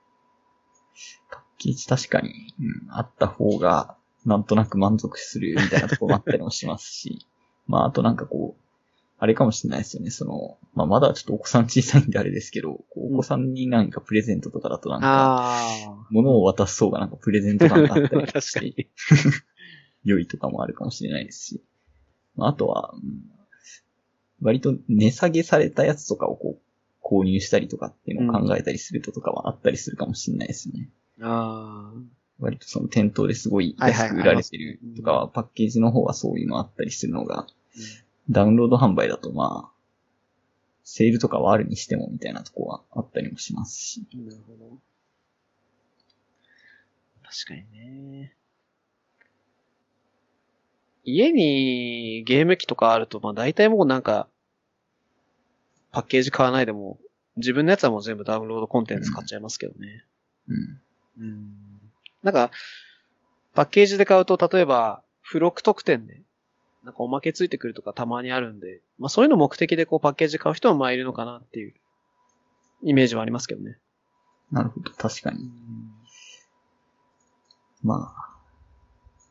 [1.31, 7.25] パッケージ確かに、うん、あった方が、なんとなく満足するみたいなところもあったりもしますし、
[7.67, 8.63] まあ、あとなんかこう、
[9.19, 10.09] あれかもしれないですよね。
[10.09, 18.75] その、まあ、まだちょっとお子さん小さいんであれですけど、お子さんになんかプレゼントとかだとなんか、あ物を渡す方がなんかプレゼント感があったり確かに。
[20.03, 21.63] 良いとかもあるかもしれないですし。
[22.35, 23.33] まあ、あとは、うん
[24.43, 26.61] 割と値下げされたやつとかをこう、
[27.03, 30.89] 購入したりとかっていうのを考えたりするととかはあったりするかもしれないですね。
[31.21, 32.23] ああ。
[32.39, 37.47] 割とその店頭ですごい安く売られてるとかは、パッケージの方はそういうのあったりするのが、
[38.29, 39.73] ダウンロード販売だとまあ、
[40.83, 44.05] セールとかはあるにしてもみたいなとこはあったりもしますし。
[44.13, 44.77] なるほど。
[47.23, 48.33] 確かにね。
[51.05, 54.27] 家にゲーム機とかあると、まあ大体もうなんか、
[55.93, 56.97] パッケージ買わないでも、
[57.37, 60.03] 自分のやつはもう全部ダウンロードコンテンツ買っちゃいますけどね。
[60.49, 60.81] うん。
[61.19, 61.53] うん。
[62.23, 62.51] なんか、
[63.53, 66.21] パッケージで買うと、例えば、付録特典で、
[66.83, 71.73] なんかおまけついてくるとかたまにあるんで、まあそういうの目的でこうパッケージ買う人もまあいるのかなっていう、
[72.81, 73.77] イメージはありますけどね。
[74.51, 75.49] なるほど、確かに。
[77.83, 78.32] まあ、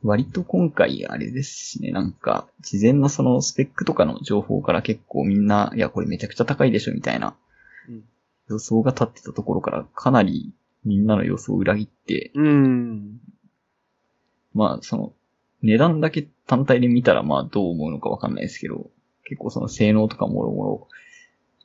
[0.03, 7.37] 割と今回あれですしね、なんか、事前のそのスペックとかの情報から結構みんな、いや、これめちゃくちゃ高いでしょ、みたいな
[7.89, 8.05] うん
[8.49, 10.53] 予想が立ってたところからかなり
[10.85, 13.21] みんなの予想を裏切って、うん。
[14.55, 15.13] まあ、その、
[15.63, 18.91] 値段だけ単体で見たらまあどう思うのかわかんないですけど、
[19.25, 20.89] 結構その性能とかもろもろ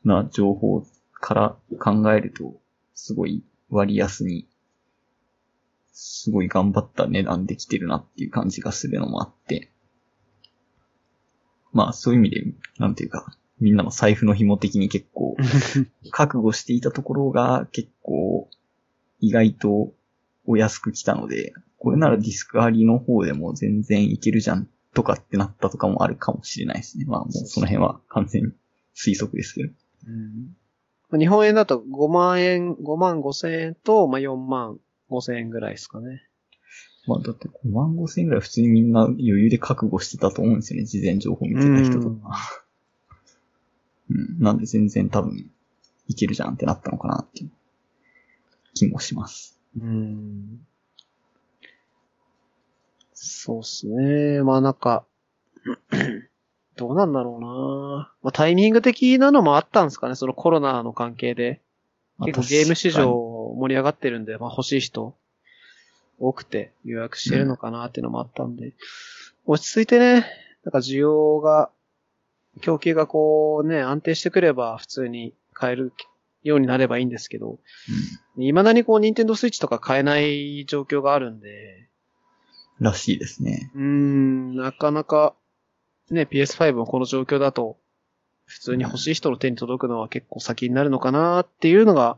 [0.06, 2.56] な情報から考えると、
[2.94, 4.48] すごい割安に、
[6.00, 9.72] すごい頑張った値段できてるなっていう感じがするのもあって、
[11.74, 12.44] まあそういう意味で、
[12.78, 15.36] なんていうか、みんなの財布の紐的に結構、
[16.12, 18.48] 覚悟していたところが結構、
[19.20, 19.92] 意外と
[20.46, 27.06] お安く来たので、これならディスクありの方でも全然いけるじゃんとかってなったとかもあるかもしれないですね。
[27.06, 28.52] まあもうその辺は完全に
[28.96, 29.74] 推測ですけど。
[31.12, 31.20] うん。
[31.20, 34.80] 日本円だと5万円、5万5千円と、まあ、4万
[35.10, 36.24] 5千円ぐらいですかね。
[37.08, 40.86] まあだって5万5千円ぐらい普通にみんな余裕で覚悟してたと思うんですよね。
[40.86, 42.66] 事前情報見てた人とか。
[44.10, 44.40] うん。
[44.40, 45.50] なんで全然多分
[46.08, 47.52] いけるじゃんってなったのかなっていう
[48.74, 49.58] 気もします。
[49.80, 50.60] うん。
[53.14, 54.44] そうっすね。
[54.44, 55.06] まあなんか、
[56.76, 61.62] どうなんだろうなまあタイミング的なのもあったんですかね、そのコロナの関係で。
[62.18, 63.12] まあ結構ゲーム市場
[63.56, 65.16] 盛り上がってるんで、まあ欲しい人
[66.20, 68.74] 多くて予約してるのかなっていうのもあったんで、
[69.46, 70.26] 落ち着いてね、
[70.64, 71.70] なんか需要が、
[72.62, 75.94] 供給がこうね、安定してくれば普通に買える
[76.44, 77.60] ようになればいいんですけど、
[78.36, 81.88] 未だにこう、ニンテンドースイッチとか買えない状況があるんで、
[82.80, 82.86] うん。
[82.86, 83.72] らしいですね。
[83.76, 85.36] うーん、なかなか、
[86.10, 87.78] ね、PS5 もこの状況だと、
[88.46, 92.18] 普通に欲しい人の手に届くのは結構先になるのかなっていうのが、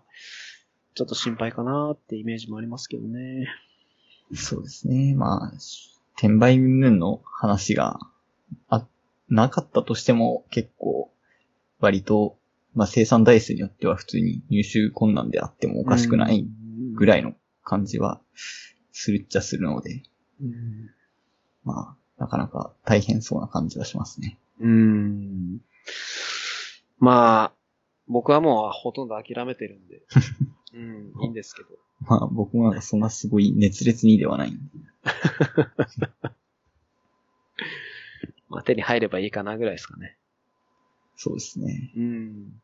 [0.95, 3.47] ちょっと心配かなってイメージもありますけどね。
[4.33, 5.15] そうですね。
[5.15, 5.53] まあ、
[6.17, 7.99] 転売云々の話が
[8.67, 8.85] あ、
[9.29, 11.11] なかったとしても結構
[11.79, 12.37] 割と、
[12.75, 16.45] まあ生産台数によっては普通に入手困難であってもおかしくない
[16.93, 17.33] ぐらいの
[17.63, 18.21] 感じは
[18.91, 20.03] するっちゃするので、
[20.41, 20.89] うん。
[21.63, 24.37] まあ、なかなか大変そうな感じはしますね。
[24.59, 25.59] うーん。
[26.99, 27.53] まあ、
[28.07, 30.01] 僕はもうほとんど諦めてるんで、
[30.73, 31.69] うん、いいんですけど。
[32.01, 34.61] まあ僕もなんかそんなすごい熱烈にではないんで。
[38.49, 40.17] まあ手に入ればいいかなぐらいですかね。
[41.15, 41.91] そうですね。
[41.97, 42.61] うん。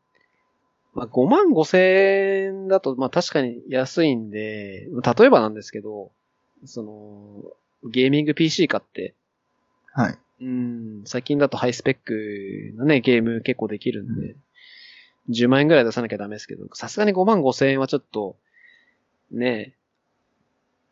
[0.93, 4.87] まあ、5万5千円だと、まあ確かに安いんで、
[5.17, 6.11] 例えばなんですけど、
[6.63, 7.43] その、
[7.91, 9.13] ゲーミング PC 買って、
[9.91, 10.17] はい。
[10.41, 14.35] うん、最近だとハイスペックなね、ゲーム結構できるんで、
[15.29, 18.37] 10万円ぐらい出さなきゃダメですけど、さすがに5万5千円はちょっと、
[19.31, 19.75] ね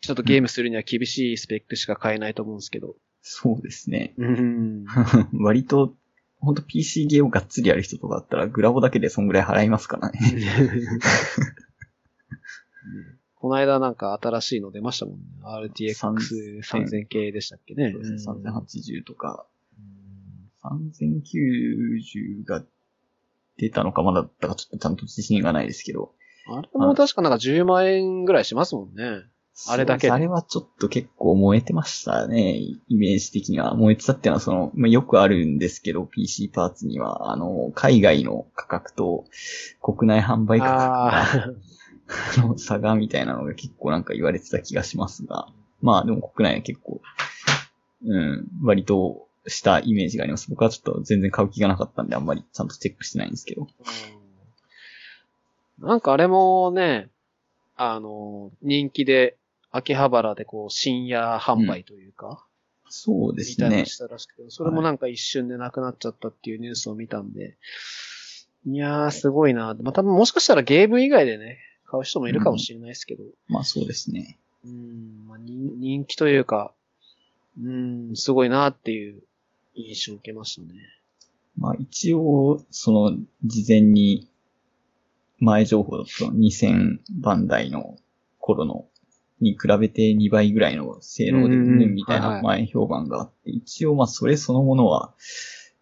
[0.02, 2.96] ちょっとゲームするには厳しいスペックしか買えないと思うんですけど。
[3.22, 4.14] そうですね。
[4.18, 4.86] うん。
[5.40, 5.96] 割と、
[6.42, 10.20] ほんと PC ゲーをがっつりやる人とかだったら、グラボだけでそんぐらい払いますからね。
[13.36, 15.26] この間なんか新しいの出ましたもんね。
[15.44, 17.92] RTX3000 系でしたっけね。
[17.94, 19.46] そうですね3080とか、
[19.78, 20.24] うん
[20.64, 22.64] 3090が
[23.58, 26.12] 出たのかまだだったかちょっとちゃんと自信がないですけど。
[26.48, 29.24] あれも確かなんか10万円ぐらいしますもんね。
[29.68, 32.56] あれだけあれはちょっと結構燃えてましたね。
[32.56, 33.76] イメージ的には。
[33.76, 39.26] 燃えてたっていうのはその、まあ、よくあるんですけど、PC パーツには、あの、海外の価格と
[39.80, 45.48] 国内販売価あ格が の差がみたいなのが結構なんか言われてた気がしますが。
[45.82, 47.02] まあでも国内は結構、
[48.06, 50.49] うん、割としたイメージがあります。
[50.49, 53.68] 僕はちょっと全然買う気がなかったんであんまりちゃんとチェックしてないんですけど。
[55.80, 57.10] なんかあれもね、
[57.76, 59.36] あの、人気で、
[59.72, 62.45] 秋葉原でこう、深夜販売というか、
[62.90, 63.86] そうですねみたいなの。
[63.86, 67.57] したらしくて、それもなんか一瞬でなくなっちゃったっていうニュースを見たんで、
[68.68, 69.76] いやー、すごいな。
[69.82, 74.38] まあ、多分もしかしたらゲーム以外でね、買う人もいるかもしれないですけど、まあそうですね。
[74.64, 76.72] うん、まあ、人人気というか、
[77.61, 79.22] うん、すごいなっていう
[79.76, 80.80] 印象を受けましたね。
[81.58, 84.28] まあ一応、その、事前に、
[85.40, 87.98] 前情報だと2000番台の
[88.40, 88.86] 頃の、
[89.41, 95.14] に比べて2倍ぐらいの性能で、みたいない前評判があって、一応まあそれそのものは、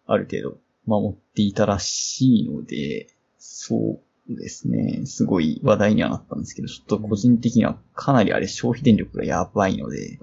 [0.06, 3.08] ある程度守っていたらしいので、
[3.38, 10.18] そうですね、すごい話題にはなったんですけど、ちょっと個人的にはかなりあれ消費電力がやばいので。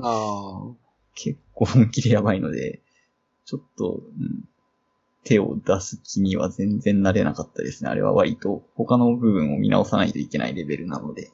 [1.15, 2.81] 結構本気でやばいので、
[3.49, 4.47] ちょっと、うん、
[5.23, 7.89] 手を出す気には全然なれなかったですね。
[7.89, 11.31] あれは割と他の部分を見直さないといけないレベルなので、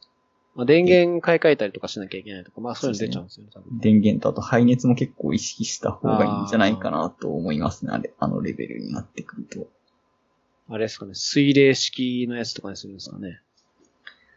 [0.56, 3.80] まあ、電源買い替えたりとかしなきゃいけないとか、まあそういうの出ちゃうんですよね、多分。
[3.80, 7.92] 電源とあと排熱も結構意識した方がいいんじゃないかなと思いますね。
[7.92, 9.68] あれ、あのレベルになってくると。
[10.70, 13.42] あれですかね、水冷式のやつとかにするんですかね。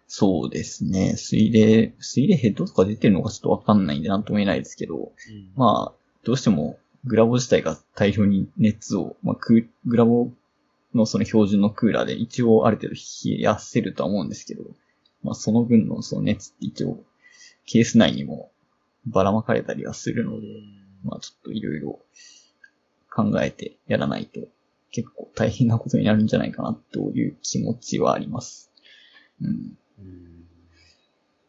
[0.09, 1.15] そうですね。
[1.17, 5.13] 水冷、水冷ヘッドとか出てるのかちょっとわかんないんでなんとも言えないですけど、
[5.55, 6.79] まあ、どうしても
[7.09, 10.31] グラボ自体が大量に熱を、まあ、クグラボ
[10.95, 14.63] のその標準のクーラーで一応ある程度冷やせるとは思うんですけど、
[15.23, 17.01] まあその分のその熱って一応
[17.67, 18.51] ケース内にも
[19.07, 20.47] ばらまかれたりはするので、
[21.05, 21.99] まあちょっといろいろ
[23.11, 24.41] 考えてやらないと
[24.91, 28.71] 結構大変なことになるんじゃないかなという気持ちはあります。
[29.43, 29.49] うん。
[29.99, 30.29] うん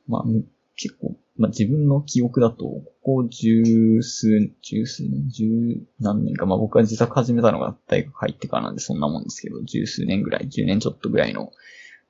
[0.10, 0.44] まあ、む
[0.76, 11.54] 結構、まあ自分の記憶だと、ここ十数、十数年、十何年か、まあ僕は自宅始めたのが大学入ってからなんでそんなもんですけど、十数年ぐらい、十年ちょっとぐらいの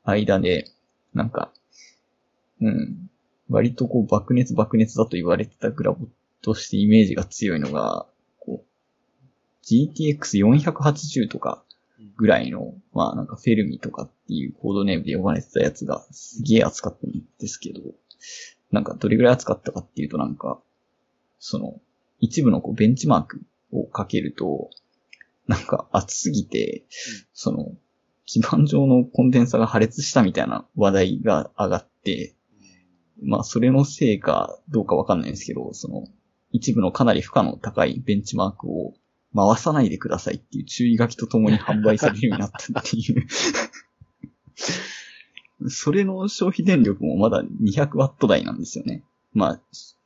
[0.04, 0.66] 間で、
[1.14, 1.52] なんか、
[2.60, 3.10] うん、
[3.50, 6.08] 割とこう爆熱爆熱だと言われてたグラボ
[6.42, 8.08] としてイメージが強いのが、
[8.40, 11.64] こう、GTX480 とか
[12.18, 17.82] ぐらいの、まあなんかフェルミとかっていうコードネームで呼ばれてたやつがすげえ熱かったんですけど、
[18.72, 20.60] なんかどれぐらい熱かったかっていうとなんか、
[21.40, 21.80] その、
[22.20, 23.42] 一部のこうベンチマーク
[23.72, 24.70] をかけると、
[25.48, 26.84] なんか熱すぎて、
[27.34, 27.74] その、
[28.26, 32.36] 基板上のコンデンサが破裂したみたいな話題が上がって、
[33.24, 36.06] まあそれのせいかどうかわかんないんですけど、その、
[36.52, 38.94] 一部のかなり負荷の高いベンチマークを
[39.36, 43.28] 回さないでくださいっていう注意書きとともに販売されるようになったっていう。
[45.68, 49.04] それの消費電力もまだ200ワット台なんですよね。
[49.34, 49.62] まあ、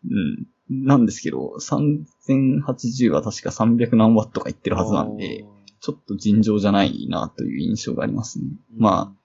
[0.10, 0.48] うん。
[0.70, 5.46] なんですけど、3080は確か300何ワットがいってるはずなんで、、
[5.80, 8.46] ちょっと尋常じゃないなという印象がありますね。
[8.78, 9.24] まあ、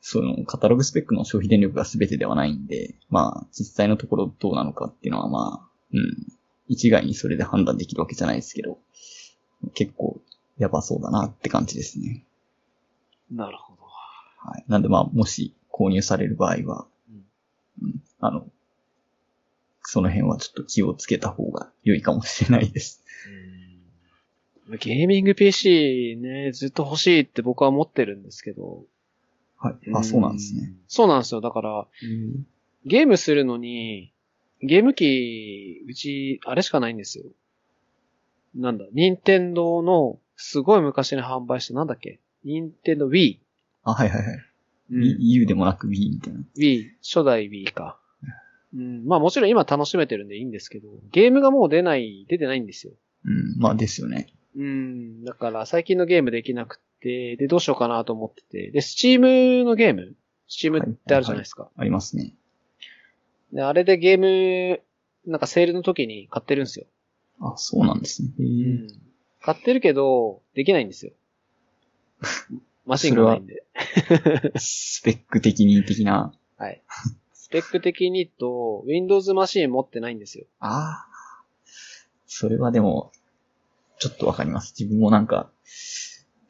[0.00, 6.38] そのカタログスペックの消費電力が全てではないんで、まあ、実際のところどうなのかっていうのはまあ、うん。
[6.68, 8.78] 一概にそれで判断できるわけじゃないですけど、
[9.74, 10.20] 結構
[10.58, 12.24] やばそうだなって感じですね。
[13.30, 13.67] なるほど。
[14.38, 14.64] はい。
[14.68, 16.86] なんでまあ、もし購入される場合は、
[17.82, 18.46] うん、あの、
[19.82, 23.04] その辺はちょっと気をつけた方が良いかもしれないです。
[24.80, 28.84] ゲーミング PC ね、ずっと欲しいって僕は思ってるんですけど。
[29.56, 29.76] はい。
[29.94, 30.72] あ、そうなんですね。。
[30.88, 31.40] そうなんですよ。
[31.40, 31.86] だから、
[32.84, 34.12] ゲームするのに、
[34.60, 37.24] ゲーム機、うち、あれしかないんですよ。
[38.54, 42.20] なんだ、任天堂の、すごい昔に販売した、なんだっけ？
[42.44, 43.38] 任天堂 Wii。
[43.90, 44.38] あ、はいはいはい。
[44.90, 46.40] うん U でもなく Wii みたいな。
[46.56, 47.98] Wii、初代 Wii か。
[48.74, 49.06] うん。
[49.06, 52.92] まあもちろん今楽しめてるんでいいんですけど、ゲームがもう出ない、出てないんですよ。
[53.24, 53.58] うん。
[53.58, 54.28] まあですよね。
[54.56, 55.24] うん。
[55.24, 60.14] だから最近のゲームできなくて、で、どうしようかなと思ってて、で、スチームのゲーム？
[60.48, 61.68] スチームってあるじゃないですか。
[61.76, 62.34] ありますね。
[63.52, 64.80] で、あれでゲーム、
[65.26, 66.86] なんかセールの時に買ってるんですよ。
[67.40, 68.30] あ、そうなんですね。
[68.38, 68.86] へえ
[69.40, 71.12] 買ってるけど、できないんですよ。
[72.88, 73.64] マシンがないんで。
[74.56, 76.32] スペック的に的な。
[76.56, 76.82] はい。
[77.34, 80.46] スペック的にと、Windows マシン持ってないんですよ。
[80.58, 81.44] ああ。
[82.26, 83.12] それはでも、
[83.98, 84.74] ちょっとわかります。
[84.78, 85.50] 自分もなんか、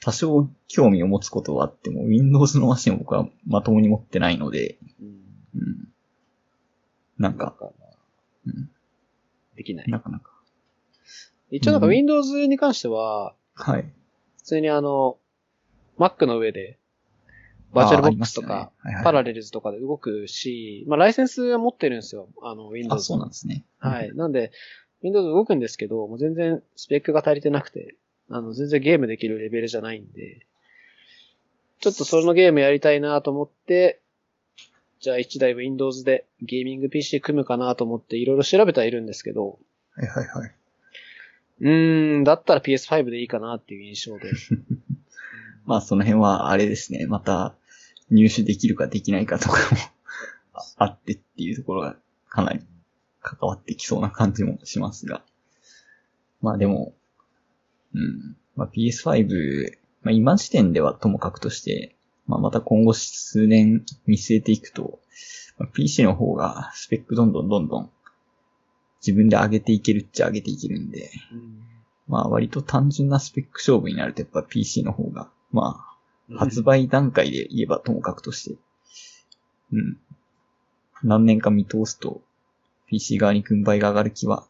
[0.01, 5.09] 多少興味を持つことはあっても、Windows のマシンを僕はまともに持ってないので、うん。
[5.56, 5.89] うん。
[7.19, 7.73] なんか、か、
[8.47, 8.70] うん、
[9.56, 9.90] できない。
[9.90, 10.31] なかなか。
[11.51, 13.93] 一応なんかうん Windows に関しては、はい。
[14.36, 15.19] 普通にあの、
[15.99, 16.79] Mac の上で、
[17.73, 22.29] バーチャルボックスとか、ねはいはいパラレルズとかで動くし、まあライセンスは持ってるんですよ。
[22.43, 23.05] あの、あ、Windows。
[23.05, 23.65] そうなんですね。
[23.79, 24.15] はい。
[24.15, 24.53] なんで、
[25.03, 27.97] Windows 動くんですけど、もう全然スペックが足りてなくて、
[28.31, 30.47] あの、全然ゲームできるレベルじゃないんで、
[31.81, 34.01] ちょっとそのゲームやりたいなと思って、
[35.01, 39.59] じゃあ1台 Windows でゲーミング PC 組むかなと思っていろいろ調べてはいるんですけど、
[39.95, 40.55] はいはいはい。
[41.61, 44.31] うーん、だったら PS5 でいいかなっていう印象で。
[45.69, 47.07] まあその辺はあれですね。
[47.07, 47.55] また
[48.11, 49.81] 入手できるかできないかとかも
[50.55, 51.97] あ あってっていうところが
[52.31, 52.61] かなり
[53.20, 55.23] 関わってきそうな感じもしますが。
[56.40, 56.95] まあでも、
[57.95, 58.36] うん。
[58.57, 61.97] まあ PS5、まあ今時点ではともかくとして、
[62.27, 65.01] まあまた今後数年見据えていくと、
[65.59, 67.90] まあ PC の方がスペックどんどんどんどん
[69.07, 71.59] 自分で上げていけるっちゃ上げていけるんで、うん
[72.09, 75.85] まあ割と単純なスペック勝負になるとやっぱ PC の方が、ま
[76.31, 78.59] あ発売段階で言えばともかくとして、
[79.73, 79.99] うん。
[81.03, 82.20] 何年か見通すと
[82.87, 84.47] PC 側に軍配が上がる気は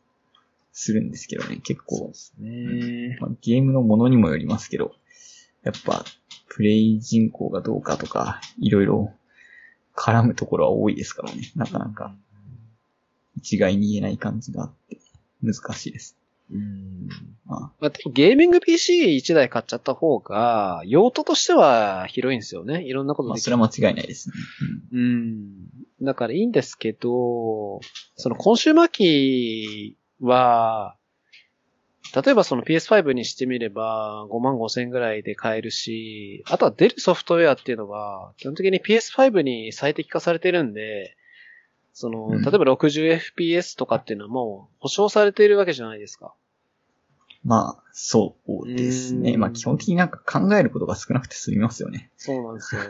[0.73, 3.19] するんですけどね、結構、すね。
[3.21, 4.93] まあ、ゲームのものにもよりますけど、
[5.63, 6.05] やっぱ
[6.49, 9.13] プレイ人口がどうかとか、いろいろ
[9.95, 12.15] 絡むところは多いですからね、なかなか
[13.37, 14.99] 一概に言えない感じがあって
[15.43, 16.17] 難しいです。
[16.51, 17.09] うん。
[17.47, 22.83] まあ、ゲーミング PC1 台買っちゃった方が、用途としては広いんですよね。
[22.83, 23.45] いろんなことまあできる。
[23.45, 24.35] それは間違いないですね。
[24.93, 25.69] うん。
[26.03, 27.81] だからいいんですけど、
[28.17, 30.97] そのコンシューマー機は、
[32.15, 41.17] 例えばその PS5 にしてみれば5万5千ぐらいで買えるし、あとは出るソフトウェアっていうのは基本的に PS5 に最適化されてるんで、
[41.99, 46.33] その、うん例えば 60fps とかっていうのはもう保証されているわけじゃないですか。
[47.45, 49.33] まあ、そうですね。
[49.33, 52.13] うんまあ基本的になんか考えることが少なくて済みますよね。
[52.17, 52.83] そうなんですよ。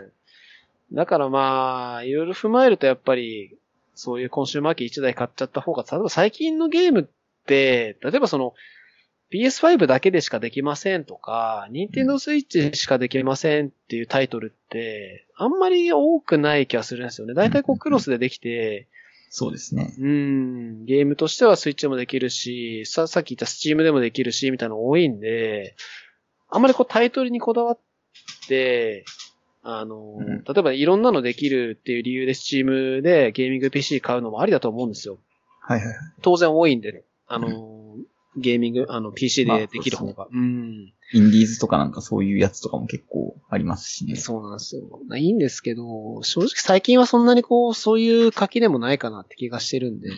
[0.93, 3.57] だからまあ、いろいろ踏まえるとやっぱり、
[3.95, 7.05] そういうコンシューマー機1台買っちゃった方が、例えば最近のゲームっ
[7.47, 8.53] て、例えばその、
[9.33, 17.35] PS5 だけでしかできませんとか、Nintendo Switch しかできませんっていうタイトルって、あんまり多くない気がするんですよね。
[17.35, 18.89] 大体こうクロスでできて、
[19.31, 19.95] そうですね。
[19.99, 25.77] うん、ゲームとしてはスイッチでもできるし、さ、さっき言ったスチームでもできるし、みたいなの多いんで、
[26.49, 27.79] あんまりこうタイトルにこだわっ
[28.49, 29.05] て、
[29.63, 35.19] あの、うん例えばいろんなのできるっていう理由でスチームでゲーミング PC 買うのもありだと思うんですよ。
[35.61, 35.97] はいはいはい。
[36.23, 37.97] 当然多いんで、あの、
[38.41, 40.29] ゲーミング、あの、PC まあでできる方が。
[40.31, 40.93] うん。
[41.13, 44.17] インディーズとかなんかそういうやつとかも結構ありますしね。
[44.17, 45.01] そうなんですよ。
[45.17, 50.11] いいんですけど、正直最近はそんなにこう、そういう垣でもないかなって気がしてるんで、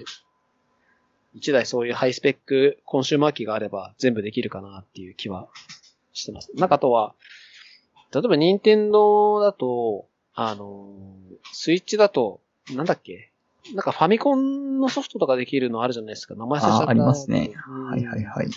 [1.34, 5.48] 一台そういうハイスペックコンシューマー機があれば全部できるかなっていう気は
[6.12, 6.50] してます。
[6.56, 7.14] なんかあとは、
[8.12, 10.92] 例えば任天堂だと、あの、
[11.52, 12.40] スイッチだと、
[12.74, 13.30] なんだっけ
[13.74, 16.34] なんかファミコンのソフトとかできるのあるじゃないですか。
[16.34, 16.84] 名前忘れちゃった。
[16.86, 18.48] あありますねうんはいはいはい。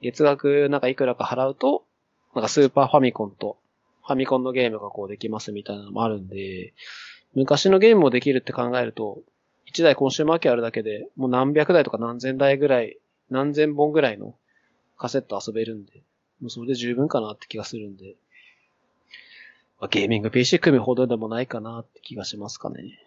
[0.00, 1.84] 月額なんかいくらか払うと、
[2.34, 3.58] なんかスーパーファミコンと
[4.08, 6.72] ファミコンのゲームがこうできますみたいなのもあるんで、
[7.34, 9.18] 昔のゲームもできるって考えると、
[9.70, 12.96] 1台コンシューマー機あるだけで、もう何百台とか何千台ぐらい、
[13.28, 14.34] 何千本ぐらいの
[14.96, 16.02] カセット遊べるんで、
[16.40, 18.14] もうそれで十分かなって気がするんで、
[19.78, 22.98] まあゲーミング PC 組むほどでもないかなって気がしますかね。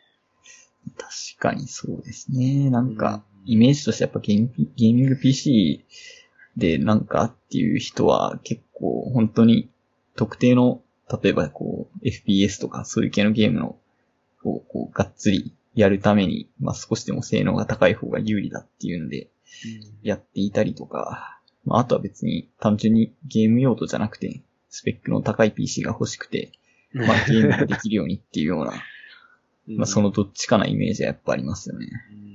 [0.97, 2.69] 確かにそうですね。
[2.69, 5.85] なんか、うんイメージとしてやっぱゲームゲーミング PC
[6.57, 9.69] でなんかっていう人は結構本当に
[10.15, 10.81] 特定の、
[11.23, 13.77] 例えばこう FPS とかそういう系のゲームの
[14.43, 19.29] をこうがっつりやるために、まあ少しでも性能が高い方が有利だっていうんで
[20.03, 26.51] やっていたりとか、まああとは別に単純にゲーム用途じゃなくてスペックの高い PC が欲しくて、
[26.93, 28.73] まあ ゲームができるようにっていうような、
[29.77, 31.87] まあそのどっちかなイメージはやっぱありますよね。
[32.11, 32.31] うん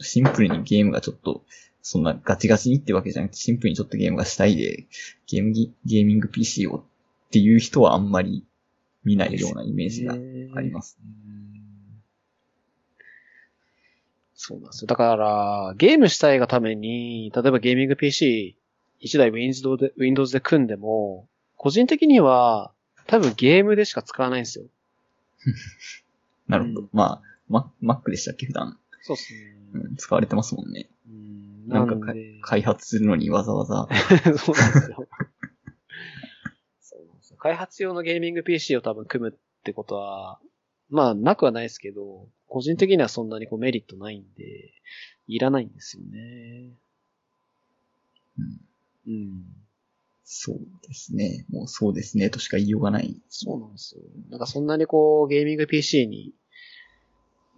[0.00, 1.44] シンプルにゲームがちょっと、
[1.82, 4.86] そんなガチガチにってわけじゃなくて、シンプルにちょっとゲームがしたいで、
[5.28, 6.82] ゲームギ、ゲーミング PC をっ
[7.30, 8.44] ていう人はあんまり
[9.04, 10.98] 見ないようなイメージがあります。
[14.34, 14.86] そうなんですよ。
[14.88, 18.56] だから、ゲームしたいがために、例えばゲーミング PC
[19.02, 22.72] 1台 Windows で、Windows で組んでも、個人的には
[23.06, 24.64] 多分ゲームでしか使わないんですよ。
[26.48, 26.80] なるほど。
[26.82, 28.78] うん、まあ、Mac でしたっけ普段。
[29.02, 29.96] そうっすね、うん。
[29.96, 30.88] 使われてますもんね。
[31.08, 32.12] うん、なんか
[32.42, 33.88] 開発するのにわざわざ。
[34.38, 35.08] そうなんですよ。
[36.80, 37.36] そうなんですよ。
[37.38, 39.32] 開発用のゲーミング PC を多分組むっ
[39.62, 40.40] てことは、
[40.90, 44.72] まあ、なくはないですけど、個人的にはそんなにこうメリットないんで、
[45.26, 46.70] いらないんですよね。
[48.38, 48.60] うん。
[49.08, 49.44] うん。
[50.28, 51.46] そうですね。
[51.50, 53.16] もうそうですねとしか言いようがない。
[53.28, 54.02] そうなんですよ。
[54.28, 56.32] なんかそんなにこう、ゲーミング PC に、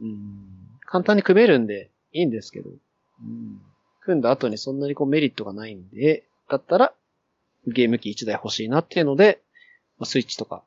[0.03, 0.47] うん、
[0.85, 3.62] 簡単に組めるんでいいんですけど、うん、
[4.03, 6.93] 組んだ後にそんなにこうメリットがないんで、だったら、
[7.66, 9.40] ゲーム機1台欲しいなっていうので、
[9.99, 10.62] まあ、スイッチとか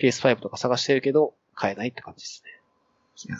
[0.00, 2.50] PS5 とか探してるけど、買えないって感じですね。
[3.26, 3.38] いや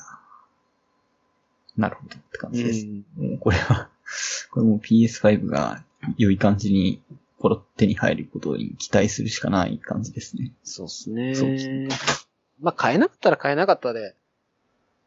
[1.77, 2.87] なるほどって感じです。
[2.87, 3.89] うん、もうこれは
[4.51, 5.85] これも PS5 が
[6.19, 7.01] 良い感じに
[7.41, 10.53] ポロ手に入ることに期待するしかない感じですね。
[10.63, 11.35] そうですね。
[11.35, 11.89] そうですね。
[12.61, 14.15] まあ、買えなかったら買えなかったで、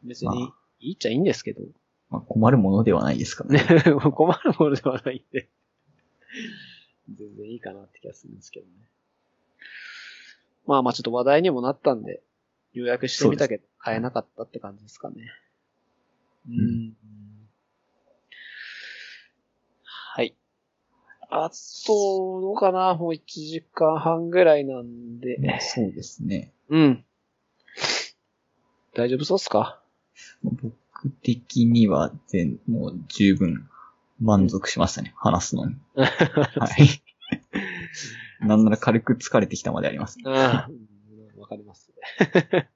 [0.02, 1.62] 別にいいっちゃいいんですけど。
[2.10, 3.64] まあ、困るものではないですからね。
[4.12, 5.48] 困るものではないんで
[7.08, 8.72] 全然いいかなって気がするんですけどね。
[10.66, 12.20] まあまあちょっと話題にもなったんで、
[12.72, 15.30] 予約してみたけど、買えなかったって感じですかね。
[16.48, 16.96] うん。
[19.84, 20.34] はい。
[21.30, 21.50] あ
[21.86, 22.94] と、どうかな？
[22.94, 25.38] もう1時間半ぐらいなんで。
[25.60, 26.52] そうですね。
[26.68, 27.04] うん。
[28.94, 29.80] 大丈夫そうっすか？
[30.42, 30.72] 僕
[31.22, 33.68] 的には全、もう十分
[34.20, 35.12] 満足しましたね。
[35.16, 35.76] 話すのに。
[35.94, 36.04] は
[36.78, 37.02] い。
[38.46, 40.24] なんなら軽く疲れてきたまであります、ね。
[40.26, 41.92] ああ、わかります、
[42.52, 42.70] ね。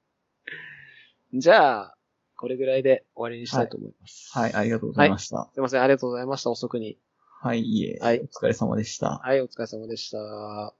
[1.34, 1.96] じゃあ、
[2.36, 4.30] これぐらいで終わりにしたいと思います。
[4.32, 5.54] はい、はい、ありがとうございました、はい。
[5.54, 6.50] すいません、ありがとうございました。
[6.50, 6.98] 遅くに。
[7.40, 7.98] はい、いえ。
[8.00, 8.20] はい。
[8.20, 9.18] お疲れ様でした。
[9.18, 10.74] はい、お疲れ様でした。